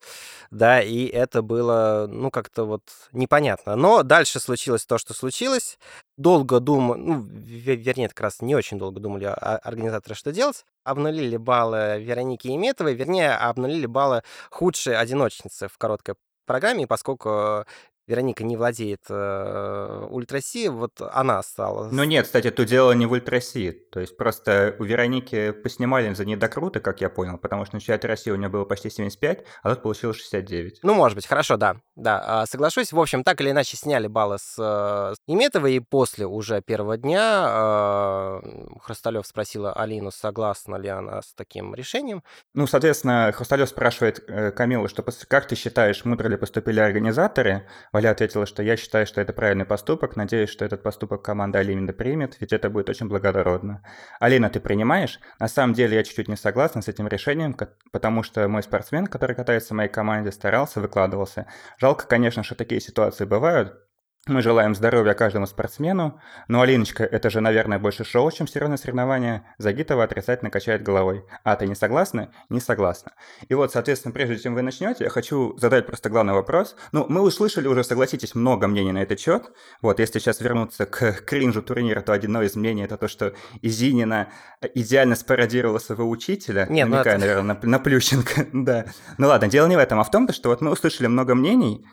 да, 0.52 0.82
и 0.82 1.06
это 1.06 1.41
было, 1.41 2.08
ну, 2.10 2.30
как-то 2.30 2.66
вот 2.66 2.84
непонятно. 3.14 3.78
Но 3.78 4.04
дальше 4.04 4.41
случилось 4.41 4.86
то, 4.86 4.98
что 4.98 5.14
случилось. 5.14 5.80
Долго 6.18 6.61
думали, 6.61 6.99
ну, 7.01 7.20
ве- 7.22 7.76
вернее, 7.76 8.07
как 8.07 8.22
раз 8.22 8.41
не 8.41 8.55
очень 8.55 8.80
долго 8.80 9.01
думали 9.01 9.26
организаторы, 9.26 10.16
что 10.16 10.32
делать. 10.32 10.63
Обнулили 10.86 11.36
баллы 11.36 12.01
Вероники 12.01 12.47
Еметовой, 12.47 12.93
вернее, 12.95 13.32
обнулили 13.36 13.86
баллы 13.86 14.24
худшей 14.49 14.95
одиночницы 14.97 15.68
в 15.68 15.78
короткой 15.78 16.16
программе, 16.45 16.88
поскольку 16.88 17.66
Вероника 18.08 18.43
не 18.43 18.56
владеет 18.58 19.01
э, 19.10 20.08
ультраси, 20.10 20.68
вот 20.68 21.01
она 21.01 21.41
стала... 21.43 21.89
Ну 21.91 22.03
нет, 22.03 22.26
кстати, 22.26 22.51
тут 22.51 22.68
дело 22.68 22.91
не 22.91 23.06
в 23.06 23.12
ультраси. 23.12 23.72
То 23.91 23.99
есть 23.99 24.16
просто 24.16 24.76
у 24.80 24.84
Вероники 24.84 25.51
поснимали 25.51 26.14
за 26.14 26.26
недокруты, 26.26 26.80
как 26.80 27.01
я 27.01 27.10
понял, 27.10 27.38
потому 27.38 27.66
что 27.66 27.76
на 27.76 27.82
чемпионате 27.82 28.08
России 28.08 28.32
у 28.32 28.36
нее 28.36 28.49
было 28.49 28.66
почти 28.66 28.89
75, 28.89 29.43
а 29.64 29.70
тут 29.70 29.84
получилось 29.84 30.18
69. 30.18 30.80
Ну, 30.84 30.93
может 30.93 31.16
быть, 31.16 31.26
хорошо, 31.26 31.58
да, 31.58 31.78
да, 31.95 32.41
а, 32.41 32.45
соглашусь. 32.45 32.91
В 32.91 32.99
общем, 32.99 33.24
так 33.24 33.41
или 33.41 33.51
иначе 33.51 33.78
сняли 33.78 34.08
баллы 34.08 34.38
с, 34.38 34.56
э, 34.60 35.14
Неметовой, 35.28 35.76
и 35.76 35.80
после 35.80 36.28
уже 36.28 36.62
первого 36.62 36.97
дня 36.97 37.45
э, 37.47 38.41
Хрусталев 38.82 39.26
спросила 39.26 39.74
Алину, 39.74 40.12
согласна 40.12 40.76
ли 40.76 40.89
она 40.89 41.22
с 41.22 41.34
таким 41.34 41.74
решением. 41.74 42.24
Ну, 42.53 42.68
соответственно, 42.68 43.32
Хрусталев 43.36 43.70
спрашивает 43.70 44.24
э, 44.28 44.51
Камилу, 44.51 44.88
что 44.88 45.03
как 45.28 45.47
ты 45.47 45.56
считаешь, 45.56 46.06
мудро 46.06 46.28
ли 46.28 46.38
поступили 46.38 46.80
организаторы? 46.80 47.68
Валя 47.96 48.10
ответила, 48.10 48.46
что 48.46 48.62
я 48.62 48.76
считаю, 48.76 49.08
что 49.08 49.22
это 49.22 49.32
правильный 49.32 49.64
поступок, 49.64 50.18
надеюсь, 50.18 50.50
что 50.50 50.66
этот 50.66 50.84
поступок 50.84 51.22
команда 51.22 51.60
Алины 51.60 51.93
примет, 51.93 52.36
ведь 52.41 52.52
это 52.52 52.70
будет 52.70 52.89
очень 52.89 53.08
благородно. 53.08 53.84
Алина, 54.20 54.50
ты 54.50 54.60
принимаешь? 54.60 55.22
На 55.39 55.48
самом 55.48 55.74
деле 55.74 55.96
я 55.96 56.04
чуть-чуть 56.04 56.28
не 56.28 56.36
согласна 56.36 56.82
с 56.82 56.89
этим 56.89 57.08
решением, 57.08 57.56
потому 57.93 58.22
что 58.22 58.50
мой 58.50 58.64
спортсмен, 58.64 59.08
который 59.08 59.34
катается 59.34 59.74
в 59.74 59.78
моей 59.78 59.88
команде, 59.88 60.34
старался, 60.34 60.82
выкладывался. 60.82 61.48
Жалко, 61.78 62.06
конечно, 62.06 62.43
что 62.43 62.56
такие 62.56 62.82
ситуации 62.82 63.24
бывают, 63.24 63.82
мы 64.28 64.41
желаем 64.41 64.73
здоровья 64.73 65.13
каждому 65.13 65.45
спортсмену, 65.45 66.19
но 66.47 66.61
Алиночка, 66.61 67.03
это 67.03 67.30
же, 67.30 67.41
наверное, 67.41 67.78
больше 67.78 68.03
шоу, 68.03 68.32
чем 68.32 68.47
серьезное 68.47 68.78
соревнование. 68.78 69.43
Загитова 69.59 70.03
отрицательно 70.03 70.49
качает 70.49 70.82
головой. 70.82 71.23
А 71.43 71.55
ты 71.55 71.67
не 71.67 71.76
согласна? 71.76 72.32
Не 72.49 72.59
согласна. 72.59 73.11
И 73.47 73.53
вот, 73.53 73.71
соответственно, 73.71 74.13
прежде 74.13 74.39
чем 74.39 74.55
вы 74.55 74.63
начнете, 74.63 75.03
я 75.03 75.09
хочу 75.11 75.55
задать 75.57 75.86
просто 75.86 76.09
главный 76.09 76.34
вопрос. 76.34 76.76
Ну, 76.91 77.05
мы 77.07 77.21
услышали 77.21 77.67
уже, 77.67 77.84
согласитесь, 77.84 78.34
много 78.34 78.67
мнений 78.67 78.91
на 78.91 79.03
этот 79.03 79.19
счет. 79.19 79.51
Вот, 79.84 79.99
если 79.99 80.17
сейчас 80.17 80.41
вернуться 80.41 80.88
к 80.88 81.23
кринжу 81.26 81.61
турнира, 81.61 82.01
то 82.01 82.13
одно 82.13 82.41
из 82.41 82.55
мнений 82.55 82.84
это 82.84 82.97
то, 82.97 83.07
что 83.07 83.34
Изинина 83.61 84.30
идеально 84.73 85.15
спародировала 85.15 85.78
своего 85.78 86.09
учителя. 86.09 86.65
Нет, 86.67 86.88
ну 86.88 86.95
намекая, 86.95 87.17
это- 87.17 87.21
наверное, 87.28 87.59
на, 87.61 87.69
на 87.69 87.80
Плющенко. 87.80 88.47
да. 88.53 88.86
Ну 89.19 89.28
ладно, 89.28 89.47
дело 89.49 89.67
не 89.67 89.76
в 89.76 89.80
этом, 89.80 89.99
а 89.99 90.03
в 90.03 90.09
том, 90.09 90.28
что 90.32 90.49
вот 90.49 90.61
мы 90.61 90.71
услышали 90.71 91.05
много 91.05 91.36
мнений, 91.36 91.86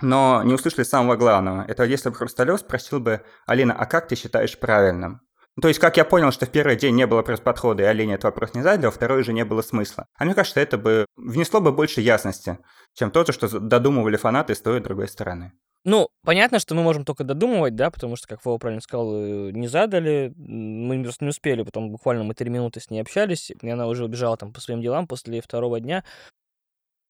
но 0.00 0.42
не 0.44 0.54
услышали 0.54 0.84
самого 0.84 1.16
главного. 1.16 1.64
Это 1.66 1.84
если 1.84 2.08
бы 2.08 2.16
Хрусталев 2.16 2.60
спросил 2.60 3.00
бы, 3.00 3.22
Алина, 3.46 3.74
а 3.74 3.86
как 3.86 4.08
ты 4.08 4.16
считаешь 4.16 4.58
правильным? 4.58 5.20
Ну, 5.56 5.60
То 5.62 5.68
есть, 5.68 5.78
как 5.78 5.96
я 5.96 6.04
понял, 6.04 6.32
что 6.32 6.46
в 6.46 6.50
первый 6.50 6.74
день 6.74 6.96
не 6.96 7.06
было 7.06 7.22
просто 7.22 7.44
подхода, 7.44 7.84
и 7.84 7.86
Алине 7.86 8.14
этот 8.14 8.24
вопрос 8.24 8.54
не 8.54 8.62
задали, 8.62 8.86
а 8.86 8.90
второй 8.90 9.20
уже 9.20 9.32
не 9.32 9.44
было 9.44 9.62
смысла. 9.62 10.06
А 10.16 10.24
мне 10.24 10.34
кажется, 10.34 10.58
это 10.58 10.78
бы 10.78 11.06
внесло 11.16 11.60
бы 11.60 11.70
больше 11.70 12.00
ясности, 12.00 12.58
чем 12.94 13.12
то, 13.12 13.24
что 13.30 13.60
додумывали 13.60 14.16
фанаты 14.16 14.56
с 14.56 14.60
той 14.60 14.78
и 14.78 14.82
другой 14.82 15.06
стороны. 15.06 15.52
Ну, 15.84 16.08
понятно, 16.24 16.58
что 16.58 16.74
мы 16.74 16.82
можем 16.82 17.04
только 17.04 17.24
додумывать, 17.24 17.76
да, 17.76 17.90
потому 17.90 18.16
что, 18.16 18.26
как 18.26 18.44
Вова 18.44 18.56
правильно 18.56 18.80
сказал, 18.80 19.14
э, 19.14 19.50
не 19.52 19.68
задали, 19.68 20.32
мы 20.34 21.02
просто 21.02 21.24
не 21.24 21.28
успели, 21.28 21.62
потом 21.62 21.90
буквально 21.90 22.24
мы 22.24 22.34
три 22.34 22.48
минуты 22.48 22.80
с 22.80 22.88
ней 22.88 23.00
общались, 23.00 23.50
и 23.50 23.68
она 23.68 23.86
уже 23.86 24.06
убежала 24.06 24.36
там 24.38 24.52
по 24.52 24.60
своим 24.60 24.80
делам 24.80 25.06
после 25.06 25.42
второго 25.42 25.78
дня. 25.80 26.02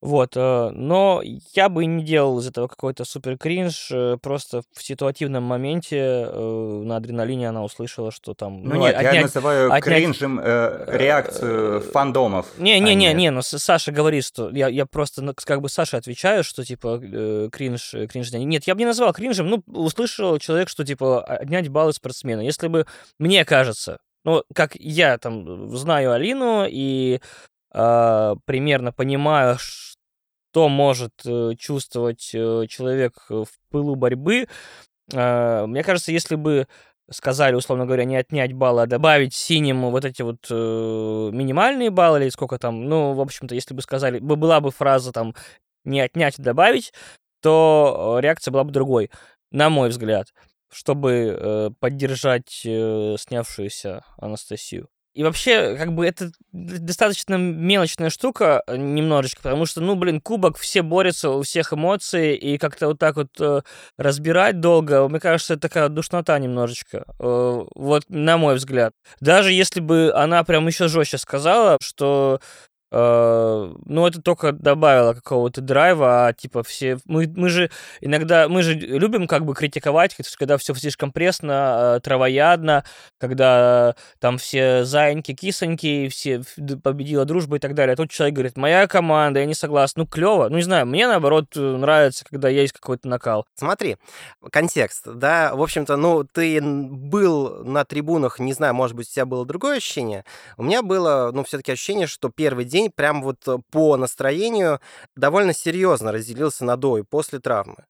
Вот, 0.04 0.36
э, 0.36 0.70
но 0.74 1.22
я 1.54 1.70
бы 1.70 1.86
не 1.86 2.04
делал 2.04 2.38
из 2.38 2.46
этого 2.46 2.68
какой-то 2.68 3.06
супер 3.06 3.38
кринж, 3.38 3.90
э, 3.90 4.18
просто 4.20 4.60
в 4.76 4.84
ситуативном 4.84 5.44
моменте 5.44 5.96
э, 5.98 6.82
на 6.84 6.96
адреналине 6.96 7.48
она 7.48 7.64
услышала, 7.64 8.10
что 8.12 8.34
там... 8.34 8.62
Ну, 8.64 8.76
нет, 8.76 8.92
я 9.00 9.08
отнять- 9.08 9.22
называю 9.22 9.72
отнять- 9.72 9.82
кринжем 9.82 10.38
э, 10.44 10.84
реакцию 10.88 11.80
фандомов. 11.80 12.52
а 12.58 12.62
Не-не-не, 12.62 13.14
не, 13.14 13.30
ну 13.30 13.40
С- 13.40 13.58
Саша 13.58 13.92
говорит, 13.92 14.26
что 14.26 14.50
я, 14.50 14.68
я 14.68 14.84
просто 14.84 15.22
ну, 15.22 15.32
как 15.34 15.62
бы 15.62 15.70
Саше 15.70 15.96
отвечаю, 15.96 16.44
что 16.44 16.66
типа 16.66 17.00
э, 17.02 17.48
кринж, 17.50 17.94
кринж. 18.10 18.30
Нет, 18.32 18.66
я 18.66 18.74
бы 18.74 18.80
не 18.80 18.86
назвал 18.86 19.14
кринжем, 19.14 19.48
ну, 19.48 19.62
услышал 19.68 20.36
человек, 20.38 20.68
что 20.68 20.84
типа 20.84 21.24
отнять 21.24 21.68
баллы 21.68 21.94
спортсмена. 21.94 22.42
Если 22.42 22.68
бы 22.68 22.84
мне 23.18 23.46
кажется, 23.46 23.96
ну, 24.26 24.42
как 24.54 24.74
я 24.74 25.16
там 25.16 25.74
знаю 25.74 26.12
Алину 26.12 26.66
и 26.68 27.20
э, 27.72 28.34
примерно 28.44 28.92
понимаю, 28.92 29.56
что 30.54 30.68
может 30.68 31.14
э, 31.26 31.54
чувствовать 31.58 32.30
э, 32.32 32.66
человек 32.68 33.14
в 33.28 33.46
пылу 33.70 33.96
борьбы, 33.96 34.46
э, 35.12 35.66
мне 35.66 35.82
кажется, 35.82 36.12
если 36.12 36.36
бы 36.36 36.68
сказали, 37.10 37.56
условно 37.56 37.86
говоря, 37.86 38.04
не 38.04 38.16
отнять 38.16 38.52
баллы, 38.52 38.82
а 38.82 38.86
добавить 38.86 39.34
синим 39.34 39.90
вот 39.90 40.04
эти 40.04 40.22
вот 40.22 40.46
э, 40.50 40.54
минимальные 41.32 41.90
баллы 41.90 42.22
или 42.22 42.28
сколько 42.30 42.58
там, 42.58 42.84
ну, 42.88 43.14
в 43.14 43.20
общем-то, 43.20 43.54
если 43.56 43.74
бы 43.74 43.82
сказали, 43.82 44.20
бы 44.20 44.36
была 44.36 44.60
бы 44.60 44.70
фраза 44.70 45.10
там 45.12 45.34
не 45.84 46.00
отнять, 46.00 46.38
а 46.38 46.42
добавить, 46.42 46.92
то 47.42 48.16
э, 48.18 48.22
реакция 48.22 48.52
была 48.52 48.62
бы 48.64 48.70
другой, 48.72 49.10
на 49.50 49.70
мой 49.70 49.88
взгляд. 49.88 50.28
чтобы 50.72 51.36
э, 51.38 51.70
поддержать 51.80 52.62
э, 52.64 53.16
снявшуюся 53.18 54.02
Анастасию. 54.18 54.88
И 55.14 55.22
вообще, 55.22 55.76
как 55.76 55.92
бы 55.92 56.04
это 56.04 56.32
достаточно 56.52 57.36
мелочная 57.36 58.10
штука 58.10 58.62
э, 58.66 58.76
немножечко, 58.76 59.42
потому 59.42 59.64
что, 59.64 59.80
ну, 59.80 59.94
блин, 59.94 60.20
кубок, 60.20 60.58
все 60.58 60.82
борются, 60.82 61.30
у 61.30 61.42
всех 61.42 61.72
эмоции, 61.72 62.36
и 62.36 62.58
как-то 62.58 62.88
вот 62.88 62.98
так 62.98 63.14
вот 63.16 63.28
э, 63.40 63.60
разбирать 63.96 64.58
долго, 64.58 65.08
мне 65.08 65.20
кажется, 65.20 65.54
это 65.54 65.62
такая 65.68 65.88
душнота 65.88 66.36
немножечко, 66.38 67.04
э, 67.20 67.64
вот 67.76 68.02
на 68.08 68.36
мой 68.38 68.56
взгляд. 68.56 68.92
Даже 69.20 69.52
если 69.52 69.78
бы 69.80 70.12
она 70.12 70.42
прям 70.42 70.66
еще 70.66 70.88
жестче 70.88 71.18
сказала, 71.18 71.78
что 71.80 72.40
ну, 72.94 74.06
это 74.06 74.22
только 74.22 74.52
добавило 74.52 75.14
какого-то 75.14 75.60
драйва, 75.60 76.28
а 76.28 76.32
типа 76.32 76.62
все... 76.62 76.98
Мы, 77.06 77.32
мы 77.34 77.48
же 77.48 77.70
иногда... 78.00 78.48
Мы 78.48 78.62
же 78.62 78.74
любим 78.74 79.26
как 79.26 79.44
бы 79.44 79.54
критиковать, 79.54 80.14
когда 80.38 80.56
все 80.58 80.74
слишком 80.74 81.10
пресно, 81.10 81.96
э, 81.96 82.00
травоядно, 82.00 82.84
когда 83.18 83.96
там 84.20 84.38
все 84.38 84.84
заиньки, 84.84 85.34
кисоньки, 85.34 86.08
все 86.08 86.42
победила 86.82 87.24
дружба 87.24 87.56
и 87.56 87.58
так 87.58 87.74
далее. 87.74 87.94
А 87.94 87.96
тут 87.96 88.10
человек 88.10 88.34
говорит, 88.34 88.56
моя 88.56 88.86
команда, 88.86 89.40
я 89.40 89.46
не 89.46 89.54
согласен. 89.54 89.94
Ну, 89.96 90.06
клево. 90.06 90.48
Ну, 90.48 90.56
не 90.56 90.62
знаю, 90.62 90.86
мне, 90.86 91.08
наоборот, 91.08 91.46
нравится, 91.56 92.24
когда 92.24 92.48
есть 92.48 92.72
какой-то 92.72 93.08
накал. 93.08 93.44
Смотри, 93.56 93.96
контекст, 94.52 95.06
да, 95.06 95.54
в 95.54 95.62
общем-то, 95.62 95.96
ну, 95.96 96.24
ты 96.24 96.60
был 96.62 97.64
на 97.64 97.84
трибунах, 97.84 98.38
не 98.38 98.52
знаю, 98.52 98.74
может 98.74 98.96
быть, 98.96 99.08
у 99.08 99.12
тебя 99.12 99.26
было 99.26 99.44
другое 99.44 99.78
ощущение. 99.78 100.24
У 100.56 100.62
меня 100.62 100.82
было, 100.82 101.30
ну, 101.32 101.42
все-таки 101.44 101.72
ощущение, 101.72 102.06
что 102.06 102.30
первый 102.30 102.64
день 102.64 102.83
день 102.84 102.92
прям 102.94 103.22
вот 103.22 103.46
э, 103.48 103.58
по 103.70 103.96
настроению 103.96 104.80
довольно 105.16 105.52
серьезно 105.52 106.12
разделился 106.12 106.64
на 106.64 106.76
до 106.76 106.98
и 106.98 107.02
после 107.02 107.40
травмы. 107.40 107.84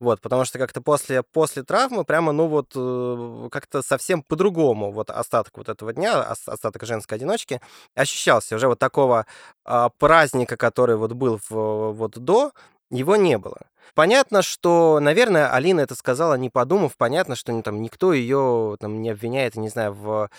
Вот, 0.00 0.22
потому 0.22 0.46
что 0.46 0.58
как-то 0.58 0.80
после, 0.80 1.22
после 1.22 1.62
травмы 1.62 2.04
прямо, 2.04 2.32
ну 2.32 2.46
вот, 2.46 2.72
э, 2.74 3.48
как-то 3.50 3.82
совсем 3.82 4.22
по-другому 4.22 4.92
вот 4.92 5.10
остаток 5.10 5.58
вот 5.58 5.68
этого 5.68 5.92
дня, 5.92 6.22
остаток 6.22 6.86
женской 6.86 7.18
одиночки 7.18 7.60
ощущался. 7.94 8.56
Уже 8.56 8.68
вот 8.68 8.78
такого 8.78 9.26
а, 9.64 9.90
праздника, 9.98 10.56
который 10.56 10.96
вот 10.96 11.12
был 11.12 11.38
в, 11.50 11.92
вот 11.92 12.18
до, 12.18 12.52
его 12.90 13.16
не 13.16 13.36
было. 13.36 13.58
Понятно, 13.94 14.40
что, 14.40 15.00
наверное, 15.00 15.52
Алина 15.52 15.80
это 15.80 15.94
сказала, 15.94 16.34
не 16.34 16.48
подумав. 16.48 16.96
Понятно, 16.96 17.36
что 17.36 17.60
там 17.62 17.82
никто 17.82 18.12
ее 18.14 18.76
там 18.80 19.02
не 19.02 19.10
обвиняет, 19.10 19.56
не 19.56 19.68
знаю, 19.68 19.92
в 19.92 20.30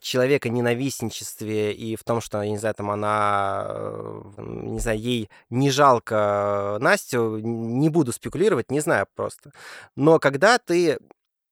человека 0.00 0.48
ненавистничестве 0.48 1.72
и 1.72 1.96
в 1.96 2.04
том, 2.04 2.20
что, 2.20 2.42
я 2.42 2.50
не 2.50 2.58
знаю, 2.58 2.74
там 2.74 2.90
она, 2.90 3.66
э, 3.68 4.22
не 4.38 4.80
знаю, 4.80 4.98
ей 4.98 5.30
не 5.50 5.70
жалко 5.70 6.78
Настю, 6.80 7.38
не 7.38 7.88
буду 7.88 8.12
спекулировать, 8.12 8.70
не 8.70 8.80
знаю 8.80 9.06
просто. 9.14 9.52
Но 9.96 10.18
когда 10.18 10.58
ты 10.58 10.98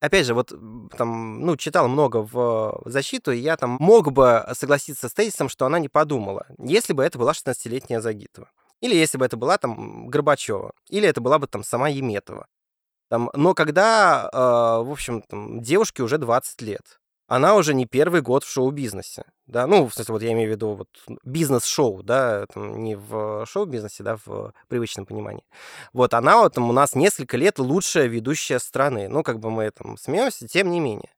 опять 0.01 0.25
же, 0.25 0.33
вот 0.33 0.53
там, 0.97 1.41
ну, 1.41 1.57
читал 1.57 1.87
много 1.87 2.17
в 2.17 2.81
защиту, 2.85 3.31
и 3.31 3.39
я 3.39 3.57
там 3.57 3.77
мог 3.79 4.11
бы 4.11 4.45
согласиться 4.53 5.09
с 5.09 5.13
тезисом, 5.13 5.49
что 5.49 5.65
она 5.65 5.79
не 5.79 5.89
подумала, 5.89 6.45
если 6.59 6.93
бы 6.93 7.03
это 7.03 7.17
была 7.17 7.31
16-летняя 7.31 8.01
Загитова. 8.01 8.49
Или 8.81 8.95
если 8.95 9.17
бы 9.17 9.25
это 9.25 9.37
была 9.37 9.57
там 9.57 10.07
Горбачева. 10.07 10.73
Или 10.89 11.07
это 11.07 11.21
была 11.21 11.39
бы 11.39 11.47
там 11.47 11.63
сама 11.63 11.89
Еметова. 11.89 12.45
Там, 13.09 13.29
но 13.33 13.53
когда, 13.53 14.29
э, 14.31 14.37
в 14.37 14.91
общем, 14.91 15.21
там, 15.21 15.61
девушке 15.61 16.03
уже 16.03 16.17
20 16.17 16.61
лет, 16.61 16.99
она 17.27 17.55
уже 17.55 17.73
не 17.73 17.85
первый 17.85 18.21
год 18.21 18.43
в 18.43 18.49
шоу-бизнесе. 18.49 19.23
Да, 19.47 19.67
ну, 19.67 19.87
в 19.87 19.93
смысле, 19.93 20.13
вот 20.13 20.21
я 20.23 20.31
имею 20.33 20.49
в 20.49 20.51
виду 20.51 20.73
вот 20.73 20.87
бизнес-шоу, 21.23 22.03
да, 22.03 22.45
там, 22.53 22.83
не 22.83 22.95
в 22.95 23.45
шоу-бизнесе, 23.45 24.03
да, 24.03 24.17
в 24.25 24.53
привычном 24.67 25.05
понимании. 25.05 25.43
Вот 25.93 26.13
она 26.13 26.37
вот 26.37 26.53
там 26.55 26.69
у 26.69 26.73
нас 26.73 26.95
несколько 26.95 27.37
лет 27.37 27.59
лучшая 27.59 28.07
ведущая 28.07 28.59
страны. 28.59 29.07
Ну, 29.07 29.23
как 29.23 29.39
бы 29.39 29.51
мы 29.51 29.69
там 29.71 29.97
смеемся, 29.97 30.47
тем 30.47 30.71
не 30.71 30.79
менее. 30.79 31.09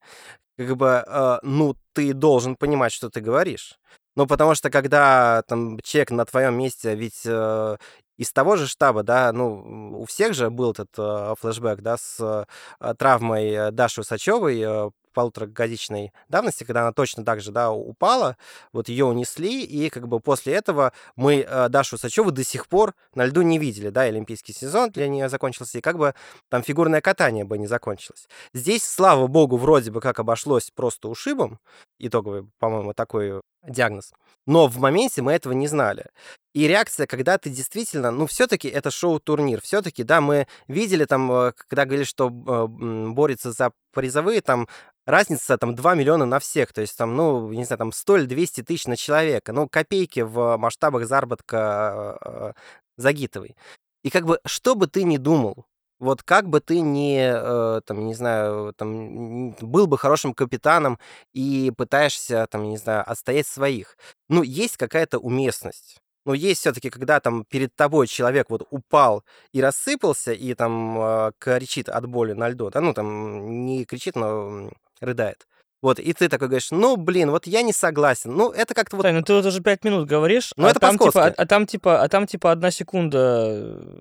Как 0.57 0.75
бы, 0.75 1.03
э, 1.05 1.37
ну, 1.43 1.75
ты 1.93 2.13
должен 2.13 2.55
понимать, 2.55 2.91
что 2.91 3.09
ты 3.09 3.21
говоришь. 3.21 3.77
Ну, 4.15 4.25
потому 4.27 4.55
что 4.55 4.69
когда 4.71 5.43
там 5.47 5.79
человек 5.81 6.11
на 6.11 6.25
твоем 6.25 6.57
месте, 6.57 6.95
ведь 6.95 7.21
э, 7.25 7.77
из 8.17 8.31
того 8.33 8.55
же 8.55 8.67
штаба, 8.67 9.03
да, 9.03 9.31
ну, 9.31 9.99
у 10.01 10.05
всех 10.05 10.33
же 10.33 10.49
был 10.49 10.71
этот 10.71 10.89
э, 10.97 11.35
флешбэк, 11.39 11.81
да, 11.81 11.97
с 11.97 12.47
э, 12.79 12.93
травмой 12.95 13.49
э, 13.49 13.71
Даши 13.71 14.01
Усачевой 14.01 14.59
э, 14.59 14.89
полуторагодичной 15.17 16.13
давности, 16.29 16.63
когда 16.63 16.81
она 16.81 16.93
точно 16.93 17.25
так 17.25 17.41
же, 17.41 17.51
да, 17.51 17.71
упала, 17.71 18.37
вот 18.71 18.87
ее 18.87 19.05
унесли, 19.05 19.63
и 19.63 19.89
как 19.89 20.07
бы 20.07 20.19
после 20.19 20.53
этого 20.53 20.93
мы 21.15 21.37
э, 21.37 21.69
Дашу 21.69 21.97
Сачеву 21.97 22.29
до 22.29 22.43
сих 22.43 22.67
пор 22.67 22.93
на 23.15 23.25
льду 23.25 23.41
не 23.41 23.57
видели, 23.57 23.89
да, 23.89 24.01
олимпийский 24.01 24.53
сезон 24.53 24.91
для 24.91 25.07
нее 25.07 25.27
закончился, 25.27 25.79
и 25.79 25.81
как 25.81 25.97
бы 25.97 26.13
там 26.49 26.61
фигурное 26.61 27.01
катание 27.01 27.45
бы 27.45 27.57
не 27.57 27.65
закончилось. 27.65 28.27
Здесь, 28.53 28.83
слава 28.83 29.25
богу, 29.25 29.57
вроде 29.57 29.89
бы 29.89 30.01
как 30.01 30.19
обошлось 30.19 30.69
просто 30.69 31.09
ушибом, 31.09 31.57
итоговый, 31.97 32.47
по-моему, 32.59 32.93
такой 32.93 33.41
диагноз. 33.67 34.13
Но 34.45 34.67
в 34.67 34.77
моменте 34.77 35.21
мы 35.21 35.33
этого 35.33 35.53
не 35.53 35.67
знали. 35.67 36.05
И 36.53 36.67
реакция, 36.67 37.05
когда 37.05 37.37
ты 37.37 37.49
действительно, 37.49 38.11
ну, 38.11 38.25
все-таки 38.25 38.67
это 38.67 38.89
шоу-турнир. 38.89 39.61
Все-таки, 39.61 40.03
да, 40.03 40.21
мы 40.21 40.47
видели 40.67 41.05
там, 41.05 41.31
э, 41.31 41.53
когда 41.55 41.85
говорили, 41.85 42.05
что 42.05 42.29
э, 42.29 43.11
борется 43.11 43.51
за 43.51 43.71
призовые, 43.93 44.41
там 44.41 44.67
разница 45.05 45.57
там 45.57 45.75
2 45.75 45.95
миллиона 45.95 46.25
на 46.25 46.39
всех, 46.39 46.73
то 46.73 46.81
есть 46.81 46.97
там, 46.97 47.15
ну, 47.15 47.51
не 47.51 47.65
знаю, 47.65 47.77
там 47.77 47.91
100 47.91 48.17
или 48.17 48.25
200 48.25 48.63
тысяч 48.63 48.87
на 48.87 48.95
человека, 48.95 49.53
ну, 49.53 49.67
копейки 49.67 50.21
в 50.21 50.57
масштабах 50.57 51.05
заработка 51.05 52.17
э, 52.23 52.53
Загитовой. 52.97 53.55
И 54.03 54.09
как 54.09 54.25
бы, 54.25 54.39
что 54.45 54.75
бы 54.75 54.87
ты 54.87 55.03
ни 55.03 55.17
думал, 55.17 55.65
вот 55.99 56.23
как 56.23 56.47
бы 56.49 56.59
ты 56.61 56.81
ни, 56.81 57.17
э, 57.19 57.81
там, 57.85 58.05
не 58.05 58.13
знаю, 58.13 58.73
там, 58.77 59.51
был 59.61 59.87
бы 59.87 59.97
хорошим 59.97 60.33
капитаном 60.33 60.99
и 61.33 61.71
пытаешься, 61.75 62.47
там, 62.49 62.69
не 62.69 62.77
знаю, 62.77 63.03
отстоять 63.09 63.47
своих, 63.47 63.97
ну, 64.29 64.43
есть 64.43 64.77
какая-то 64.77 65.19
уместность. 65.19 65.97
Но 66.25 66.33
есть 66.33 66.59
все-таки, 66.61 66.89
когда 66.89 67.19
там 67.21 67.45
перед 67.45 67.73
тобой 67.75 68.05
человек 68.07 68.49
вот 68.49 68.67
упал 68.69 69.23
и 69.53 69.61
рассыпался, 69.61 70.33
и 70.33 70.53
там 70.55 70.99
э, 70.99 71.31
кричит 71.39 71.89
от 71.89 72.05
боли 72.07 72.33
на 72.33 72.49
льду, 72.49 72.69
да, 72.69 72.81
ну, 72.81 72.93
там 72.93 73.65
не 73.65 73.85
кричит, 73.85 74.15
но 74.15 74.69
рыдает. 74.99 75.47
Вот, 75.81 75.99
и 75.99 76.11
ты 76.13 76.27
такой 76.27 76.47
говоришь, 76.47 76.71
ну, 76.71 76.97
блин, 76.97 77.29
вот 77.29 77.45
я 77.45 77.61
не 77.61 77.71
согласен. 77.71 78.35
Ну, 78.35 78.49
это 78.49 78.73
как-то 78.73 78.95
вот... 78.95 79.03
Тань, 79.03 79.15
ну 79.15 79.21
ты 79.21 79.33
вот 79.33 79.45
уже 79.45 79.61
пять 79.61 79.83
минут 79.83 80.07
говоришь, 80.07 80.51
ну, 80.57 80.65
а, 80.65 80.71
это 80.71 80.79
там, 80.79 80.97
типа, 80.97 81.25
а, 81.25 81.33
а 81.37 81.45
там 81.45 81.67
типа, 81.67 82.01
а 82.01 82.09
там 82.09 82.25
типа 82.25 82.51
одна 82.51 82.71
секунда. 82.71 83.47
Э, 83.47 83.99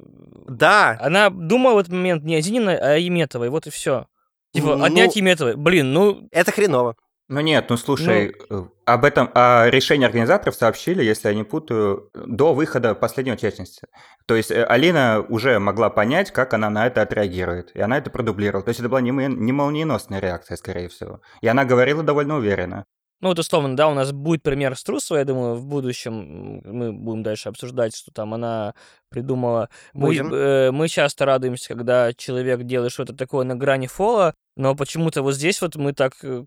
да. 0.48 0.98
Она 1.00 1.28
думала 1.28 1.74
в 1.74 1.78
этот 1.78 1.92
момент 1.92 2.24
не 2.24 2.36
о 2.36 2.40
Зининой, 2.40 2.78
а 2.78 2.94
о 2.94 2.98
Еметовой, 2.98 3.50
вот 3.50 3.66
и 3.66 3.70
все. 3.70 4.06
Типа, 4.52 4.76
ну, 4.76 4.84
отнять 4.84 5.16
Еметовой. 5.16 5.56
Блин, 5.56 5.92
ну... 5.92 6.26
Это 6.32 6.50
хреново. 6.50 6.96
Ну 7.28 7.40
нет, 7.40 7.66
ну 7.70 7.76
слушай, 7.76 8.36
ну... 8.48 8.70
об 8.84 9.04
этом, 9.04 9.30
о 9.34 9.68
решении 9.68 10.06
организаторов 10.06 10.54
сообщили, 10.54 11.02
если 11.02 11.28
я 11.28 11.34
не 11.34 11.42
путаю, 11.42 12.08
до 12.14 12.54
выхода 12.54 12.94
последней 12.94 13.32
участницы. 13.32 13.88
То 14.26 14.36
есть 14.36 14.52
э, 14.52 14.64
Алина 14.64 15.24
уже 15.28 15.58
могла 15.58 15.90
понять, 15.90 16.30
как 16.30 16.54
она 16.54 16.70
на 16.70 16.86
это 16.86 17.02
отреагирует, 17.02 17.74
и 17.74 17.80
она 17.80 17.98
это 17.98 18.10
продублировала. 18.10 18.62
То 18.62 18.68
есть 18.68 18.78
это 18.78 18.88
была 18.88 19.00
не, 19.00 19.10
не 19.10 19.52
молниеносная 19.52 20.20
реакция, 20.20 20.56
скорее 20.56 20.88
всего. 20.88 21.20
И 21.40 21.48
она 21.48 21.64
говорила 21.64 22.04
довольно 22.04 22.36
уверенно. 22.36 22.84
Ну, 23.20 23.28
вот 23.30 23.38
условно, 23.38 23.74
да, 23.76 23.88
у 23.88 23.94
нас 23.94 24.12
будет 24.12 24.42
пример 24.42 24.76
с 24.76 24.84
Трусовой, 24.84 25.20
я 25.20 25.24
думаю, 25.24 25.54
в 25.54 25.66
будущем 25.66 26.60
мы 26.64 26.92
будем 26.92 27.22
дальше 27.22 27.48
обсуждать, 27.48 27.96
что 27.96 28.12
там 28.12 28.34
она 28.34 28.74
придумала. 29.08 29.70
Будем. 29.94 30.28
Мы, 30.28 30.36
э, 30.36 30.70
мы 30.70 30.86
часто 30.86 31.24
радуемся, 31.24 31.68
когда 31.68 32.12
человек 32.12 32.62
делает 32.64 32.92
что-то 32.92 33.16
такое 33.16 33.44
на 33.44 33.56
грани 33.56 33.86
фола, 33.86 34.34
но 34.54 34.76
почему-то 34.76 35.22
вот 35.22 35.34
здесь 35.34 35.62
вот 35.62 35.76
мы 35.76 35.94
так 35.94 36.12
э, 36.22 36.44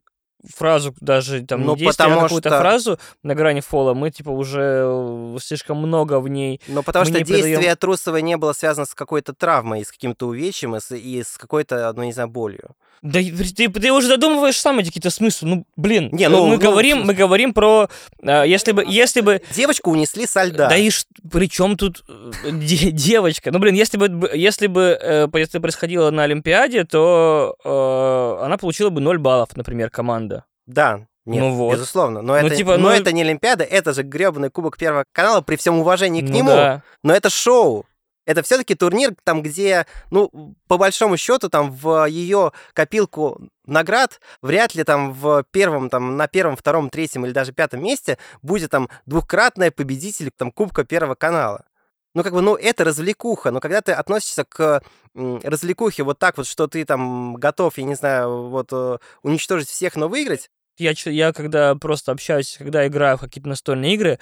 фразу 0.48 0.96
даже 1.02 1.42
там 1.46 1.62
ну, 1.62 1.76
не 1.76 1.82
действие, 1.82 2.14
а 2.14 2.22
какую-то 2.22 2.50
что... 2.50 2.60
фразу 2.60 3.00
на 3.24 3.36
грани 3.36 3.62
фола, 3.62 3.94
мы 3.94 4.12
типа 4.12 4.30
уже 4.30 4.84
э, 4.86 5.38
слишком 5.42 5.78
много 5.78 6.20
в 6.20 6.28
ней. 6.28 6.62
Ну 6.68 6.84
потому 6.84 7.06
что 7.06 7.16
действие 7.24 7.58
придаем... 7.58 7.78
Трусовой 7.78 8.22
не 8.22 8.38
было 8.38 8.54
связано 8.54 8.86
с 8.86 8.94
какой-то 8.94 9.34
травмой, 9.34 9.84
с 9.84 9.92
каким-то 9.92 10.28
увечьем 10.28 10.76
и 10.76 10.80
с, 10.80 10.96
и 10.96 11.24
с 11.24 11.38
какой-то, 11.38 11.92
ну 11.96 12.04
не 12.04 12.14
знаю, 12.14 12.30
болью. 12.30 12.76
Да 13.02 13.20
ты, 13.22 13.70
ты 13.70 13.92
уже 13.92 14.10
додумываешь 14.10 14.60
сам 14.60 14.80
эти 14.80 14.88
какие-то 14.88 15.10
смыслы. 15.10 15.48
Ну, 15.48 15.66
блин, 15.78 16.10
не, 16.12 16.28
ну, 16.28 16.48
мы, 16.48 16.56
ну, 16.56 16.62
говорим, 16.62 17.04
мы 17.04 17.14
говорим 17.14 17.54
про... 17.54 17.90
А, 18.22 18.44
если 18.44 18.74
бы... 18.74 18.84
Если 18.86 19.22
бы... 19.22 19.42
Девочку 19.56 19.92
унесли 19.92 20.26
со 20.26 20.44
льда. 20.44 20.68
Да 20.68 20.76
и 20.76 20.90
ш... 20.90 21.06
при 21.32 21.50
чем 21.50 21.78
тут 21.78 22.04
э, 22.10 22.52
девочка? 22.52 23.52
Ну, 23.52 23.60
блин, 23.60 23.74
если 23.74 23.98
бы, 23.98 24.30
если 24.34 24.68
бы 24.68 24.82
это 24.82 25.62
происходило 25.62 26.12
на 26.12 26.24
Олимпиаде, 26.24 26.84
то 26.84 27.56
э, 27.64 28.46
она 28.46 28.58
получила 28.58 28.90
бы 28.90 29.00
0 29.00 29.18
баллов, 29.18 29.56
например, 29.56 29.90
команда. 29.90 30.29
Да, 30.70 31.07
нет, 31.26 31.41
ну 31.41 31.53
вот. 31.53 31.74
безусловно. 31.74 32.22
Но, 32.22 32.34
ну, 32.34 32.39
это, 32.39 32.55
типа, 32.55 32.78
но 32.78 32.89
ну... 32.89 32.95
это 32.95 33.11
не 33.11 33.24
Олимпиада, 33.24 33.63
это 33.63 33.93
же 33.93 34.03
гребаный 34.03 34.49
Кубок 34.49 34.78
Первого 34.78 35.03
канала 35.11 35.41
при 35.41 35.55
всем 35.55 35.80
уважении 35.80 36.22
к 36.22 36.30
ну, 36.30 36.36
нему. 36.36 36.49
Да. 36.49 36.84
Но 37.03 37.13
это 37.13 37.30
шоу. 37.30 37.86
Это 38.26 38.43
все-таки 38.43 38.76
турнир, 38.76 39.15
там, 39.24 39.41
где, 39.41 39.88
ну, 40.11 40.30
по 40.67 40.78
большому 40.78 41.17
счету, 41.17 41.49
там 41.49 41.72
в 41.72 42.05
ее 42.05 42.51
копилку 42.74 43.41
наград 43.65 44.20
вряд 44.43 44.76
ли 44.76 44.84
там 44.84 45.13
в 45.13 45.43
первом, 45.49 45.89
там, 45.89 46.15
на 46.15 46.28
первом, 46.28 46.55
втором, 46.55 46.91
третьем 46.91 47.26
или 47.26 47.32
даже 47.32 47.53
пятом 47.53 47.84
месте 47.84 48.20
будет 48.43 48.70
там 48.70 48.88
двукратная 49.07 49.72
победитель 49.72 50.30
там 50.36 50.51
Кубка 50.51 50.84
Первого 50.84 51.15
канала. 51.15 51.65
ну, 52.13 52.24
как 52.24 52.34
бы, 52.34 52.41
ну, 52.41 52.55
это 52.55 52.84
развлекуха, 52.84 53.49
но 53.49 53.59
когда 53.59 53.82
ты 53.82 53.93
относишься 53.93 54.43
к 54.43 54.84
развлекухе 55.15 56.03
вот 56.03 56.20
так 56.20 56.38
вот, 56.38 56.45
что 56.45 56.67
ты 56.67 56.86
там 56.86 57.36
готов, 57.36 57.78
я 57.80 57.84
не 57.84 57.95
знаю, 57.95 58.49
вот 58.49 58.70
э, 58.72 58.97
уничтожить 59.24 59.70
всех, 59.70 59.95
но 59.95 60.07
выиграть, 60.07 60.49
я, 60.80 60.94
я 61.06 61.34
когда 61.34 61.76
просто 61.76 62.12
общаюсь, 62.12 62.56
когда 62.58 62.88
играю 62.88 63.18
в 63.18 63.22
какие-то 63.22 63.50
настольные 63.50 63.94
игры, 63.94 64.20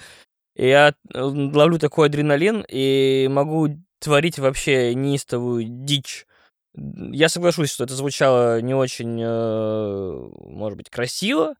я 0.54 0.94
ловлю 1.14 1.78
такой 1.78 2.08
адреналин 2.08 2.64
и 2.68 3.28
могу 3.30 3.68
творить 4.00 4.38
вообще 4.38 4.94
неистовую 4.94 5.64
дичь. 5.64 6.26
Я 6.74 7.28
соглашусь, 7.28 7.70
что 7.70 7.84
это 7.84 7.94
звучало 7.94 8.60
не 8.60 8.74
очень, 8.74 9.20
э, 9.20 10.28
может 10.44 10.76
быть, 10.76 10.90
красиво, 10.90 11.54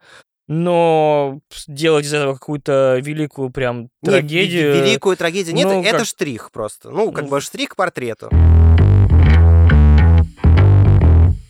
но 0.48 1.40
делать 1.66 2.06
из 2.06 2.14
этого 2.14 2.34
какую-то 2.34 2.98
великую 3.02 3.50
прям 3.50 3.90
трагедию... 4.02 4.74
Не, 4.74 4.80
великую 4.80 5.16
трагедию 5.16 5.54
нет, 5.54 5.66
ну, 5.66 5.82
это 5.82 5.98
как... 5.98 6.06
штрих 6.06 6.50
просто. 6.52 6.90
Ну, 6.90 7.12
как 7.12 7.24
ну, 7.24 7.30
бы 7.30 7.40
штрих 7.40 7.70
к 7.70 7.76
портрету. 7.76 8.30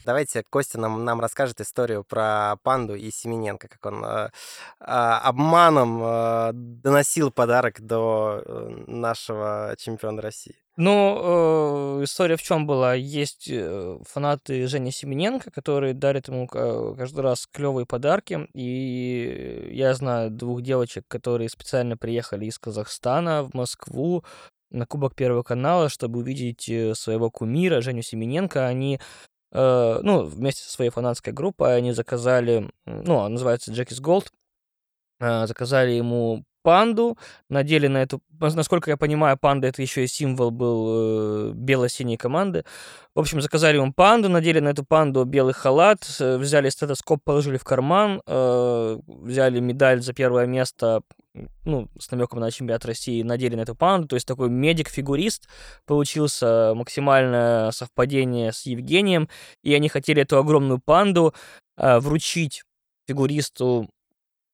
Давайте 0.09 0.43
Костя 0.49 0.81
нам, 0.81 1.05
нам 1.05 1.21
расскажет 1.21 1.61
историю 1.61 2.03
про 2.03 2.57
панду 2.63 2.95
и 2.95 3.11
Семененко, 3.11 3.69
как 3.69 3.85
он 3.85 4.03
э, 4.03 4.31
э, 4.81 4.85
обманом 4.87 6.03
э, 6.03 6.51
доносил 6.55 7.31
подарок 7.31 7.83
до 7.83 8.43
э, 8.43 8.85
нашего 8.87 9.75
чемпиона 9.77 10.23
России. 10.23 10.55
Ну, 10.79 11.99
э, 12.01 12.05
история 12.05 12.37
в 12.37 12.43
чем 12.43 12.67
была? 12.67 12.95
Есть 12.95 13.51
э, 13.51 13.99
фанаты 14.09 14.67
Жени 14.67 14.93
Семененко, 14.93 15.51
которые 15.51 15.93
дарят 15.93 16.29
ему 16.29 16.47
каждый 16.49 17.21
раз 17.21 17.47
клевые 17.47 17.85
подарки. 17.85 18.49
И 18.55 19.69
я 19.73 19.93
знаю 19.93 20.31
двух 20.31 20.63
девочек, 20.63 21.05
которые 21.07 21.51
специально 21.51 21.99
приехали 21.99 22.47
из 22.47 22.59
Казахстана 22.59 23.43
в 23.43 23.53
Москву 23.53 24.25
на 24.71 24.87
Кубок 24.87 25.15
Первого 25.15 25.43
канала, 25.43 25.91
чтобы 25.91 26.21
увидеть 26.21 26.67
э, 26.71 26.95
своего 26.95 27.31
кумира 27.31 27.83
Женю 27.83 28.01
Семененко. 28.01 28.67
Они 28.67 29.01
ну, 29.53 30.25
вместе 30.25 30.63
со 30.63 30.71
своей 30.71 30.91
фанатской 30.91 31.33
группой 31.33 31.77
они 31.77 31.93
заказали, 31.93 32.71
ну, 32.85 33.29
называется 33.29 33.73
Джекис 33.73 34.01
Голд, 34.01 34.31
э, 35.21 35.47
заказали 35.47 35.93
ему 35.93 36.45
панду, 36.63 37.17
надели 37.49 37.87
на 37.87 37.99
эту, 38.03 38.21
насколько 38.41 38.91
я 38.91 38.97
понимаю, 38.97 39.39
панда 39.39 39.69
это 39.69 39.81
еще 39.81 40.05
и 40.05 40.07
символ 40.07 40.51
был 40.51 40.87
э, 40.89 41.53
бело-синей 41.55 42.17
команды. 42.17 42.65
В 43.15 43.21
общем, 43.21 43.41
заказали 43.41 43.77
ему 43.77 43.93
панду, 43.93 44.29
надели 44.29 44.61
на 44.61 44.69
эту 44.69 44.85
панду 44.85 45.25
белый 45.25 45.55
халат, 45.55 46.01
взяли 46.19 46.69
стетоскоп, 46.69 47.23
положили 47.25 47.57
в 47.57 47.65
карман, 47.65 48.21
э, 48.27 48.99
взяли 49.07 49.61
медаль 49.61 50.03
за 50.03 50.13
первое 50.13 50.47
место 50.47 51.01
ну, 51.64 51.89
с 51.99 52.11
намеком 52.11 52.41
на 52.41 52.51
чемпионат 52.51 52.84
России, 52.84 53.22
надели 53.22 53.55
на 53.55 53.62
эту 53.62 53.74
панду. 53.74 54.09
То 54.09 54.16
есть 54.16 54.26
такой 54.26 54.49
медик-фигурист 54.49 55.49
получился 55.86 56.72
максимальное 56.74 57.70
совпадение 57.70 58.53
с 58.53 58.66
Евгением. 58.66 59.28
И 59.62 59.74
они 59.74 59.89
хотели 59.89 60.22
эту 60.22 60.39
огромную 60.39 60.78
панду 60.78 61.34
э, 61.76 61.99
вручить 61.99 62.62
фигуристу 63.07 63.89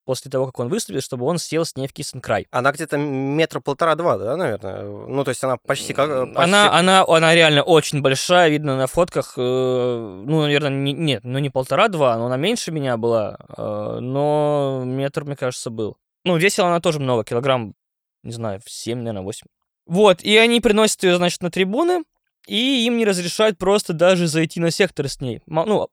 после 0.04 0.30
того, 0.30 0.46
как 0.46 0.60
он 0.60 0.68
выступит, 0.68 1.02
чтобы 1.02 1.24
он 1.26 1.38
сел 1.38 1.64
с 1.64 1.76
ней 1.76 1.88
в 1.88 1.92
кисен 1.92 2.20
край. 2.20 2.46
Она 2.50 2.72
где-то 2.72 2.96
метра 2.96 3.60
полтора-два, 3.60 4.18
да, 4.18 4.36
наверное? 4.36 4.82
Ну, 4.82 5.24
то 5.24 5.30
есть 5.30 5.42
она 5.42 5.56
почти 5.56 5.94
как... 5.94 6.08
Почти... 6.34 6.42
Она, 6.42 6.72
она, 6.78 7.04
она 7.06 7.34
реально 7.34 7.62
очень 7.62 8.02
большая, 8.02 8.50
видно 8.50 8.76
на 8.76 8.86
фотках, 8.86 9.34
э, 9.36 9.40
ну, 9.40 10.42
наверное, 10.42 10.70
не, 10.70 10.92
нет, 10.92 11.24
ну 11.24 11.38
не 11.38 11.50
полтора-два, 11.50 12.16
но 12.16 12.26
она 12.26 12.36
меньше 12.36 12.70
меня 12.70 12.96
была, 12.96 13.38
э, 13.56 13.98
но 14.00 14.82
метр, 14.84 15.24
мне 15.24 15.36
кажется, 15.36 15.70
был. 15.70 15.96
Ну, 16.24 16.36
весила 16.36 16.68
она 16.68 16.80
тоже 16.80 17.00
много, 17.00 17.24
килограмм, 17.24 17.74
не 18.22 18.32
знаю, 18.32 18.60
в 18.64 18.70
7, 18.70 18.98
наверное, 18.98 19.22
8. 19.22 19.46
Вот, 19.86 20.22
и 20.22 20.36
они 20.36 20.60
приносят 20.60 21.02
ее, 21.04 21.16
значит, 21.16 21.42
на 21.42 21.50
трибуны, 21.50 22.04
и 22.46 22.86
им 22.86 22.96
не 22.96 23.04
разрешают 23.04 23.58
просто 23.58 23.92
даже 23.92 24.26
зайти 24.26 24.60
на 24.60 24.70
сектор 24.70 25.08
с 25.08 25.20
ней. 25.20 25.42
Ну, 25.46 25.88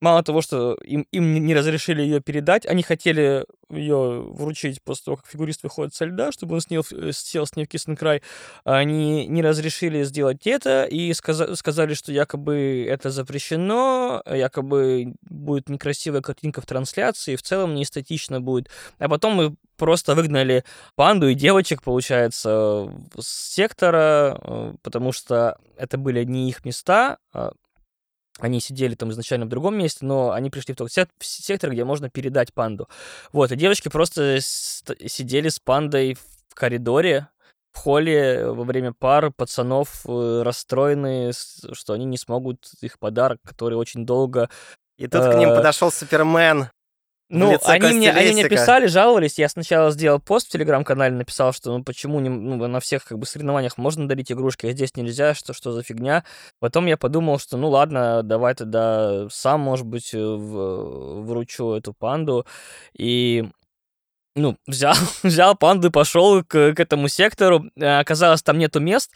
Мало 0.00 0.22
того, 0.22 0.42
что 0.42 0.74
им, 0.84 1.06
им 1.12 1.46
не 1.46 1.54
разрешили 1.54 2.02
ее 2.02 2.20
передать, 2.20 2.66
они 2.66 2.82
хотели 2.82 3.46
ее 3.70 4.22
вручить 4.22 4.82
после 4.82 5.04
того, 5.06 5.16
как 5.16 5.26
фигурист 5.26 5.62
выходит 5.62 5.94
со 5.94 6.04
льда, 6.04 6.30
чтобы 6.32 6.54
он 6.54 6.60
с 6.60 6.68
ней, 6.68 6.80
э, 6.92 7.12
сел 7.12 7.46
с 7.46 7.56
ней 7.56 7.64
в 7.64 7.68
кисный 7.68 7.96
край. 7.96 8.22
Они 8.64 9.26
не 9.26 9.42
разрешили 9.42 10.02
сделать 10.04 10.46
это 10.46 10.84
и 10.84 11.12
сказа- 11.14 11.54
сказали, 11.56 11.94
что 11.94 12.12
якобы 12.12 12.86
это 12.88 13.10
запрещено, 13.10 14.22
якобы 14.26 15.14
будет 15.22 15.68
некрасивая 15.68 16.20
картинка 16.20 16.60
в 16.60 16.66
трансляции, 16.66 17.36
в 17.36 17.42
целом 17.42 17.74
не 17.74 17.84
эстетично 17.84 18.40
будет. 18.40 18.68
А 18.98 19.08
потом 19.08 19.34
мы 19.34 19.56
просто 19.76 20.14
выгнали 20.14 20.64
панду 20.94 21.28
и 21.28 21.34
девочек, 21.34 21.82
получается, 21.82 22.90
с 23.18 23.54
сектора, 23.54 24.38
э, 24.42 24.74
потому 24.82 25.12
что 25.12 25.58
это 25.76 25.98
были 25.98 26.24
не 26.24 26.48
их 26.48 26.64
места, 26.64 27.18
а 27.32 27.52
они 28.40 28.60
сидели 28.60 28.94
там 28.94 29.10
изначально 29.10 29.46
в 29.46 29.48
другом 29.48 29.78
месте, 29.78 30.04
но 30.04 30.32
они 30.32 30.50
пришли 30.50 30.74
в 30.74 30.76
тот 30.76 30.90
сектор, 31.20 31.70
где 31.70 31.84
можно 31.84 32.10
передать 32.10 32.52
панду. 32.52 32.88
Вот, 33.32 33.52
и 33.52 33.56
девочки 33.56 33.88
просто 33.88 34.40
сидели 34.40 35.48
с 35.48 35.60
пандой 35.60 36.14
в 36.14 36.54
коридоре, 36.54 37.28
в 37.72 37.78
холле 37.78 38.46
во 38.46 38.64
время 38.64 38.92
пар 38.92 39.32
пацанов 39.32 40.06
э, 40.06 40.42
расстроенные, 40.44 41.32
что 41.32 41.92
они 41.92 42.04
не 42.04 42.16
смогут 42.16 42.70
их 42.80 42.98
подарок, 42.98 43.40
который 43.44 43.74
очень 43.74 44.06
долго... 44.06 44.48
И 44.96 45.08
тут 45.08 45.24
к 45.24 45.34
ним 45.36 45.50
э, 45.50 45.56
подошел 45.56 45.90
Супермен. 45.90 46.68
Ну, 47.30 47.58
они 47.64 47.92
мне, 47.92 48.10
они 48.12 48.32
мне 48.32 48.48
писали, 48.48 48.86
жаловались. 48.86 49.38
Я 49.38 49.48
сначала 49.48 49.90
сделал 49.90 50.20
пост 50.20 50.48
в 50.48 50.50
телеграм-канале, 50.50 51.14
написал, 51.14 51.52
что 51.52 51.76
ну 51.76 51.82
почему 51.82 52.20
не, 52.20 52.28
ну, 52.28 52.66
на 52.66 52.80
всех 52.80 53.04
как 53.04 53.18
бы 53.18 53.26
соревнованиях 53.26 53.78
можно 53.78 54.06
дарить 54.06 54.30
игрушки, 54.30 54.66
а 54.66 54.72
здесь 54.72 54.94
нельзя, 54.94 55.34
что, 55.34 55.54
что 55.54 55.72
за 55.72 55.82
фигня. 55.82 56.24
Потом 56.60 56.86
я 56.86 56.96
подумал, 56.98 57.38
что 57.38 57.56
ну 57.56 57.70
ладно, 57.70 58.22
давай 58.22 58.54
тогда 58.54 59.26
сам, 59.30 59.60
может 59.60 59.86
быть, 59.86 60.12
э, 60.12 60.18
в, 60.18 61.22
вручу 61.22 61.72
эту 61.72 61.94
панду. 61.94 62.46
И 62.96 63.48
ну, 64.36 64.56
взял, 64.66 64.94
взял 65.22 65.56
панду 65.56 65.88
и 65.88 65.92
пошел 65.92 66.42
к, 66.44 66.74
к 66.74 66.80
этому 66.80 67.08
сектору. 67.08 67.70
Э, 67.76 68.00
оказалось, 68.00 68.42
там 68.42 68.58
нету 68.58 68.80
мест 68.80 69.10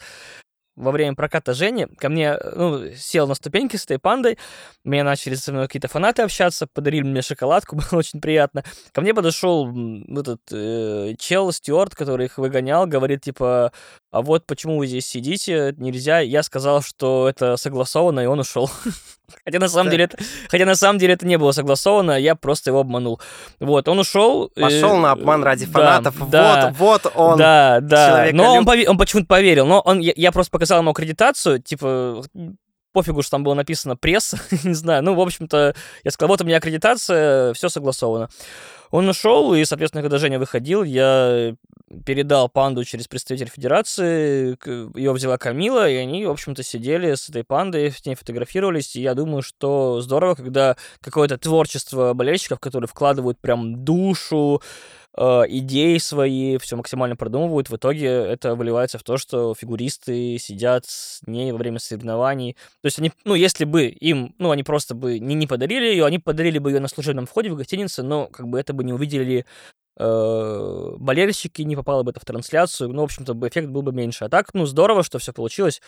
во 0.79 0.91
время 0.91 1.15
проката 1.15 1.53
Жени 1.53 1.85
ко 1.97 2.09
мне, 2.09 2.37
ну, 2.55 2.91
сел 2.95 3.27
на 3.27 3.35
ступеньки 3.35 3.75
с 3.75 3.83
этой 3.85 3.99
пандой, 3.99 4.37
меня 4.83 5.03
начали 5.03 5.35
со 5.35 5.51
мной 5.51 5.67
какие-то 5.67 5.89
фанаты 5.89 6.21
общаться, 6.21 6.67
подарили 6.67 7.03
мне 7.03 7.21
шоколадку, 7.21 7.75
было 7.91 7.99
очень 7.99 8.21
приятно. 8.21 8.63
Ко 8.93 9.01
мне 9.01 9.13
подошел 9.13 9.69
этот 10.07 10.41
э, 10.51 11.15
чел, 11.19 11.51
стюарт, 11.51 11.95
который 11.95 12.27
их 12.27 12.37
выгонял, 12.37 12.87
говорит, 12.87 13.21
типа, 13.21 13.71
а 14.11 14.21
вот 14.21 14.45
почему 14.45 14.77
вы 14.77 14.87
здесь 14.87 15.05
сидите, 15.05 15.75
нельзя. 15.77 16.19
Я 16.19 16.43
сказал, 16.43 16.81
что 16.81 17.27
это 17.29 17.57
согласовано, 17.57 18.21
и 18.21 18.25
он 18.25 18.39
ушел. 18.39 18.69
Хотя 19.43 19.59
на 19.59 19.67
самом 19.67 19.91
деле 19.91 20.05
это, 20.05 20.17
хотя 20.49 20.65
на 20.65 20.75
самом 20.75 20.99
деле 20.99 21.13
это 21.13 21.25
не 21.25 21.37
было 21.37 21.51
согласовано, 21.51 22.19
я 22.19 22.35
просто 22.35 22.69
его 22.69 22.79
обманул. 22.79 23.19
Вот, 23.59 23.87
он 23.87 23.99
ушел. 23.99 24.51
Пошел 24.55 24.95
э, 24.95 24.99
на 24.99 25.11
обман 25.11 25.43
ради 25.43 25.65
фанатов. 25.65 26.29
Да, 26.29 26.73
вот, 26.77 27.03
вот 27.03 27.11
он. 27.15 27.37
Да, 27.37 27.79
да. 27.81 28.29
Но 28.33 28.55
он, 28.55 28.65
пове- 28.65 28.87
он 28.87 28.97
почему-то 28.97 29.27
поверил. 29.27 29.65
Но 29.65 29.81
он, 29.81 29.99
я, 29.99 30.13
я 30.15 30.31
просто 30.31 30.51
показал 30.51 30.79
ему 30.79 30.91
аккредитацию, 30.91 31.59
типа 31.59 32.23
пофигу, 32.91 33.21
что 33.21 33.31
там 33.31 33.43
было 33.43 33.53
написано 33.53 33.95
пресса, 33.95 34.39
не 34.63 34.73
знаю. 34.73 35.03
Ну, 35.03 35.13
в 35.13 35.21
общем-то, 35.21 35.75
я 36.03 36.11
сказал, 36.11 36.29
вот 36.29 36.41
у 36.41 36.45
меня 36.45 36.57
аккредитация, 36.57 37.53
все 37.53 37.69
согласовано. 37.69 38.29
Он 38.91 39.07
ушел, 39.07 39.53
и, 39.53 39.63
соответственно, 39.65 40.01
когда 40.01 40.17
Женя 40.17 40.39
выходил, 40.39 40.83
я 40.83 41.53
передал 42.05 42.49
панду 42.49 42.83
через 42.83 43.07
представителя 43.07 43.47
федерации, 43.47 44.57
ее 44.97 45.11
взяла 45.11 45.37
Камила, 45.37 45.89
и 45.89 45.95
они, 45.95 46.25
в 46.25 46.31
общем-то, 46.31 46.63
сидели 46.63 47.15
с 47.15 47.29
этой 47.29 47.43
пандой, 47.43 47.91
с 47.91 48.05
ней 48.05 48.15
фотографировались, 48.15 48.95
и 48.95 49.01
я 49.01 49.13
думаю, 49.13 49.41
что 49.41 50.01
здорово, 50.01 50.35
когда 50.35 50.77
какое-то 51.01 51.37
творчество 51.37 52.13
болельщиков, 52.13 52.59
которые 52.59 52.87
вкладывают 52.87 53.39
прям 53.39 53.83
душу, 53.83 54.61
э, 55.17 55.43
идеи 55.47 55.97
свои, 55.97 56.57
все 56.57 56.75
максимально 56.75 57.15
продумывают. 57.15 57.69
В 57.69 57.75
итоге 57.75 58.07
это 58.07 58.55
выливается 58.55 58.97
в 58.97 59.03
то, 59.03 59.17
что 59.17 59.53
фигуристы 59.55 60.37
сидят 60.39 60.85
с 60.85 61.21
ней 61.25 61.51
во 61.51 61.57
время 61.57 61.79
соревнований. 61.79 62.53
То 62.81 62.85
есть 62.85 62.99
они, 62.99 63.11
ну, 63.25 63.35
если 63.35 63.65
бы 63.65 63.87
им, 63.87 64.35
ну, 64.37 64.51
они 64.51 64.63
просто 64.63 64.95
бы 64.95 65.19
не, 65.19 65.35
не 65.35 65.47
подарили 65.47 65.85
ее, 65.85 66.05
они 66.05 66.19
подарили 66.19 66.59
бы 66.59 66.71
ее 66.71 66.79
на 66.79 66.87
служебном 66.87 67.25
входе 67.25 67.49
в 67.49 67.55
гостинице, 67.55 68.03
но 68.03 68.27
как 68.27 68.47
бы 68.47 68.59
это 68.59 68.73
бы 68.73 68.83
не 68.83 68.93
увидели 68.93 69.45
болельщики, 69.99 71.61
не 71.63 71.75
попало 71.75 72.03
бы 72.03 72.11
это 72.11 72.19
в 72.19 72.25
трансляцию, 72.25 72.89
ну, 72.89 73.01
в 73.01 73.05
общем-то, 73.05 73.33
эффект 73.47 73.67
был 73.67 73.81
бы 73.81 73.91
меньше. 73.91 74.25
А 74.25 74.29
так, 74.29 74.53
ну, 74.53 74.65
здорово, 74.65 75.03
что 75.03 75.19
все 75.19 75.33
получилось. 75.33 75.81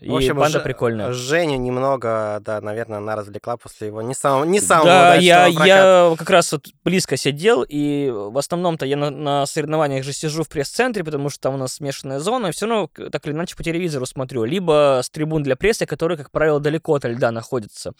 И 0.00 0.08
в 0.08 0.16
общем, 0.16 0.36
банда 0.36 0.60
Ж... 0.60 0.62
прикольная. 0.62 1.12
Женю 1.12 1.58
немного, 1.58 2.40
да, 2.40 2.62
наверное, 2.62 2.98
она 2.98 3.14
развлекла 3.14 3.58
после 3.58 3.88
его 3.88 4.00
не 4.00 4.14
самого, 4.14 4.44
не 4.44 4.58
самого 4.58 4.86
Да, 4.86 5.14
я, 5.16 5.46
я 5.46 6.14
как 6.16 6.30
раз 6.30 6.50
вот 6.52 6.68
близко 6.82 7.18
сидел, 7.18 7.62
и 7.62 8.10
в 8.10 8.38
основном-то 8.38 8.86
я 8.86 8.96
на, 8.96 9.10
на 9.10 9.44
соревнованиях 9.44 10.02
же 10.02 10.14
сижу 10.14 10.44
в 10.44 10.48
пресс-центре, 10.48 11.04
потому 11.04 11.28
что 11.28 11.40
там 11.40 11.54
у 11.54 11.58
нас 11.58 11.74
смешанная 11.74 12.20
зона, 12.20 12.46
и 12.46 12.52
все 12.52 12.66
равно 12.66 12.88
так 13.10 13.26
или 13.26 13.34
иначе 13.34 13.54
по 13.54 13.62
телевизору 13.62 14.06
смотрю. 14.06 14.44
Либо 14.44 15.00
с 15.04 15.10
трибун 15.10 15.42
для 15.42 15.56
прессы, 15.56 15.84
которые, 15.84 16.16
как 16.16 16.30
правило, 16.30 16.58
далеко 16.58 16.94
от 16.94 17.04
льда 17.04 17.30
находятся 17.30 17.92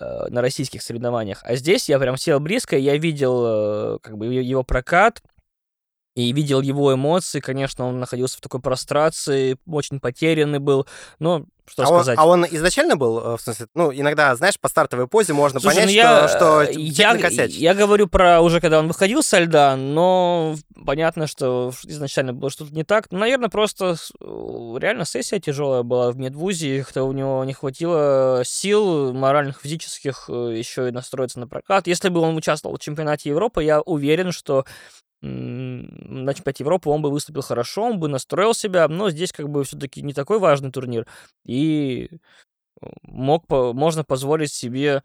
э, 0.00 0.28
на 0.30 0.40
российских 0.40 0.82
соревнованиях. 0.82 1.40
А 1.44 1.56
здесь 1.56 1.88
я 1.88 1.98
прям 1.98 2.16
сел 2.16 2.40
близко, 2.40 2.76
я 2.76 2.96
видел 2.96 3.44
э, 3.94 3.98
как 4.02 4.16
бы 4.16 4.26
его 4.26 4.62
прокат, 4.62 5.22
и 6.16 6.32
видел 6.32 6.60
его 6.60 6.92
эмоции, 6.92 7.40
конечно, 7.40 7.86
он 7.86 8.00
находился 8.00 8.38
в 8.38 8.40
такой 8.40 8.60
прострации, 8.60 9.56
очень 9.66 10.00
потерянный 10.00 10.58
был, 10.58 10.86
но 11.18 11.46
что 11.70 11.82
а 11.82 11.86
сказать. 11.86 12.18
Он, 12.18 12.24
а 12.24 12.26
он 12.26 12.46
изначально 12.50 12.96
был, 12.96 13.18
э, 13.18 13.36
в 13.36 13.40
смысле, 13.40 13.66
ну, 13.74 13.92
иногда, 13.92 14.34
знаешь, 14.34 14.58
по 14.58 14.68
стартовой 14.68 15.06
позе 15.06 15.32
можно 15.32 15.60
Слушай, 15.60 15.76
понять, 15.76 15.88
ну 15.88 15.94
я, 15.94 16.28
что, 16.28 16.64
что 16.64 16.72
я, 16.72 17.44
я 17.44 17.74
говорю 17.74 18.08
про 18.08 18.40
уже, 18.40 18.60
когда 18.60 18.78
он 18.80 18.88
выходил 18.88 19.22
со 19.22 19.38
льда, 19.38 19.76
но 19.76 20.56
понятно, 20.84 21.26
что 21.26 21.72
изначально 21.84 22.32
было 22.32 22.50
что-то 22.50 22.74
не 22.74 22.84
так. 22.84 23.06
Ну, 23.10 23.18
наверное, 23.18 23.48
просто 23.48 23.96
реально 24.20 25.04
сессия 25.04 25.38
тяжелая 25.38 25.82
была 25.82 26.10
в 26.10 26.16
медвузе, 26.16 26.82
как-то 26.82 27.04
у 27.04 27.12
него 27.12 27.44
не 27.44 27.52
хватило 27.52 28.42
сил 28.44 29.12
моральных, 29.12 29.60
физических 29.62 30.24
э, 30.28 30.54
еще 30.56 30.88
и 30.88 30.92
настроиться 30.92 31.38
на 31.38 31.46
прокат. 31.46 31.86
Если 31.86 32.08
бы 32.08 32.20
он 32.20 32.36
участвовал 32.36 32.76
в 32.76 32.80
чемпионате 32.80 33.28
Европы, 33.30 33.62
я 33.62 33.80
уверен, 33.80 34.32
что 34.32 34.64
на 35.22 36.34
чемпионате 36.34 36.64
Европы 36.64 36.88
он 36.88 37.02
бы 37.02 37.10
выступил 37.10 37.42
хорошо, 37.42 37.84
он 37.84 38.00
бы 38.00 38.08
настроил 38.08 38.54
себя, 38.54 38.88
но 38.88 39.10
здесь 39.10 39.32
как 39.32 39.48
бы 39.48 39.64
все-таки 39.64 40.02
не 40.02 40.14
такой 40.14 40.38
важный 40.38 40.70
турнир, 40.70 41.06
и 41.44 42.08
э, 42.82 42.86
мог, 43.02 43.44
можно 43.48 44.04
позволить 44.04 44.52
себе 44.52 45.02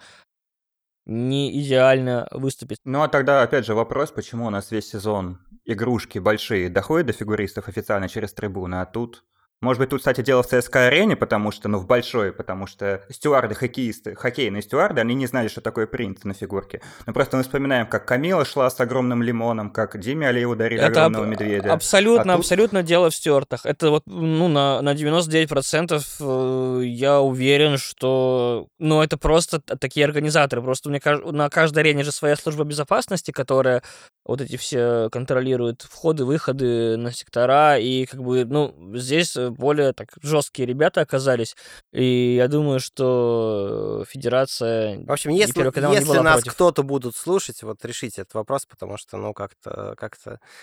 не 1.05 1.61
идеально 1.61 2.27
выступить. 2.31 2.79
Ну 2.85 3.01
а 3.01 3.07
тогда 3.07 3.43
опять 3.43 3.65
же 3.65 3.75
вопрос, 3.75 4.11
почему 4.11 4.47
у 4.47 4.49
нас 4.49 4.71
весь 4.71 4.89
сезон 4.89 5.39
игрушки 5.65 6.19
большие 6.19 6.69
доходят 6.69 7.07
до 7.07 7.13
фигуристов 7.13 7.67
официально 7.67 8.07
через 8.07 8.33
трибуны, 8.33 8.75
а 8.75 8.85
тут 8.85 9.23
может 9.61 9.79
быть, 9.79 9.89
тут, 9.89 9.99
кстати, 9.99 10.21
дело 10.21 10.43
в 10.43 10.47
ЦСКА-арене, 10.47 11.15
потому 11.15 11.51
что, 11.51 11.69
ну, 11.69 11.79
в 11.79 11.87
большой, 11.87 12.33
потому 12.33 12.67
что 12.67 13.03
стюарды, 13.09 13.55
хоккеисты, 13.55 14.13
хоккейные 14.15 14.61
стюарды, 14.61 15.01
они 15.01 15.15
не 15.15 15.27
знали, 15.27 15.47
что 15.47 15.61
такое 15.61 15.87
принт 15.87 16.25
на 16.25 16.33
фигурке. 16.33 16.81
Но 17.05 17.13
просто 17.13 17.37
мы 17.37 17.43
вспоминаем, 17.43 17.87
как 17.87 18.05
Камила 18.05 18.43
шла 18.45 18.69
с 18.69 18.79
огромным 18.79 19.23
лимоном, 19.23 19.71
как 19.71 19.97
Диме 19.99 20.27
Алиеву 20.27 20.53
ударили 20.53 20.81
Это 20.81 21.05
огромного 21.05 21.23
аб- 21.23 21.31
медведя. 21.31 21.73
Абсолютно, 21.73 22.33
а 22.33 22.35
тут... 22.35 22.45
абсолютно 22.45 22.83
дело 22.83 23.09
в 23.09 23.15
стюартах. 23.15 23.65
Это 23.65 23.89
вот, 23.89 24.03
ну, 24.05 24.49
на, 24.49 24.81
на 24.81 24.93
99% 24.93 26.03
э, 26.19 26.85
я 26.85 27.21
уверен, 27.21 27.77
что, 27.77 28.67
ну, 28.77 29.01
это 29.01 29.17
просто 29.17 29.61
такие 29.61 30.05
организаторы. 30.05 30.61
Просто 30.61 30.89
мне 30.89 31.01
на 31.05 31.49
каждой 31.49 31.79
арене 31.79 32.03
же 32.03 32.11
своя 32.11 32.35
служба 32.35 32.65
безопасности, 32.65 33.31
которая 33.31 33.81
вот 34.25 34.41
эти 34.41 34.57
все 34.57 35.09
контролирует 35.11 35.83
входы, 35.83 36.25
выходы 36.25 36.97
на 36.97 37.11
сектора, 37.11 37.77
и 37.77 38.05
как 38.05 38.21
бы, 38.21 38.43
ну, 38.43 38.75
здесь 38.95 39.35
более 39.57 39.93
так 39.93 40.09
жесткие 40.21 40.65
ребята 40.67 41.01
оказались, 41.01 41.55
и 41.91 42.35
я 42.35 42.47
думаю, 42.47 42.79
что 42.79 44.05
федерация... 44.07 44.99
В 45.05 45.11
общем, 45.11 45.31
если, 45.31 45.63
если 45.93 46.19
нас 46.19 46.43
кто-то 46.43 46.83
будут 46.83 47.15
слушать, 47.15 47.63
вот 47.63 47.83
решите 47.85 48.21
этот 48.21 48.33
вопрос, 48.35 48.65
потому 48.65 48.97
что, 48.97 49.17
ну, 49.17 49.33
как-то 49.33 49.95
как 49.97 50.15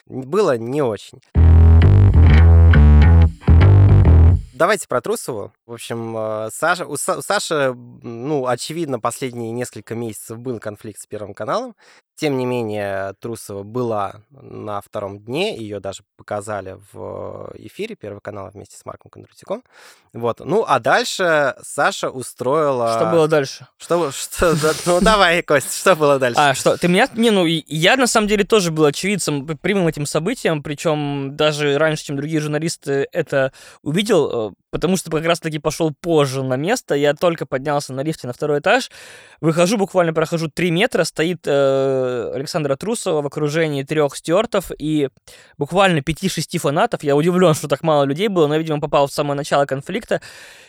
было 0.07 0.57
не 0.57 0.83
очень. 0.83 1.21
Давайте 4.53 4.87
про 4.87 5.01
Трусову. 5.01 5.51
В 5.67 5.73
общем, 5.73 6.15
э, 6.17 6.51
Саша, 6.53 6.85
у, 6.85 6.99
Са, 6.99 7.17
у 7.17 7.23
Саши, 7.23 7.73
ну, 7.75 8.47
очевидно, 8.47 9.01
последние 9.01 9.51
несколько 9.51 9.95
месяцев 9.95 10.39
был 10.39 10.59
конфликт 10.61 11.01
с 11.01 11.07
Первым 11.07 11.33
каналом. 11.33 11.75
Тем 12.15 12.37
не 12.37 12.45
менее, 12.45 13.15
Трусова 13.21 13.63
была 13.63 14.17
на 14.31 14.81
втором 14.83 15.19
дне, 15.19 15.57
ее 15.57 15.81
даже 15.81 16.03
показали 16.17 16.77
в 16.93 17.51
эфире 17.55 17.97
Первого 17.97 18.21
канала 18.21 18.51
вместе 18.51 18.77
с 18.77 18.85
Марком 18.85 19.11
Кондратюком. 19.11 19.65
Вот. 20.13 20.41
Ну, 20.41 20.65
а 20.69 20.79
дальше 20.79 21.57
Саша 21.63 22.11
устроила... 22.11 22.97
Что 22.97 23.07
было 23.07 23.29
дальше? 23.29 23.67
Что, 23.79 24.13
что, 24.13 24.55
ну, 24.85 25.01
давай, 25.01 25.43
Кость, 25.43 25.75
что 25.75 25.97
было 25.97 26.19
дальше? 26.19 26.39
А, 26.39 26.55
что, 26.55 26.77
ты 26.77 26.87
меня... 26.87 27.09
Не, 27.15 27.31
ну, 27.31 27.47
я 27.47 27.97
на 27.97 28.07
самом 28.07 28.29
деле 28.29 28.45
тоже 28.45 28.71
был 28.71 28.85
очевидцем 28.85 29.47
прямым 29.59 29.89
этим 29.89 30.05
событием, 30.05 30.63
причем 30.63 31.35
даже 31.35 31.79
раньше, 31.79 32.05
чем 32.05 32.17
другие 32.17 32.41
журналисты 32.41 33.09
это 33.11 33.53
увидел, 33.83 34.42
потому 34.71 34.97
что 34.97 35.11
как 35.11 35.25
раз-таки 35.25 35.59
пошел 35.59 35.93
позже 35.93 36.43
на 36.43 36.57
место, 36.57 36.95
я 36.95 37.15
только 37.15 37.47
поднялся 37.47 37.93
на 37.93 38.03
лифте 38.03 38.27
на 38.27 38.33
второй 38.33 38.61
этаж, 38.61 38.91
выхожу, 39.41 39.77
буквально 39.77 40.13
прохожу 40.13 40.49
3 40.49 40.71
метра, 40.71 41.05
стоит 41.05 41.41
э, 41.47 42.33
Александра 42.35 42.77
Трусова 42.77 43.23
в 43.23 43.27
окружении 43.27 43.83
трех 43.83 44.17
стюартов 44.17 44.71
и 44.79 45.09
буквально 45.59 45.99
5-6 45.99 46.59
фанатов, 46.59 47.03
я 47.03 47.17
удивлен, 47.17 47.55
что 47.55 47.69
так 47.69 47.83
мало 47.83 48.05
людей 48.05 48.29
было, 48.29 48.47
но, 48.47 48.57
видимо, 48.57 48.81
попал 48.81 49.07
в 49.07 49.13
самое 49.13 49.37
начало 49.37 49.67
конфликта, 49.67 50.21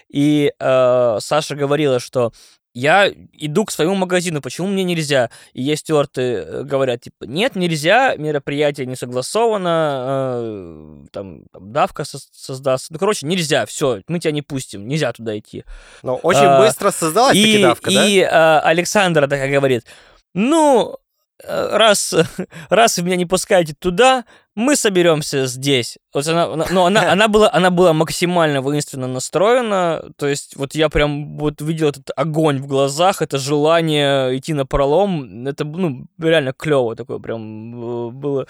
и 0.10 0.54
э, 0.60 1.18
Саша 1.20 1.56
говорила, 1.56 2.00
что 2.00 2.32
я 2.74 3.12
иду 3.34 3.66
к 3.66 3.72
своему 3.72 3.96
магазину, 3.96 4.42
почему 4.42 4.68
мне 4.68 4.84
нельзя? 4.84 5.30
И 5.54 5.62
есть 5.62 5.82
стюарты 5.82 6.22
э, 6.22 6.64
говорят, 6.64 7.02
типа, 7.02 7.26
нет, 7.26 7.56
нельзя, 7.56 8.16
мероприятие 8.16 8.88
не 8.88 8.96
согласовано, 8.96 10.40
э, 10.42 11.06
там, 11.12 11.44
там 11.52 11.72
давка 11.72 12.04
со- 12.04 12.20
создастся. 12.32 12.92
Ну, 12.92 13.00
короче, 13.00 13.26
нельзя, 13.28 13.66
все, 13.66 14.02
мы 14.08 14.20
тебя 14.20 14.32
не 14.32 14.42
пустим, 14.42 14.88
нельзя 14.88 15.12
туда 15.14 15.38
идти. 15.38 15.64
Но 16.02 16.16
очень 16.16 16.46
а, 16.46 16.60
быстро 16.60 16.92
создалась 16.92 17.36
и, 17.36 17.44
таки 17.44 17.62
давка, 17.62 17.90
и, 17.92 17.96
да? 17.96 18.08
И 18.08 18.20
а, 18.22 18.60
Александра 18.62 19.28
такая 19.28 19.52
говорит, 19.52 19.86
ну, 20.34 20.96
Э, 20.96 21.03
раз, 21.46 22.14
раз 22.70 22.98
вы 22.98 23.04
меня 23.04 23.16
не 23.16 23.26
пускаете 23.26 23.74
туда, 23.78 24.26
мы 24.56 24.76
соберемся 24.76 25.46
здесь. 25.46 25.98
Вот 26.14 26.28
она, 26.28 26.48
но 26.48 26.66
ну, 26.72 26.86
она, 26.86 27.12
она, 27.12 27.28
была, 27.28 27.50
она 27.52 27.70
была 27.70 27.94
максимально 27.94 28.62
воинственно 28.62 29.08
настроена, 29.08 30.12
то 30.18 30.28
есть 30.28 30.56
вот 30.56 30.76
я 30.76 30.90
прям 30.90 31.38
вот 31.38 31.62
видел 31.62 31.90
этот 31.90 32.12
огонь 32.16 32.60
в 32.60 32.68
глазах, 32.68 33.22
это 33.22 33.38
желание 33.38 34.38
идти 34.38 34.54
на 34.54 34.66
пролом, 34.66 35.48
это, 35.48 35.66
ну, 35.66 36.06
реально 36.20 36.54
клево 36.54 36.96
такое 36.96 37.20
прям 37.20 38.20
было 38.20 38.48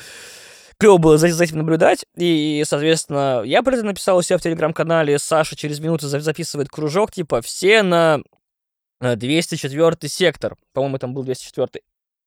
клево 0.77 0.97
было 0.97 1.17
за, 1.17 1.29
за 1.29 1.43
этим 1.43 1.59
наблюдать. 1.59 2.05
И, 2.17 2.63
соответственно, 2.67 3.43
я 3.45 3.63
про 3.63 3.75
это 3.75 3.85
написал 3.85 4.17
у 4.17 4.21
себя 4.21 4.37
в 4.37 4.41
телеграм-канале. 4.41 5.17
Саша 5.17 5.55
через 5.55 5.79
минуту 5.79 6.07
записывает 6.07 6.67
кружок, 6.67 7.11
типа, 7.11 7.41
все 7.41 7.83
на 7.83 8.21
204 8.99 9.97
э, 10.01 10.07
сектор. 10.07 10.57
По-моему, 10.73 10.97
там 10.97 11.13
был 11.13 11.23
204 11.23 11.83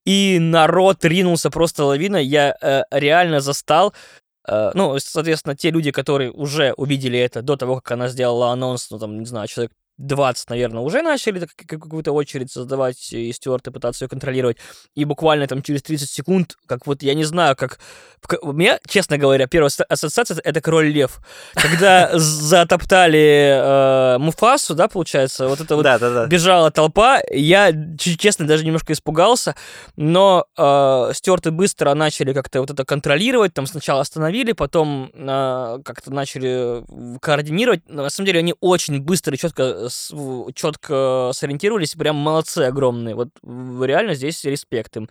и 0.07 0.39
народ 0.41 1.05
ринулся 1.05 1.51
просто 1.51 1.85
лавина. 1.85 2.17
Я 2.17 2.57
э, 2.63 2.85
реально 2.91 3.41
застал 3.41 3.93
э, 4.49 4.71
ну, 4.75 4.99
соответственно, 4.99 5.57
те 5.57 5.71
люди, 5.71 5.91
которые 5.91 6.31
уже 6.31 6.73
увидели 6.77 7.19
это 7.19 7.43
до 7.43 7.57
того, 7.57 7.77
как 7.77 7.93
она 7.93 8.09
сделала 8.09 8.53
анонс, 8.53 8.91
ну, 8.91 8.99
там, 8.99 9.19
не 9.19 9.27
знаю, 9.27 9.49
человек 9.49 9.73
20, 9.99 10.51
наверное, 10.51 10.83
уже 10.83 11.03
начали 11.03 11.47
какую-то 11.67 12.13
очередь 12.13 12.53
создавать 12.53 13.13
и 13.13 13.33
стюарты 13.33 13.71
пытаться 13.71 14.05
ее 14.05 14.09
контролировать. 14.09 14.59
И 14.95 15.05
буквально 15.05 15.47
там 15.47 15.63
через 15.63 15.83
30 15.83 16.11
секунд, 16.11 16.57
как 16.67 16.87
вот, 16.87 17.03
я 17.03 17.15
не 17.15 17.25
знаю, 17.25 17.57
как... 17.57 17.79
У 18.43 18.53
меня, 18.53 18.81
честно 18.89 19.19
говоря, 19.19 19.47
первая 19.47 19.71
ассоциация— 19.89 20.39
это 20.45 20.61
«Король 20.61 20.89
Лев». 20.89 21.21
Когда 21.55 22.11
затоптали 22.19 24.17
э, 24.17 24.19
Муфасу, 24.19 24.75
да, 24.75 24.89
получается, 24.89 25.49
вот 25.49 25.61
это 25.61 25.77
вот 25.77 25.83
да, 25.83 25.99
да, 25.99 26.11
да. 26.13 26.27
бежала 26.27 26.71
толпа, 26.71 27.21
я, 27.31 27.73
честно, 27.97 28.47
даже 28.47 28.65
немножко 28.65 28.93
испугался, 28.93 29.55
но 29.97 30.47
э, 30.57 31.11
стюарты 31.15 31.53
быстро 31.53 31.95
начали 31.95 32.33
как-то 32.33 32.61
вот 32.61 32.71
это 32.71 32.85
контролировать, 32.85 33.55
там 33.55 33.67
сначала 33.67 34.01
остановили, 34.01 34.53
потом 34.53 35.11
э, 35.15 35.79
как-то 35.85 36.13
начали 36.13 36.85
координировать. 37.21 37.83
Но, 37.89 38.03
на 38.03 38.11
самом 38.11 38.27
деле 38.27 38.41
они 38.41 38.55
очень 38.61 39.01
быстро 39.01 39.35
и 39.35 39.39
четко 39.39 39.86
четко 40.55 41.31
сориентировались, 41.35 41.95
прям 41.95 42.17
молодцы 42.17 42.61
огромные. 42.61 43.15
Вот 43.15 43.29
реально 43.43 44.15
здесь 44.15 44.45
респект 44.45 44.97
им. 44.97 45.09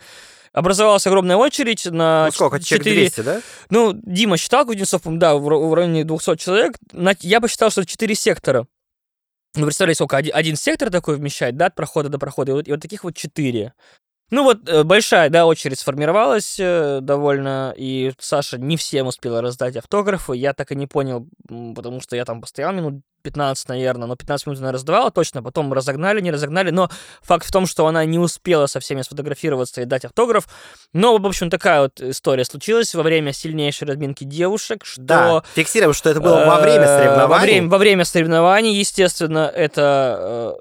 Образовалась 0.54 1.06
огромная 1.06 1.36
очередь 1.36 1.86
на... 1.86 2.28
Ну 2.28 2.32
сколько, 2.32 2.60
4... 2.62 2.82
200, 2.82 3.22
да? 3.22 3.42
Ну, 3.70 3.92
Дима 3.94 4.38
считал 4.38 4.66
Кузнецов, 4.66 5.02
да, 5.06 5.36
в 5.36 5.74
районе 5.74 6.06
200 6.06 6.38
человек. 6.38 6.78
Я 7.20 7.42
посчитал, 7.42 7.72
что 7.72 7.82
это 7.82 7.92
4 7.92 8.16
сектора. 8.16 8.66
Ну, 9.58 9.66
представляете, 9.66 9.98
сколько 9.98 10.18
один, 10.18 10.36
один 10.36 10.56
сектор 10.56 10.90
такой 10.90 11.18
вмещает, 11.18 11.58
да, 11.58 11.68
от 11.68 11.76
прохода 11.76 12.10
до 12.10 12.20
прохода, 12.20 12.52
и 12.52 12.56
вот, 12.56 12.68
и 12.68 12.72
вот 12.72 12.82
таких 12.82 13.04
вот 13.04 13.16
четыре. 13.16 13.74
Ну 14.32 14.44
вот 14.44 14.68
э, 14.68 14.84
большая, 14.84 15.30
да, 15.30 15.46
очередь 15.46 15.80
сформировалась 15.80 16.58
э, 16.60 17.00
довольно, 17.02 17.74
и 17.78 18.12
Саша 18.20 18.58
не 18.58 18.76
всем 18.76 19.08
успела 19.08 19.42
раздать 19.42 19.76
автографы. 19.76 20.36
Я 20.36 20.54
так 20.54 20.72
и 20.72 20.76
не 20.76 20.88
понял, 20.88 21.28
потому 21.48 22.02
что 22.02 22.16
я 22.16 22.26
там 22.26 22.42
постоял 22.42 22.74
минут 22.74 23.02
15, 23.22 23.70
наверное, 23.70 24.08
но 24.08 24.16
15 24.16 24.48
минут 24.48 24.60
она 24.60 24.72
раздавала 24.72 25.12
точно, 25.12 25.44
потом 25.44 25.74
разогнали, 25.74 26.22
не 26.22 26.32
разогнали, 26.32 26.72
но 26.72 26.90
факт 27.22 27.46
в 27.46 27.52
том, 27.52 27.66
что 27.68 27.86
она 27.88 28.06
не 28.06 28.20
успела 28.20 28.68
со 28.68 28.80
всеми 28.80 29.02
сфотографироваться 29.04 29.82
и 29.82 29.86
дать 29.86 30.06
автограф. 30.06 30.48
Но, 30.94 31.18
в 31.18 31.26
общем, 31.26 31.50
такая 31.50 31.84
вот 31.84 32.02
история 32.02 32.46
случилась 32.46 32.94
во 32.96 33.04
время 33.04 33.32
сильнейшей 33.34 33.88
разминки 33.88 34.24
девушек, 34.24 34.86
что... 34.86 35.02
Да, 35.02 35.44
фиксируем, 35.56 35.94
что 35.94 36.10
это 36.10 36.20
было 36.20 36.46
во 36.46 36.60
время 36.60 36.84
э, 36.84 36.88
соревнований. 36.88 37.28
Во 37.28 37.40
время, 37.40 37.70
во 37.70 37.78
время 37.78 38.06
соревнований, 38.06 38.74
естественно, 38.76 39.52
это 39.54 40.58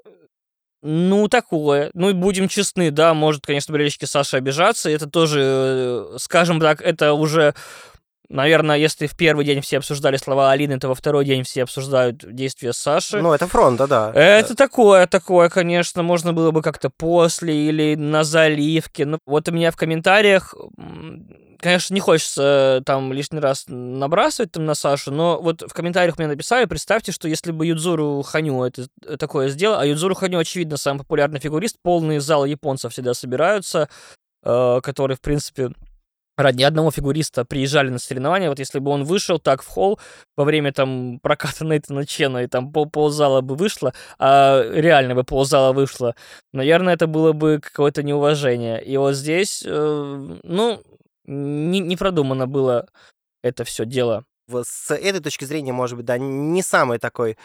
ну, 0.85 1.27
такое. 1.27 1.89
Ну, 1.93 2.13
будем 2.13 2.47
честны, 2.47 2.91
да, 2.91 3.13
может, 3.13 3.45
конечно, 3.45 3.71
болельщики 3.71 4.05
Саши 4.05 4.37
обижаться. 4.37 4.89
Это 4.89 5.09
тоже, 5.09 5.41
э, 5.43 6.17
скажем 6.19 6.59
так, 6.59 6.81
это 6.81 7.13
уже 7.13 7.55
Наверное, 8.29 8.77
если 8.77 9.05
в 9.05 9.15
первый 9.15 9.45
день 9.45 9.61
все 9.61 9.77
обсуждали 9.77 10.17
слова 10.17 10.51
Алины, 10.51 10.79
то 10.79 10.87
во 10.87 10.95
второй 10.95 11.25
день 11.25 11.43
все 11.43 11.63
обсуждают 11.63 12.23
действия 12.25 12.73
Саши. 12.73 13.21
Ну, 13.21 13.33
это 13.33 13.47
фронта, 13.47 13.87
да. 13.87 14.11
Это 14.13 14.55
такое, 14.55 15.05
такое, 15.05 15.49
конечно, 15.49 16.01
можно 16.01 16.33
было 16.33 16.51
бы 16.51 16.61
как-то 16.61 16.89
после 16.89 17.67
или 17.67 17.95
на 17.95 18.23
заливке. 18.23 19.05
Ну, 19.05 19.19
вот 19.25 19.47
у 19.47 19.51
меня 19.51 19.71
в 19.71 19.77
комментариях 19.77 20.55
конечно, 21.59 21.93
не 21.93 21.99
хочется 21.99 22.81
там 22.85 23.13
лишний 23.13 23.39
раз 23.39 23.65
набрасывать 23.67 24.51
там 24.51 24.65
на 24.65 24.75
Сашу, 24.75 25.11
но 25.11 25.39
вот 25.41 25.61
в 25.61 25.73
комментариях 25.73 26.17
мне 26.17 26.27
написали, 26.27 26.65
представьте, 26.65 27.11
что 27.11 27.27
если 27.27 27.51
бы 27.51 27.65
Юдзуру 27.65 28.21
Ханю 28.21 28.63
это 28.63 28.87
э, 29.05 29.17
такое 29.17 29.49
сделал, 29.49 29.79
а 29.79 29.85
Юдзуру 29.85 30.15
Ханю, 30.15 30.39
очевидно, 30.39 30.77
самый 30.77 30.99
популярный 30.99 31.39
фигурист, 31.39 31.77
полные 31.81 32.21
залы 32.21 32.49
японцев 32.49 32.93
всегда 32.93 33.13
собираются, 33.13 33.89
э, 34.43 34.79
которые, 34.81 35.17
в 35.17 35.21
принципе, 35.21 35.71
ради 36.37 36.63
одного 36.63 36.91
фигуриста 36.91 37.45
приезжали 37.45 37.89
на 37.89 37.99
соревнования, 37.99 38.49
вот 38.49 38.59
если 38.59 38.79
бы 38.79 38.91
он 38.91 39.03
вышел 39.03 39.39
так 39.39 39.61
в 39.61 39.67
холл 39.67 39.99
во 40.35 40.43
время 40.43 40.73
там 40.73 41.19
проката 41.21 41.63
Нейтана 41.65 42.05
Чена, 42.05 42.39
и 42.39 42.47
там 42.47 42.71
пол 42.71 42.89
ползала 42.89 43.41
бы 43.41 43.55
вышло, 43.55 43.93
а 44.19 44.63
реально 44.71 45.15
бы 45.15 45.23
ползала 45.23 45.73
вышло, 45.73 46.15
наверное, 46.53 46.93
это 46.93 47.07
было 47.07 47.31
бы 47.31 47.59
какое-то 47.61 48.03
неуважение. 48.03 48.83
И 48.83 48.97
вот 48.97 49.13
здесь, 49.13 49.63
э, 49.65 50.37
ну, 50.43 50.81
не, 51.27 51.79
не 51.79 51.97
продумано 51.97 52.47
было 52.47 52.87
это 53.43 53.63
все 53.63 53.85
дело. 53.85 54.25
С 54.49 54.91
этой 54.93 55.21
точки 55.21 55.45
зрения, 55.45 55.73
может 55.73 55.97
быть, 55.97 56.05
да, 56.05 56.17
не 56.17 56.61
самый 56.61 56.99
такой 56.99 57.37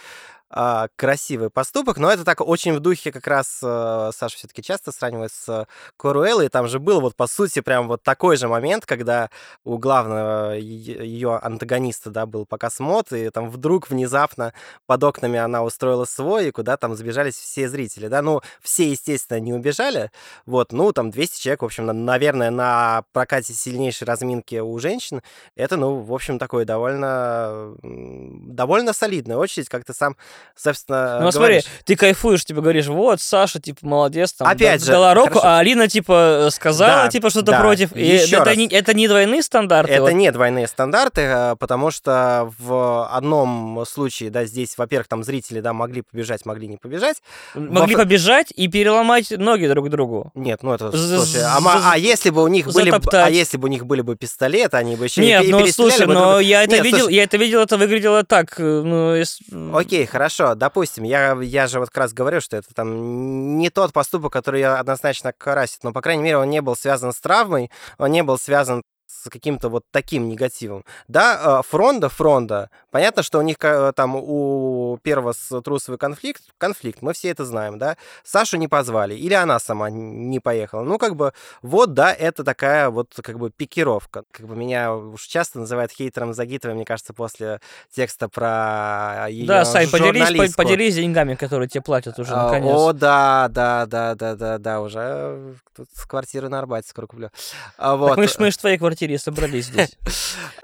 а, 0.53 0.89
красивый 0.97 1.49
поступок, 1.49 1.99
но 1.99 2.11
это 2.11 2.25
так 2.25 2.41
очень 2.41 2.75
в 2.75 2.81
духе 2.81 3.13
как 3.13 3.29
раз 3.29 3.61
э, 3.63 4.11
Саша 4.13 4.37
все-таки 4.37 4.63
часто 4.63 4.91
сравнивает 4.91 5.31
с 5.33 5.67
Коруэллой, 5.97 6.49
там 6.49 6.67
же 6.67 6.81
был 6.81 7.01
вот 7.01 7.15
по 7.15 7.29
сути 7.29 7.61
прям 7.61 7.87
вот 7.87 8.03
такой 8.03 8.37
же 8.37 8.49
момент, 8.49 8.85
когда 8.85 9.31
у 9.63 9.79
главного 9.79 10.55
ее 10.57 11.37
антагониста, 11.37 12.11
да, 12.11 12.27
был 12.27 12.47
показ 12.47 12.81
мод, 12.81 13.13
и 13.13 13.31
там 13.31 13.49
вдруг 13.49 13.91
внезапно 13.91 14.53
под 14.87 15.05
окнами 15.05 15.39
она 15.39 15.63
устроила 15.63 16.05
свой, 16.05 16.49
и 16.49 16.51
куда 16.51 16.77
там 16.77 16.97
сбежались 16.97 17.37
все 17.37 17.69
зрители, 17.69 18.09
да, 18.09 18.21
ну, 18.21 18.41
все, 18.61 18.91
естественно, 18.91 19.39
не 19.39 19.53
убежали, 19.53 20.11
вот, 20.47 20.73
ну, 20.73 20.93
там 20.93 21.13
200 21.13 21.41
человек, 21.41 21.63
в 21.63 21.67
общем, 21.67 21.87
наверное, 21.87 22.51
на 22.51 23.05
прокате 23.13 23.53
сильнейшей 23.53 24.05
разминки 24.05 24.57
у 24.57 24.77
женщин, 24.81 25.23
это, 25.55 25.77
ну, 25.77 26.01
в 26.01 26.13
общем, 26.13 26.41
такое 26.41 26.65
довольно, 26.65 27.77
довольно 27.85 28.93
солидная 28.93 29.37
очередь, 29.37 29.69
как 29.69 29.85
ты 29.85 29.95
сам 29.95 30.17
собственно, 30.57 31.21
Ну, 31.21 31.31
говоришь. 31.31 31.63
смотри, 31.65 31.83
ты 31.85 31.97
кайфуешь, 31.97 32.45
типа, 32.45 32.61
говоришь, 32.61 32.87
вот, 32.87 33.21
Саша, 33.21 33.61
типа, 33.61 33.79
молодец, 33.83 34.33
там, 34.33 34.49
Опять 34.49 34.85
же, 34.85 34.93
дала 34.93 35.15
руку, 35.15 35.39
хорошо. 35.39 35.47
а 35.49 35.59
Алина, 35.59 35.89
типа, 35.89 36.49
сказала, 36.51 37.05
Да, 37.05 37.09
типа, 37.09 37.31
что-то 37.31 37.53
да, 37.53 37.61
против. 37.61 37.95
И 37.97 38.05
еще 38.05 38.37
это 38.37 38.45
раз. 38.47 38.57
не, 38.57 38.67
это 38.67 38.95
не 38.95 39.09
двойные 39.09 39.43
стандарты. 39.43 39.93
Это 39.93 40.03
вот. 40.03 40.13
не 40.13 40.31
двойные 40.33 40.67
стандарты, 40.67 41.21
э, 41.23 41.57
потому 41.59 41.91
что 41.91 42.53
в 42.59 43.07
одном 43.11 43.85
случае, 43.87 44.31
да, 44.31 44.45
здесь, 44.45 44.77
во-первых, 44.77 45.09
там 45.09 45.25
зрители, 45.25 45.61
да, 45.61 45.73
могли 45.73 46.03
побежать, 46.03 46.45
могли 46.47 46.69
не 46.69 46.77
побежать. 46.77 47.17
Могли 47.55 47.95
во- 47.97 48.03
побежать 48.03 48.53
и 48.55 48.69
переломать 48.69 49.31
ноги 49.31 49.67
друг 49.67 49.89
другу. 49.89 50.31
Нет, 50.35 50.63
ну 50.63 50.73
это, 50.75 50.91
слушай, 50.91 51.43
а, 51.43 51.59
а 51.93 51.99
если 51.99 52.31
бы 52.31 52.43
у 52.43 52.49
них 52.49 52.67
были, 52.67 52.91
а 53.13 53.31
если 53.31 53.57
бы 53.57 53.67
у 53.69 53.71
них 53.71 53.87
были 53.87 54.03
бы 54.03 54.17
пистолеты, 54.17 54.77
они 54.77 54.97
бы 54.97 55.05
еще 55.05 55.21
Нет, 55.21 55.45
и 55.45 55.47
пе- 55.47 55.53
ну 55.53 55.67
слушай, 55.69 56.07
но 56.07 56.41
я 56.41 56.65
это 56.65 56.79
видел, 56.79 57.09
я 57.09 57.25
это 57.25 57.37
видел, 57.37 57.61
это 57.61 57.77
выглядело 57.77 58.25
так, 58.25 58.55
э, 58.59 58.63
ну, 58.63 59.77
Окей, 59.77 60.07
хорошо, 60.07 60.30
допустим, 60.55 61.05
я, 61.05 61.37
я 61.41 61.67
же 61.67 61.81
вот 61.81 61.91
как 61.91 61.99
раз 61.99 62.13
говорю, 62.13 62.41
что 62.41 62.57
это 62.57 62.73
там 62.75 63.59
не 63.59 63.71
тот 63.71 63.93
поступок, 63.93 64.33
который 64.33 64.61
я 64.61 64.79
однозначно 64.79 65.33
красит, 65.33 65.83
но, 65.85 65.93
по 65.93 66.01
крайней 66.01 66.23
мере, 66.23 66.39
он 66.39 66.51
не 66.51 66.63
был 66.63 66.77
связан 66.77 67.13
с 67.13 67.21
травмой, 67.21 67.71
он 67.99 68.11
не 68.11 68.23
был 68.23 68.39
связан 68.39 68.83
с 69.23 69.29
каким-то 69.31 69.69
вот 69.69 69.85
таким 69.91 70.29
негативом. 70.29 70.85
Да, 71.09 71.61
э, 71.61 71.69
Фронда, 71.69 72.09
Фронда, 72.09 72.71
понятно, 72.91 73.23
что 73.23 73.39
у 73.39 73.43
них 73.43 73.59
ка- 73.59 73.93
там 73.93 74.17
у 74.17 74.99
первого 75.03 75.33
с 75.33 75.61
трусовый 75.63 75.99
конфликт, 75.99 76.43
конфликт, 76.59 77.03
мы 77.03 77.13
все 77.13 77.29
это 77.29 77.45
знаем, 77.45 77.79
да, 77.79 77.97
Сашу 78.25 78.57
не 78.57 78.69
позвали, 78.69 79.15
или 79.15 79.35
она 79.35 79.59
сама 79.59 79.91
не 79.91 80.41
поехала. 80.41 80.83
Ну, 80.83 80.99
как 80.99 81.17
бы, 81.17 81.33
вот, 81.63 81.95
да, 81.95 82.13
это 82.13 82.45
такая 82.45 82.91
вот, 82.91 83.13
как 83.23 83.39
бы, 83.39 83.51
пикировка. 83.51 84.25
Как 84.31 84.47
бы 84.47 84.57
меня 84.57 84.95
уж 84.95 85.23
часто 85.27 85.59
называют 85.61 85.93
хейтером 85.93 86.33
Загитовой, 86.35 86.75
мне 86.75 86.85
кажется, 86.85 87.13
после 87.13 87.61
текста 87.95 88.29
про 88.29 89.27
ее 89.29 89.47
Да, 89.47 89.65
Сань, 89.65 89.91
поделись, 89.91 90.55
поделись 90.55 90.95
деньгами, 90.95 91.35
которые 91.35 91.69
тебе 91.69 91.83
платят 91.83 92.19
уже, 92.19 92.33
А, 92.33 92.45
наконец. 92.47 92.75
О, 92.77 92.93
да, 92.93 93.49
да, 93.51 93.87
да, 93.87 94.15
да, 94.15 94.35
да, 94.35 94.59
да, 94.59 94.81
уже 94.81 95.01
э, 95.03 95.55
тут 95.77 95.89
квартиры 96.09 96.49
на 96.49 96.59
Арбате 96.59 96.89
скоро 96.89 97.07
куплю. 97.07 97.31
А, 97.77 97.97
вот. 97.97 98.17
Мы 98.17 98.29
ж, 98.29 98.37
мы 98.39 98.51
ж 98.51 98.55
в 98.55 98.59
твоей 98.61 98.79
квартире 98.79 99.10
собрались 99.19 99.67
здесь. 99.67 99.97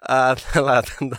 А, 0.08 0.36
ладно, 0.54 0.92
да. 1.00 1.18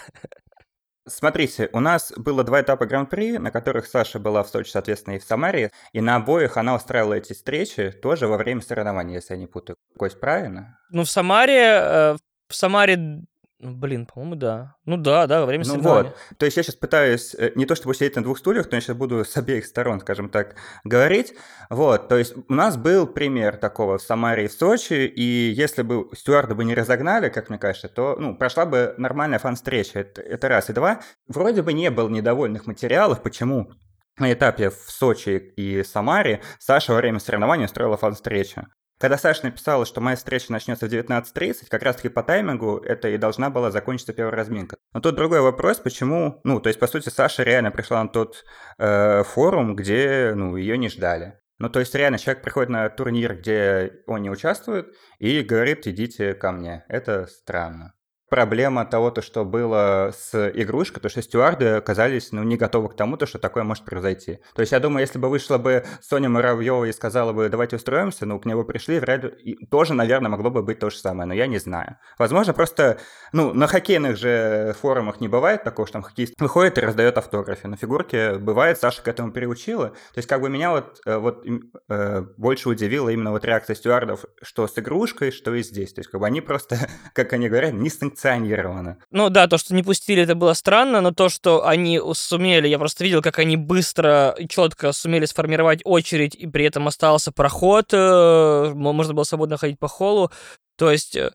Смотрите, 1.08 1.70
у 1.72 1.80
нас 1.80 2.14
было 2.16 2.44
два 2.44 2.62
этапа 2.62 2.86
Гран-при, 2.86 3.38
на 3.38 3.50
которых 3.50 3.86
Саша 3.86 4.20
была 4.20 4.44
в 4.44 4.50
Сочи, 4.50 4.70
соответственно, 4.72 5.16
и 5.16 5.20
в 5.20 5.24
Самаре, 5.24 5.72
и 5.94 6.02
на 6.02 6.16
обоих 6.18 6.58
она 6.58 6.76
устраивала 6.76 7.14
эти 7.14 7.34
встречи 7.34 7.92
тоже 7.92 8.28
во 8.28 8.38
время 8.38 8.62
соревнований, 8.62 9.16
если 9.16 9.34
я 9.34 9.40
не 9.40 9.48
путаю. 9.48 9.78
Кость, 9.98 10.20
правильно? 10.20 10.80
Ну, 10.90 11.04
в 11.04 11.10
Самаре, 11.10 11.80
э, 11.82 12.18
в 12.50 12.56
Самаре, 12.56 13.22
ну, 13.60 13.74
блин, 13.74 14.06
по-моему, 14.06 14.36
да. 14.36 14.76
Ну 14.86 14.98
да, 14.98 15.26
да, 15.26 15.40
во 15.40 15.48
время 15.48 15.64
Ну 15.66 15.72
соревнований. 15.72 16.10
вот, 16.10 16.38
то 16.38 16.46
есть 16.46 16.58
я 16.58 16.64
сейчас 16.64 16.76
пытаюсь 16.76 17.34
э, 17.34 17.54
не 17.56 17.66
то 17.66 17.76
чтобы 17.76 17.96
сидеть 17.96 18.16
на 18.16 18.24
двух 18.24 18.38
стульях, 18.38 18.70
но 18.70 18.78
я 18.78 18.82
сейчас 18.82 18.96
буду 18.96 19.26
с 19.26 19.36
обеих 19.36 19.66
сторон, 19.66 20.00
скажем 20.00 20.30
так, 20.30 20.56
говорить. 20.84 21.34
Вот, 21.72 22.08
то 22.08 22.18
есть 22.18 22.36
у 22.48 22.54
нас 22.54 22.78
был 22.78 23.08
пример 23.08 23.58
такого 23.58 23.98
в 23.98 24.02
Самаре 24.04 24.46
и 24.46 24.48
в 24.48 24.54
Сочи, 24.54 25.08
и 25.08 25.52
если 25.52 25.82
бы 25.82 26.08
стюарды 26.16 26.54
бы 26.54 26.66
не 26.66 26.76
разогнали, 26.76 27.30
как 27.30 27.50
мне 27.50 27.58
кажется, 27.58 27.90
то 27.90 28.16
ну, 28.20 28.38
прошла 28.38 28.68
бы 28.68 28.94
нормальная 28.98 29.40
фан-встреча, 29.40 30.00
это, 30.02 30.22
это 30.22 30.48
раз. 30.50 30.70
И 30.70 30.74
два, 30.74 31.02
вроде 31.28 31.64
бы 31.64 31.74
не 31.74 31.90
было 31.90 32.10
недовольных 32.10 32.68
материалов, 32.68 33.24
почему 33.24 33.72
на 34.20 34.32
этапе 34.34 34.70
в 34.70 34.92
Сочи 34.92 35.38
и 35.56 35.82
Самаре 35.84 36.42
Саша 36.60 36.92
во 36.94 36.98
время 36.98 37.20
соревнований 37.20 37.66
устроила 37.66 37.98
фан-встречу. 37.98 38.68
Когда 39.00 39.18
Саша 39.18 39.46
написала, 39.46 39.86
что 39.86 40.02
моя 40.02 40.16
встреча 40.16 40.52
начнется 40.52 40.88
в 40.88 40.92
19.30, 40.92 41.68
как 41.70 41.84
раз-таки 41.84 42.10
по 42.10 42.24
таймингу 42.24 42.78
это 42.78 43.10
и 43.10 43.18
должна 43.18 43.50
была 43.50 43.70
закончиться 43.70 44.14
первая 44.14 44.36
разминка. 44.36 44.78
Но 44.94 45.02
тут 45.02 45.16
другой 45.16 45.42
вопрос, 45.42 45.78
почему, 45.78 46.42
ну, 46.44 46.60
то 46.60 46.70
есть, 46.70 46.80
по 46.80 46.88
сути, 46.88 47.10
Саша 47.10 47.44
реально 47.44 47.70
пришла 47.72 48.04
на 48.04 48.10
тот 48.10 48.44
э, 48.80 49.24
форум, 49.24 49.76
где, 49.76 50.34
ну, 50.36 50.56
ее 50.56 50.78
не 50.78 50.90
ждали. 50.90 51.40
Ну, 51.60 51.70
то 51.70 51.80
есть, 51.80 51.94
реально, 51.94 52.18
человек 52.18 52.44
приходит 52.44 52.70
на 52.70 52.90
турнир, 52.90 53.36
где 53.36 54.02
он 54.08 54.22
не 54.22 54.32
участвует, 54.32 54.88
и 55.20 55.42
говорит, 55.42 55.86
идите 55.86 56.34
ко 56.34 56.52
мне. 56.52 56.84
Это 56.88 57.28
странно. 57.28 57.94
Проблема 58.30 58.86
того, 58.86 59.12
то, 59.12 59.22
что 59.22 59.46
было 59.46 60.12
с 60.18 60.52
игрушкой, 60.54 61.02
то, 61.02 61.10
что 61.10 61.22
стюарды 61.22 61.68
оказались 61.70 62.32
ну, 62.32 62.44
не 62.44 62.58
готовы 62.58 62.90
к 62.90 62.96
тому, 62.96 63.16
то, 63.18 63.26
что 63.26 63.40
такое 63.40 63.64
может 63.64 63.86
произойти. 63.86 64.40
То 64.54 64.62
есть 64.62 64.74
я 64.74 64.80
думаю, 64.80 65.02
если 65.02 65.18
бы 65.18 65.30
вышла 65.30 65.58
бы 65.58 65.86
Соня 66.02 66.30
Муравьева 66.30 66.86
и 66.86 66.92
сказала 66.92 67.32
бы, 67.32 67.48
давайте 67.50 67.78
устроимся, 67.78 68.26
ну, 68.26 68.40
к 68.40 68.46
нему 68.46 68.64
пришли, 68.66 69.00
вряд 69.00 69.24
ли... 69.24 69.58
тоже, 69.72 69.94
наверное, 69.94 70.30
могло 70.30 70.50
бы 70.50 70.62
быть 70.62 70.80
то 70.80 70.90
же 70.90 70.98
самое, 70.98 71.28
но 71.28 71.34
я 71.34 71.48
не 71.48 71.58
знаю. 71.58 71.98
Возможно, 72.18 72.54
просто, 72.54 72.98
ну, 73.32 73.54
на 73.54 73.68
хоккейных 73.68 74.18
же 74.18 74.76
форумах 74.82 75.22
не 75.22 75.28
бывает 75.28 75.64
такого, 75.64 75.88
что 75.88 75.94
там 75.94 76.04
хоккеист 76.04 76.40
выходит 76.40 76.78
и 76.78 76.82
раздает 76.82 77.18
автографы. 77.18 77.68
На 77.68 77.78
фигурке 77.78 78.36
бывает, 78.36 78.78
Саша 78.78 79.02
к 79.02 79.08
этому 79.08 79.32
приучила. 79.32 79.90
То 79.90 80.18
есть 80.18 80.28
как 80.28 80.42
бы 80.42 80.50
меня 80.50 80.72
вот, 80.72 81.00
э, 81.06 81.18
вот 81.18 81.46
э, 81.90 82.22
больше 82.38 82.70
удивила 82.70 83.10
именно 83.10 83.32
вот 83.32 83.46
реакция 83.46 83.76
стюардов, 83.76 84.26
что 84.42 84.68
с 84.68 84.78
игрушкой, 84.78 85.32
что 85.32 85.54
и 85.54 85.64
здесь. 85.64 85.94
То 85.94 86.00
есть 86.00 86.10
как 86.10 86.20
бы 86.20 86.28
они 86.28 86.42
просто, 86.42 86.78
как 87.14 87.34
они 87.34 87.50
говорят, 87.50 87.74
не 87.74 87.90
санкционированы. 88.18 88.98
Ну 89.12 89.30
да, 89.30 89.48
то, 89.48 89.58
что 89.58 89.74
не 89.74 89.84
пустили, 89.84 90.24
это 90.24 90.36
было 90.36 90.54
странно, 90.54 91.02
но 91.02 91.12
то, 91.12 91.30
что 91.30 91.66
они 91.66 92.02
сумели, 92.14 92.68
я 92.68 92.80
просто 92.80 93.04
видел, 93.04 93.22
как 93.22 93.40
они 93.40 93.58
быстро 93.58 94.36
и 94.38 94.48
четко 94.48 94.92
сумели 94.92 95.26
сформировать 95.26 95.82
очередь, 95.84 96.36
и 96.36 96.48
при 96.48 96.66
этом 96.66 96.88
остался 96.88 97.32
проход, 97.32 97.94
э, 97.94 98.72
можно 98.74 99.14
было 99.14 99.24
свободно 99.24 99.58
ходить 99.58 99.80
по 99.80 99.88
холлу. 99.88 100.32
То 100.78 100.92
есть 100.92 101.16
э, 101.16 101.32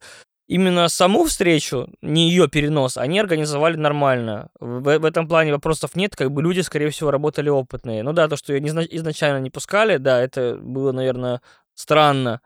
именно 0.48 0.88
саму 0.88 1.24
встречу, 1.24 1.88
не 2.02 2.28
ее 2.28 2.48
перенос, 2.48 2.96
они 2.96 3.20
организовали 3.20 3.76
нормально. 3.76 4.48
В, 4.60 4.98
в 4.98 5.04
этом 5.04 5.28
плане 5.28 5.52
вопросов 5.52 5.96
нет, 5.96 6.16
как 6.16 6.30
бы 6.30 6.42
люди, 6.42 6.60
скорее 6.60 6.90
всего, 6.90 7.10
работали 7.10 7.48
опытные. 7.48 8.02
Ну 8.02 8.12
да, 8.12 8.28
то, 8.28 8.36
что 8.36 8.52
ее 8.52 8.60
изначально 8.96 9.38
не 9.38 9.50
пускали, 9.50 9.98
да, 9.98 10.20
это 10.20 10.56
было, 10.60 10.92
наверное, 10.92 11.40
странно. 11.74 12.40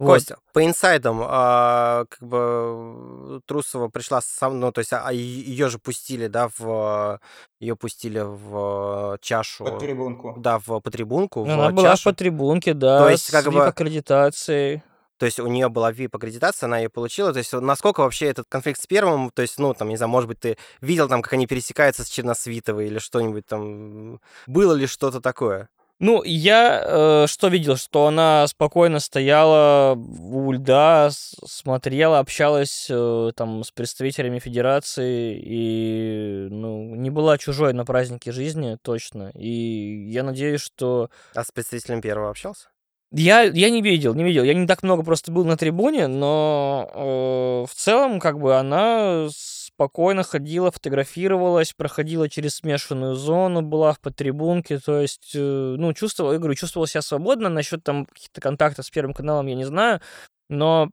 Вот. 0.00 0.14
Костя, 0.14 0.38
по 0.52 0.64
инсайдам, 0.64 1.20
а, 1.22 2.04
как 2.08 2.20
бы 2.28 3.40
Трусова 3.46 3.88
пришла 3.88 4.20
сам, 4.20 4.58
ну, 4.58 4.72
то 4.72 4.80
есть, 4.80 4.92
а 4.92 5.12
ее 5.12 5.68
же 5.68 5.78
пустили, 5.78 6.26
да, 6.26 6.48
в 6.58 7.20
ее 7.60 7.76
пустили 7.76 8.20
в 8.20 9.18
чашу, 9.20 9.64
Под 9.64 9.78
трибунку. 9.78 10.34
да, 10.36 10.58
в 10.58 10.80
по 10.80 10.90
трибунку, 10.90 11.44
в 11.44 11.48
Она 11.50 11.70
была 11.70 11.90
чашу. 11.90 12.10
по 12.10 12.12
трибунке, 12.12 12.74
да, 12.74 12.98
То 13.04 13.08
есть, 13.10 13.30
как 13.30 13.44
бы- 13.46 13.60
VIP-аккредитацией. 13.60 14.82
То 15.16 15.26
есть 15.26 15.38
у 15.38 15.46
нее 15.46 15.68
была 15.68 15.92
VIP-аккредитация, 15.92 16.66
она 16.66 16.78
ее 16.78 16.88
получила. 16.88 17.32
То 17.32 17.38
есть 17.38 17.52
насколько 17.52 18.00
вообще 18.00 18.26
этот 18.26 18.46
конфликт 18.48 18.80
с 18.80 18.86
первым, 18.88 19.30
то 19.30 19.42
есть, 19.42 19.58
ну, 19.60 19.72
там, 19.72 19.88
не 19.88 19.96
знаю, 19.96 20.10
может 20.10 20.26
быть, 20.28 20.40
ты 20.40 20.56
видел 20.80 21.08
там, 21.08 21.22
как 21.22 21.32
они 21.34 21.46
пересекаются 21.46 22.04
с 22.04 22.08
Черносвитовой 22.08 22.86
или 22.88 22.98
что-нибудь 22.98 23.46
там. 23.46 24.20
Было 24.48 24.72
ли 24.74 24.86
что-то 24.88 25.20
такое? 25.20 25.68
Ну, 26.04 26.22
я 26.22 26.82
э, 26.84 27.26
что 27.26 27.48
видел, 27.48 27.78
что 27.78 28.06
она 28.08 28.46
спокойно 28.46 29.00
стояла 29.00 29.94
у 29.94 30.52
льда, 30.52 31.08
смотрела, 31.10 32.18
общалась 32.18 32.88
э, 32.90 33.30
там 33.34 33.64
с 33.64 33.70
представителями 33.70 34.38
федерации 34.38 35.40
и, 35.42 36.48
ну, 36.50 36.94
не 36.94 37.08
была 37.08 37.38
чужой 37.38 37.72
на 37.72 37.86
празднике 37.86 38.32
жизни, 38.32 38.76
точно. 38.82 39.30
И 39.34 40.10
я 40.10 40.24
надеюсь, 40.24 40.60
что... 40.60 41.08
А 41.34 41.42
с 41.42 41.50
представителем 41.50 42.02
первого 42.02 42.28
общался? 42.28 42.68
Я, 43.10 43.44
я 43.44 43.70
не 43.70 43.80
видел, 43.80 44.12
не 44.12 44.24
видел. 44.24 44.44
Я 44.44 44.52
не 44.52 44.66
так 44.66 44.82
много 44.82 45.04
просто 45.04 45.32
был 45.32 45.46
на 45.46 45.56
трибуне, 45.56 46.06
но 46.06 46.90
э, 46.92 47.72
в 47.72 47.74
целом, 47.74 48.20
как 48.20 48.38
бы, 48.38 48.56
она 48.56 49.28
спокойно 49.74 50.22
ходила, 50.22 50.70
фотографировалась, 50.70 51.72
проходила 51.72 52.28
через 52.28 52.56
смешанную 52.56 53.14
зону, 53.14 53.62
была 53.62 53.92
в 53.92 54.00
подтрибунке, 54.00 54.78
то 54.78 55.00
есть, 55.00 55.32
э, 55.34 55.38
ну, 55.78 55.92
чувствовал, 55.92 56.32
я 56.32 56.38
говорю, 56.38 56.54
чувствовал 56.54 56.86
себя 56.86 57.02
свободно, 57.02 57.48
насчет 57.48 57.82
там 57.82 58.06
каких-то 58.06 58.40
контактов 58.40 58.86
с 58.86 58.90
Первым 58.90 59.14
каналом 59.14 59.46
я 59.46 59.56
не 59.56 59.64
знаю, 59.64 60.00
но 60.48 60.90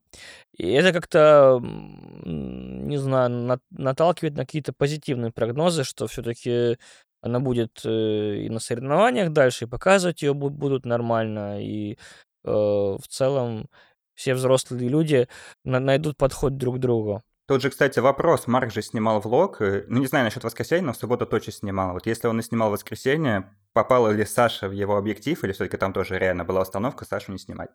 это 0.58 0.94
как-то, 0.94 1.60
не 1.62 2.98
знаю, 2.98 3.60
наталкивает 3.70 4.36
на 4.36 4.46
какие-то 4.46 4.74
позитивные 4.74 5.32
прогнозы, 5.32 5.84
что 5.84 6.08
все-таки 6.08 6.78
она 7.22 7.40
будет 7.40 7.82
э, 7.86 8.38
и 8.46 8.50
на 8.50 8.60
соревнованиях 8.60 9.32
дальше, 9.32 9.66
и 9.66 9.68
показывать 9.68 10.24
ее 10.24 10.34
будут 10.34 10.86
нормально, 10.86 11.64
и 11.64 11.94
э, 11.94 11.98
в 12.46 13.04
целом 13.08 13.70
все 14.16 14.34
взрослые 14.34 14.90
люди 14.90 15.28
найдут 15.64 16.18
подход 16.18 16.58
друг 16.58 16.78
к 16.78 16.80
другу. 16.80 17.24
Тут 17.52 17.62
же, 17.62 17.70
кстати, 17.70 18.00
вопрос. 18.00 18.48
Марк 18.48 18.72
же 18.72 18.82
снимал 18.82 19.20
влог. 19.20 19.62
Э, 19.62 19.84
ну, 19.90 20.00
не 20.00 20.08
знаю 20.08 20.24
насчет 20.24 20.42
воскресенья, 20.42 20.86
но 20.86 20.94
в 20.94 20.96
субботу 20.96 21.26
точно 21.26 21.52
снимал. 21.52 21.92
Вот 21.92 22.06
если 22.06 22.30
он 22.30 22.40
и 22.40 22.44
снимал 22.44 22.72
воскресенье, 22.72 23.54
попала 23.74 24.08
ли 24.08 24.24
Саша 24.24 24.70
в 24.70 24.72
его 24.72 24.96
объектив, 24.96 25.44
или 25.44 25.52
все-таки 25.52 25.76
там 25.76 25.92
тоже 25.92 26.18
реально 26.18 26.46
была 26.46 26.62
установка 26.62 27.04
Сашу 27.04 27.34
не 27.34 27.38
снимать? 27.38 27.70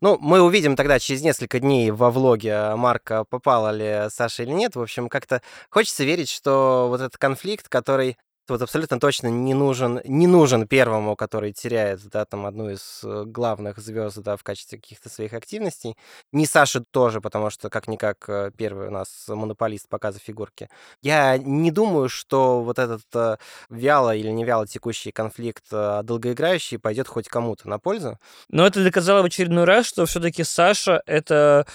Ну, 0.00 0.16
мы 0.22 0.40
увидим 0.40 0.74
тогда 0.74 0.98
через 0.98 1.20
несколько 1.20 1.60
дней 1.60 1.90
во 1.90 2.10
влоге 2.10 2.74
Марка, 2.76 3.24
попала 3.28 3.70
ли 3.72 4.08
Саша 4.08 4.44
или 4.44 4.52
нет. 4.52 4.74
В 4.74 4.80
общем, 4.80 5.10
как-то 5.10 5.42
хочется 5.68 6.04
верить, 6.04 6.30
что 6.30 6.86
вот 6.88 7.02
этот 7.02 7.18
конфликт, 7.18 7.68
который 7.68 8.16
вот 8.50 8.62
абсолютно 8.62 9.00
точно 9.00 9.28
не 9.28 9.54
нужен, 9.54 10.00
не 10.04 10.26
нужен 10.26 10.66
первому, 10.66 11.16
который 11.16 11.52
теряет, 11.52 12.00
да, 12.08 12.24
там, 12.24 12.46
одну 12.46 12.70
из 12.70 13.00
э, 13.04 13.24
главных 13.26 13.78
звезд, 13.78 14.18
да, 14.18 14.36
в 14.36 14.42
качестве 14.42 14.78
каких-то 14.78 15.08
своих 15.08 15.32
активностей. 15.32 15.96
Не 16.32 16.46
Саше 16.46 16.82
тоже, 16.90 17.20
потому 17.20 17.50
что, 17.50 17.70
как-никак, 17.70 18.28
э, 18.28 18.50
первый 18.56 18.88
у 18.88 18.90
нас 18.90 19.26
монополист 19.28 19.88
показа 19.88 20.18
фигурки. 20.18 20.68
Я 21.02 21.38
не 21.38 21.70
думаю, 21.70 22.08
что 22.08 22.62
вот 22.62 22.78
этот 22.78 23.02
э, 23.14 23.36
вяло 23.70 24.14
или 24.14 24.28
не 24.28 24.44
вяло 24.44 24.66
текущий 24.66 25.12
конфликт 25.12 25.64
долгоиграющий 25.70 26.78
пойдет 26.78 27.08
хоть 27.08 27.28
кому-то 27.28 27.68
на 27.68 27.78
пользу. 27.78 28.18
Но 28.48 28.66
это 28.66 28.82
доказало 28.84 29.22
в 29.22 29.26
очередной 29.26 29.64
раз, 29.64 29.86
что 29.86 30.06
все-таки 30.06 30.44
Саша— 30.44 31.02
это 31.06 31.66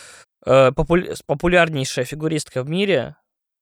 популя- 0.45 1.15
популярнейшая 1.25 2.05
фигуристка 2.05 2.63
в 2.63 2.69
мире, 2.69 3.15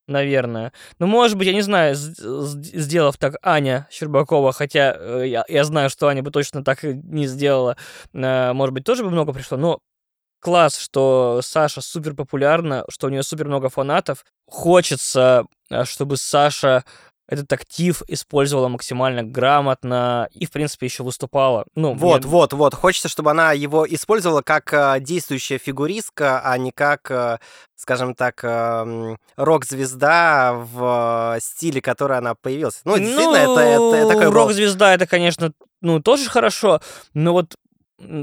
наверное. 0.08 0.74
Ну, 1.00 1.08
может 1.08 1.38
быть, 1.38 1.48
я 1.48 1.54
не 1.54 1.62
знаю, 1.62 1.96
сделав 1.96 3.18
так 3.18 3.36
Аня 3.42 3.88
Щербакова, 3.92 4.52
хотя 4.52 4.96
э, 4.98 5.28
я, 5.28 5.44
я 5.48 5.64
знаю, 5.64 5.90
что 5.90 6.08
Аня 6.08 6.22
бы 6.24 6.32
точно 6.32 6.64
так 6.64 6.84
не 6.84 7.28
сделала, 7.28 7.78
э, 8.14 8.54
может 8.54 8.74
быть, 8.74 8.84
тоже 8.84 9.04
бы 9.04 9.10
много 9.10 9.34
пришло, 9.34 9.58
но 9.58 9.80
класс, 10.40 10.78
что 10.78 11.40
Саша 11.42 11.82
супер 11.82 12.16
популярна, 12.16 12.84
что 12.90 13.08
у 13.08 13.10
нее 13.10 13.24
супер 13.24 13.48
много 13.48 13.70
фанатов. 13.70 14.26
Хочется, 14.48 15.46
э, 15.70 15.86
чтобы 15.86 16.18
Саша 16.18 16.84
этот 17.28 17.52
актив 17.54 18.02
использовала 18.08 18.68
максимально 18.68 19.24
грамотно 19.24 20.28
и, 20.32 20.46
в 20.46 20.52
принципе, 20.52 20.88
еще 20.88 21.04
выступала. 21.04 21.66
Ну, 21.76 21.94
вот, 21.94 22.22
мне... 22.22 22.30
вот, 22.30 22.54
вот. 22.54 22.74
Хочется, 22.74 23.10
чтобы 23.10 23.32
она 23.32 23.54
его 23.54 23.86
использовала 23.88 24.42
как 24.42 24.74
э, 24.74 25.00
действующая 25.00 25.58
фигуристка, 25.58 26.42
а 26.44 26.58
не 26.58 26.72
как, 26.72 27.10
э, 27.10 27.40
скажем 27.76 28.16
так, 28.16 28.44
рок-звезда 29.36 30.54
в 30.54 31.36
э, 31.36 31.40
стиле, 31.42 31.82
который 31.82 32.18
она 32.18 32.36
появилась. 32.36 32.82
Ну, 32.84 32.98
действительно, 32.98 33.46
ну, 33.46 33.58
это, 33.58 33.62
это, 33.62 33.96
это 33.96 34.08
такой 34.10 34.30
рок-звезда, 34.30 34.94
это, 34.94 35.08
конечно, 35.08 35.54
ну, 35.82 36.02
тоже 36.02 36.30
хорошо, 36.30 36.82
но 37.14 37.34
вот 37.34 37.56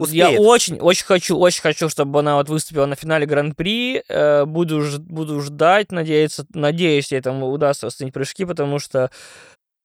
Успеет. 0.01 0.33
Я 0.33 0.41
очень, 0.41 0.79
очень 0.79 1.05
хочу, 1.05 1.39
очень 1.39 1.63
хочу, 1.63 1.89
чтобы 1.89 2.21
она 2.21 2.37
вот 2.37 2.49
выступила 2.49 2.87
на 2.87 2.97
финале 2.97 3.27
Гран-при. 3.27 4.03
Э, 4.09 4.45
буду, 4.45 4.83
буду 4.99 5.41
ждать, 5.41 5.93
надеяться, 5.93 6.47
надеюсь, 6.55 7.13
ей 7.13 7.19
этому 7.19 7.51
удастся 7.51 7.87
остановить 7.87 8.15
прыжки, 8.15 8.45
потому 8.45 8.79
что, 8.79 9.11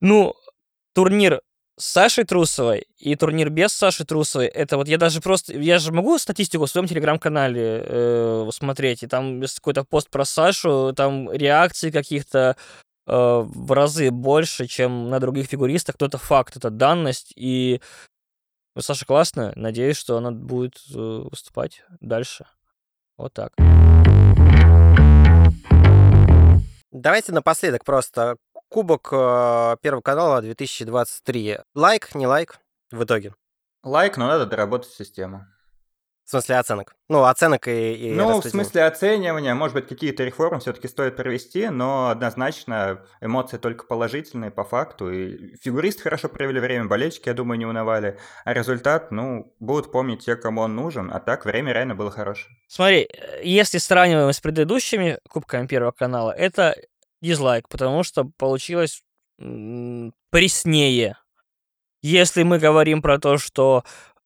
ну, 0.02 0.36
турнир 0.94 1.42
с 1.78 1.86
Сашей 1.86 2.24
Трусовой 2.24 2.88
и 2.98 3.16
турнир 3.16 3.50
без 3.50 3.74
Саши 3.74 4.06
Трусовой, 4.06 4.48
это 4.48 4.78
вот 4.78 4.88
я 4.88 4.98
даже 4.98 5.20
просто, 5.20 5.54
я 5.58 5.78
же 5.80 5.92
могу 5.92 6.18
статистику 6.18 6.66
в 6.66 6.70
своем 6.70 6.88
телеграм-канале 6.88 7.84
э, 7.86 8.50
смотреть, 8.52 9.04
и 9.04 9.08
там 9.08 9.42
какой-то 9.42 9.84
пост 9.84 10.10
про 10.10 10.24
Сашу, 10.24 10.94
там 10.96 11.32
реакции 11.32 11.92
каких-то 11.92 12.56
э, 13.08 13.12
в 13.12 13.72
разы 13.74 14.10
больше, 14.12 14.68
чем 14.68 15.10
на 15.10 15.20
других 15.20 15.48
фигуристах, 15.48 15.98
то 15.98 16.06
это 16.06 16.18
факт, 16.18 16.56
это 16.56 16.70
данность, 16.70 17.34
и 17.36 17.82
ну, 18.76 18.82
Саша 18.82 19.06
классная. 19.06 19.54
Надеюсь, 19.56 19.96
что 19.96 20.18
она 20.18 20.32
будет 20.32 20.76
э, 20.94 20.98
выступать 20.98 21.84
дальше. 22.02 22.46
Вот 23.18 23.34
так. 23.34 23.54
Давайте 26.92 27.32
напоследок 27.32 27.86
просто 27.86 28.36
Кубок 28.68 29.10
э, 29.14 29.78
Первого 29.82 30.02
канала 30.02 30.42
2023. 30.42 31.60
Лайк, 31.74 32.14
не 32.16 32.28
лайк 32.28 32.60
в 32.92 33.04
итоге? 33.04 33.34
Лайк, 33.84 34.18
но 34.18 34.28
надо 34.28 34.46
доработать 34.46 34.92
систему. 34.92 35.48
В 36.26 36.32
смысле 36.32 36.58
оценок? 36.58 36.96
Ну, 37.08 37.24
оценок 37.24 37.68
и, 37.68 37.94
и 37.94 38.12
Ну, 38.12 38.42
в 38.42 38.46
смысле 38.46 38.86
оценивания, 38.86 39.54
может 39.54 39.76
быть, 39.76 39.88
какие-то 39.88 40.24
реформы 40.24 40.60
все-таки 40.60 40.88
стоит 40.88 41.16
провести, 41.16 41.70
но 41.70 42.10
однозначно 42.10 43.06
эмоции 43.22 43.58
только 43.58 43.86
положительные 43.86 44.50
по 44.50 44.64
факту. 44.64 45.12
И 45.12 45.56
фигуристы 45.58 46.02
хорошо 46.02 46.28
провели 46.28 46.60
время, 46.60 46.86
болельщики, 46.86 47.30
я 47.30 47.36
думаю, 47.36 47.60
не 47.60 47.68
унывали. 47.68 48.18
А 48.44 48.54
результат, 48.54 49.12
ну, 49.12 49.54
будут 49.60 49.92
помнить 49.92 50.26
те, 50.26 50.36
кому 50.36 50.62
он 50.62 50.76
нужен, 50.76 51.12
а 51.14 51.20
так 51.20 51.46
время 51.46 51.74
реально 51.74 51.94
было 51.94 52.10
хорошее. 52.10 52.56
Смотри, 52.68 53.08
если 53.44 53.78
сравниваем 53.78 54.34
с 54.34 54.40
предыдущими 54.40 55.20
Кубками 55.30 55.68
Первого 55.68 55.92
канала, 55.92 56.32
это 56.32 56.76
дизлайк, 57.22 57.70
потому 57.70 58.02
что 58.02 58.26
получилось 58.38 59.04
преснее. 59.38 61.18
Если 62.02 62.42
мы 62.42 62.58
говорим 62.58 63.04
про 63.04 63.20
то, 63.20 63.38
что 63.38 63.84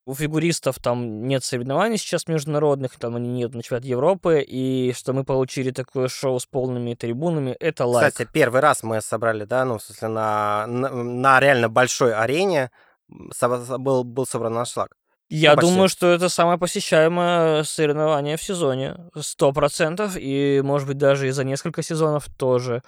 у 0.09 0.15
фигуристов 0.15 0.79
там 0.79 1.27
нет 1.27 1.43
соревнований 1.43 1.97
сейчас 1.97 2.27
международных, 2.27 2.95
там 2.97 3.15
они 3.15 3.29
нет 3.29 3.53
на 3.53 3.61
чемпионат 3.61 3.85
Европы, 3.85 4.41
и 4.41 4.91
что 4.97 5.13
мы 5.13 5.23
получили 5.23 5.69
такое 5.69 6.07
шоу 6.07 6.39
с 6.39 6.47
полными 6.47 6.95
трибунами, 6.95 7.51
это 7.51 7.85
лайк. 7.85 8.13
Кстати, 8.13 8.27
первый 8.33 8.59
раз 8.59 8.81
мы 8.81 9.01
собрали, 9.01 9.45
да, 9.45 9.65
ну, 9.65 9.77
в 9.77 9.83
смысле, 9.83 10.07
на, 10.07 10.65
на, 10.65 10.89
на 10.89 11.39
реально 11.39 11.69
большой 11.69 12.15
арене 12.15 12.71
был, 13.07 14.03
был 14.03 14.25
собран 14.25 14.53
наш 14.53 14.71
шаг. 14.71 14.95
Я 15.29 15.53
ну, 15.55 15.61
думаю, 15.61 15.89
что 15.89 16.07
это 16.07 16.27
самое 16.27 16.57
посещаемое 16.57 17.61
соревнование 17.63 18.35
в 18.35 18.41
сезоне. 18.41 18.95
Сто 19.15 19.53
процентов. 19.53 20.17
И, 20.17 20.59
может 20.63 20.87
быть, 20.87 20.97
даже 20.97 21.27
и 21.27 21.31
за 21.31 21.43
несколько 21.43 21.83
сезонов 21.83 22.25
тоже. 22.35 22.81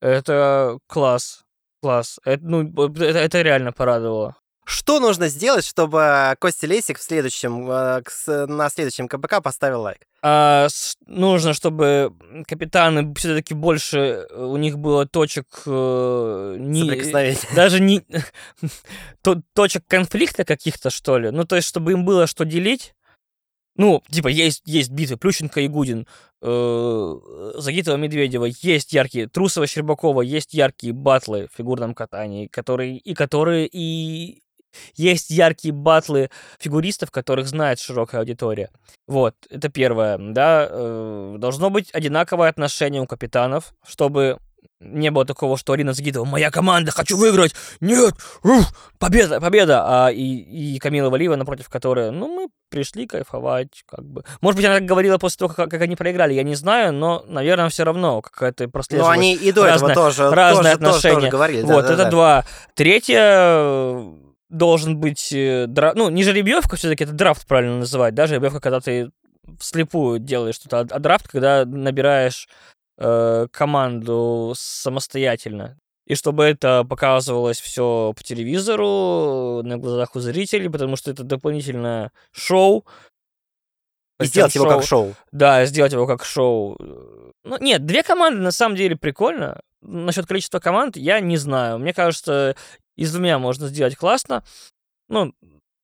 Это 0.00 0.78
класс. 0.86 1.42
Класс. 1.82 2.20
Это, 2.24 2.44
ну, 2.44 2.88
это, 2.88 3.18
это 3.18 3.42
реально 3.42 3.72
порадовало. 3.72 4.36
Что 4.68 5.00
нужно 5.00 5.28
сделать, 5.28 5.64
чтобы 5.64 6.36
Костя 6.38 6.66
Лесик 6.66 6.98
в 6.98 7.02
следующем, 7.02 7.70
э, 7.70 8.46
на 8.46 8.68
следующем 8.68 9.08
КБК 9.08 9.40
поставил 9.40 9.80
лайк? 9.80 10.06
А, 10.20 10.68
нужно, 11.06 11.54
чтобы 11.54 12.12
капитаны 12.46 13.14
все-таки 13.14 13.54
больше 13.54 14.26
э, 14.28 14.44
у 14.44 14.58
них 14.58 14.78
было 14.78 15.06
точек 15.06 15.46
э, 15.64 16.56
не, 16.58 17.54
даже 17.54 17.80
не 17.80 18.04
точек 19.54 19.84
конфликта 19.86 20.44
каких-то 20.44 20.90
что 20.90 21.16
ли. 21.16 21.30
Ну 21.30 21.44
то 21.44 21.56
есть, 21.56 21.66
чтобы 21.66 21.92
им 21.92 22.04
было 22.04 22.26
что 22.26 22.44
делить. 22.44 22.94
Ну, 23.74 24.02
типа, 24.10 24.28
есть, 24.28 24.62
есть 24.66 24.90
битвы 24.90 25.16
Плющенко 25.16 25.62
и 25.62 25.68
Гудин, 25.68 26.06
э, 26.42 27.14
Загитова 27.54 27.96
Медведева, 27.96 28.46
есть 28.60 28.92
яркие, 28.92 29.28
Трусова 29.28 29.66
Щербакова, 29.66 30.20
есть 30.20 30.52
яркие 30.52 30.92
батлы 30.92 31.48
в 31.50 31.56
фигурном 31.56 31.94
катании, 31.94 32.48
которые, 32.48 32.98
и 32.98 33.14
которые 33.14 33.66
и 33.66 34.42
есть 34.94 35.30
яркие 35.30 35.72
батлы 35.72 36.30
фигуристов, 36.58 37.10
которых 37.10 37.46
знает 37.48 37.80
широкая 37.80 38.20
аудитория. 38.20 38.70
Вот, 39.06 39.34
это 39.50 39.68
первое, 39.68 40.18
да. 40.18 40.68
Э, 40.70 41.36
должно 41.38 41.70
быть 41.70 41.90
одинаковое 41.92 42.48
отношение 42.48 43.02
у 43.02 43.06
капитанов, 43.06 43.74
чтобы 43.86 44.38
не 44.80 45.10
было 45.10 45.24
такого, 45.24 45.56
что 45.56 45.72
Арина 45.72 45.92
Загитова, 45.92 46.24
моя 46.24 46.50
команда, 46.50 46.92
хочу 46.92 47.16
выиграть, 47.16 47.54
нет, 47.80 48.14
уф, 48.44 48.66
победа, 48.98 49.40
победа, 49.40 49.82
а 49.84 50.10
и, 50.10 50.22
и 50.22 50.78
Камила 50.78 51.10
Валиева, 51.10 51.36
напротив 51.36 51.68
которой, 51.68 52.10
ну, 52.12 52.28
мы 52.28 52.48
пришли 52.70 53.06
кайфовать, 53.06 53.82
как 53.86 54.04
бы. 54.04 54.22
Может 54.40 54.56
быть, 54.56 54.66
она 54.66 54.76
так 54.76 54.84
говорила 54.84 55.18
после 55.18 55.38
того, 55.38 55.54
как, 55.54 55.70
как 55.70 55.82
они 55.82 55.96
проиграли, 55.96 56.34
я 56.34 56.44
не 56.44 56.54
знаю, 56.54 56.92
но, 56.92 57.24
наверное, 57.26 57.68
все 57.70 57.84
равно 57.84 58.22
какая-то 58.22 58.68
прослеживалась. 58.68 59.16
Ну, 59.16 59.20
они 59.20 59.34
и 59.34 59.50
до 59.50 59.64
разное, 59.64 59.92
этого 59.92 60.10
тоже, 60.10 60.30
разные 60.30 60.76
тоже, 60.76 60.90
отношения. 60.90 61.14
Тоже, 61.14 61.26
тоже 61.26 61.30
говорили. 61.30 61.62
Вот, 61.62 61.86
да, 61.86 61.92
это 61.94 62.04
да. 62.04 62.10
два. 62.10 62.44
Третье, 62.74 63.88
должен 64.48 64.98
быть 64.98 65.32
э, 65.32 65.66
драфт, 65.66 65.96
ну, 65.96 66.08
не 66.10 66.22
жеребьевка 66.22 66.76
все-таки, 66.76 67.04
это 67.04 67.12
драфт 67.12 67.46
правильно 67.46 67.78
называть, 67.78 68.14
да, 68.14 68.26
жеребьевка, 68.26 68.60
когда 68.60 68.80
ты 68.80 69.10
вслепую 69.58 70.18
делаешь 70.18 70.56
что-то, 70.56 70.80
а 70.80 70.98
драфт, 70.98 71.28
когда 71.28 71.64
набираешь 71.64 72.48
э, 72.98 73.46
команду 73.50 74.52
самостоятельно. 74.56 75.78
и 76.08 76.14
чтобы 76.14 76.44
это 76.44 76.84
показывалось 76.84 77.60
все 77.60 78.14
по 78.16 78.22
телевизору, 78.22 79.62
на 79.62 79.76
глазах 79.76 80.16
у 80.16 80.20
зрителей, 80.20 80.70
потому 80.70 80.96
что 80.96 81.10
это 81.10 81.22
дополнительное 81.22 82.12
шоу. 82.32 82.86
И 84.20 84.24
сделать 84.24 84.54
его 84.54 84.66
как 84.66 84.82
шоу. 84.84 85.14
Да, 85.32 85.66
сделать 85.66 85.92
его 85.92 86.06
как 86.06 86.24
шоу. 86.24 86.76
Ну, 87.44 87.58
нет, 87.60 87.84
две 87.84 88.02
команды 88.02 88.40
на 88.40 88.52
самом 88.52 88.74
деле 88.74 88.96
прикольно. 88.96 89.60
Насчет 89.82 90.26
количества 90.26 90.60
команд 90.60 90.96
я 90.96 91.20
не 91.20 91.36
знаю. 91.36 91.78
Мне 91.78 91.92
кажется, 91.92 92.56
из 92.98 93.12
двумя 93.12 93.38
можно 93.38 93.68
сделать 93.68 93.96
классно. 93.96 94.42
Ну, 95.08 95.32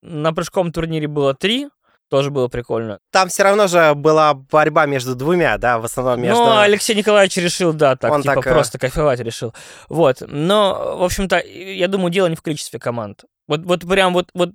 на 0.02 0.32
прыжком 0.34 0.72
турнире 0.72 1.06
было 1.06 1.32
три, 1.32 1.68
тоже 2.10 2.30
было 2.30 2.48
прикольно. 2.48 2.98
Там 3.10 3.28
все 3.28 3.44
равно 3.44 3.68
же 3.68 3.94
была 3.94 4.34
борьба 4.34 4.86
между 4.86 5.14
двумя, 5.14 5.56
да, 5.56 5.78
в 5.78 5.84
основном 5.84 6.20
между... 6.20 6.42
Ну, 6.42 6.58
Алексей 6.58 6.94
Николаевич 6.94 7.36
решил, 7.36 7.72
да, 7.72 7.96
так, 7.96 8.12
Он 8.12 8.22
типа, 8.22 8.34
так... 8.34 8.44
Просто 8.44 8.78
кайфовать 8.78 9.20
решил. 9.20 9.54
Вот, 9.88 10.22
но, 10.26 10.96
в 10.98 11.04
общем-то, 11.04 11.38
я 11.38 11.88
думаю, 11.88 12.10
дело 12.10 12.26
не 12.26 12.36
в 12.36 12.42
количестве 12.42 12.78
команд. 12.78 13.24
Вот, 13.46 13.64
вот 13.64 13.88
прям 13.88 14.12
вот, 14.12 14.30
вот 14.34 14.50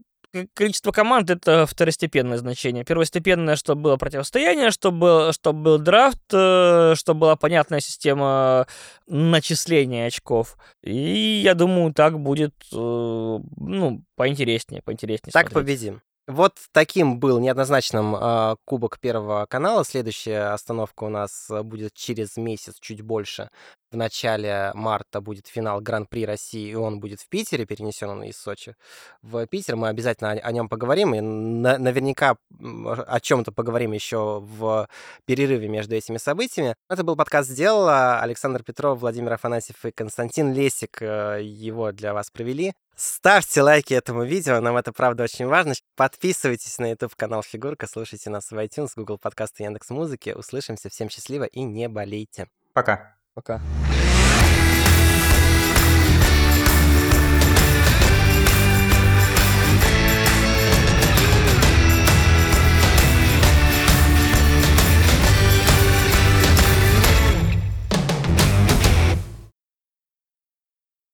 количество 0.54 0.92
команд 0.92 1.30
это 1.30 1.66
второстепенное 1.66 2.38
значение. 2.38 2.84
Первостепенное, 2.84 3.56
чтобы 3.56 3.82
было 3.82 3.98
противостояние, 3.98 4.72
чтобы, 4.72 5.32
чтобы 5.34 5.62
был 5.64 5.78
драфт, 5.80 6.22
э, 6.32 6.94
чтобы 6.96 7.22
была 7.22 7.36
понятная 7.36 7.80
система 7.80 8.68
начисления 9.08 10.08
очков. 10.08 10.58
И 10.84 11.42
я 11.44 11.56
думаю, 11.56 11.94
так 11.94 12.20
будет, 12.20 12.54
э, 12.72 12.76
ну, 12.76 14.04
поинтереснее, 14.16 14.82
поинтереснее. 14.82 15.32
Так 15.32 15.50
смотреть. 15.50 15.80
победим. 15.80 16.02
Вот 16.30 16.60
таким 16.74 17.20
был 17.20 17.40
неоднозначным 17.40 18.16
э, 18.16 18.56
Кубок 18.64 19.00
Первого 19.00 19.48
канала. 19.48 19.84
Следующая 19.84 20.54
остановка 20.54 21.06
у 21.06 21.10
нас 21.10 21.50
будет 21.64 21.96
через 21.96 22.38
месяц, 22.38 22.76
чуть 22.80 23.02
больше. 23.02 23.50
В 23.92 23.98
начале 23.98 24.70
марта 24.76 25.22
будет 25.22 25.48
финал 25.48 25.82
Гран-при 25.82 26.28
России, 26.28 26.70
и 26.70 26.76
он 26.76 27.00
будет 27.00 27.20
в 27.22 27.30
Питере, 27.30 27.66
перенесен 27.66 28.10
он 28.10 28.22
из 28.22 28.38
Сочи 28.38 28.76
в 29.24 29.44
Питер. 29.48 29.76
Мы 29.76 29.88
обязательно 29.88 30.34
о, 30.34 30.36
о 30.36 30.52
нем 30.52 30.70
поговорим, 30.70 31.16
и 31.16 31.20
на, 31.20 31.80
наверняка 31.80 32.36
о 32.60 33.20
чем-то 33.20 33.52
поговорим 33.52 33.94
еще 33.94 34.40
в 34.40 34.88
перерыве 35.26 35.68
между 35.68 35.96
этими 35.96 36.18
событиями. 36.18 36.76
Это 36.92 37.04
был 37.04 37.16
подкаст 37.16 37.50
«Сделала». 37.50 38.20
Александр 38.20 38.62
Петров, 38.62 39.00
Владимир 39.00 39.34
Афанасьев 39.34 39.84
и 39.84 39.90
Константин 39.90 40.54
Лесик 40.54 41.02
э, 41.02 41.40
его 41.42 41.92
для 41.92 42.14
вас 42.14 42.30
провели. 42.30 42.74
Ставьте 43.00 43.62
лайки 43.62 43.94
этому 43.94 44.26
видео, 44.26 44.60
нам 44.60 44.76
это 44.76 44.92
правда 44.92 45.24
очень 45.24 45.48
важно. 45.48 45.74
Подписывайтесь 45.96 46.78
на 46.80 46.90
YouTube 46.92 47.16
канал 47.16 47.42
Фигурка, 47.42 47.88
слушайте 47.88 48.30
нас 48.30 48.52
в 48.52 48.56
iTunes, 48.58 48.90
Google 48.98 49.18
Подкасты, 49.18 49.64
Яндекс 49.64 49.90
Музыки. 49.90 50.32
Услышимся, 50.32 50.90
всем 50.90 51.10
счастливо 51.10 51.46
и 51.46 51.62
не 51.62 51.88
болейте. 51.88 52.48
Пока. 52.74 53.16
Пока. 53.36 53.62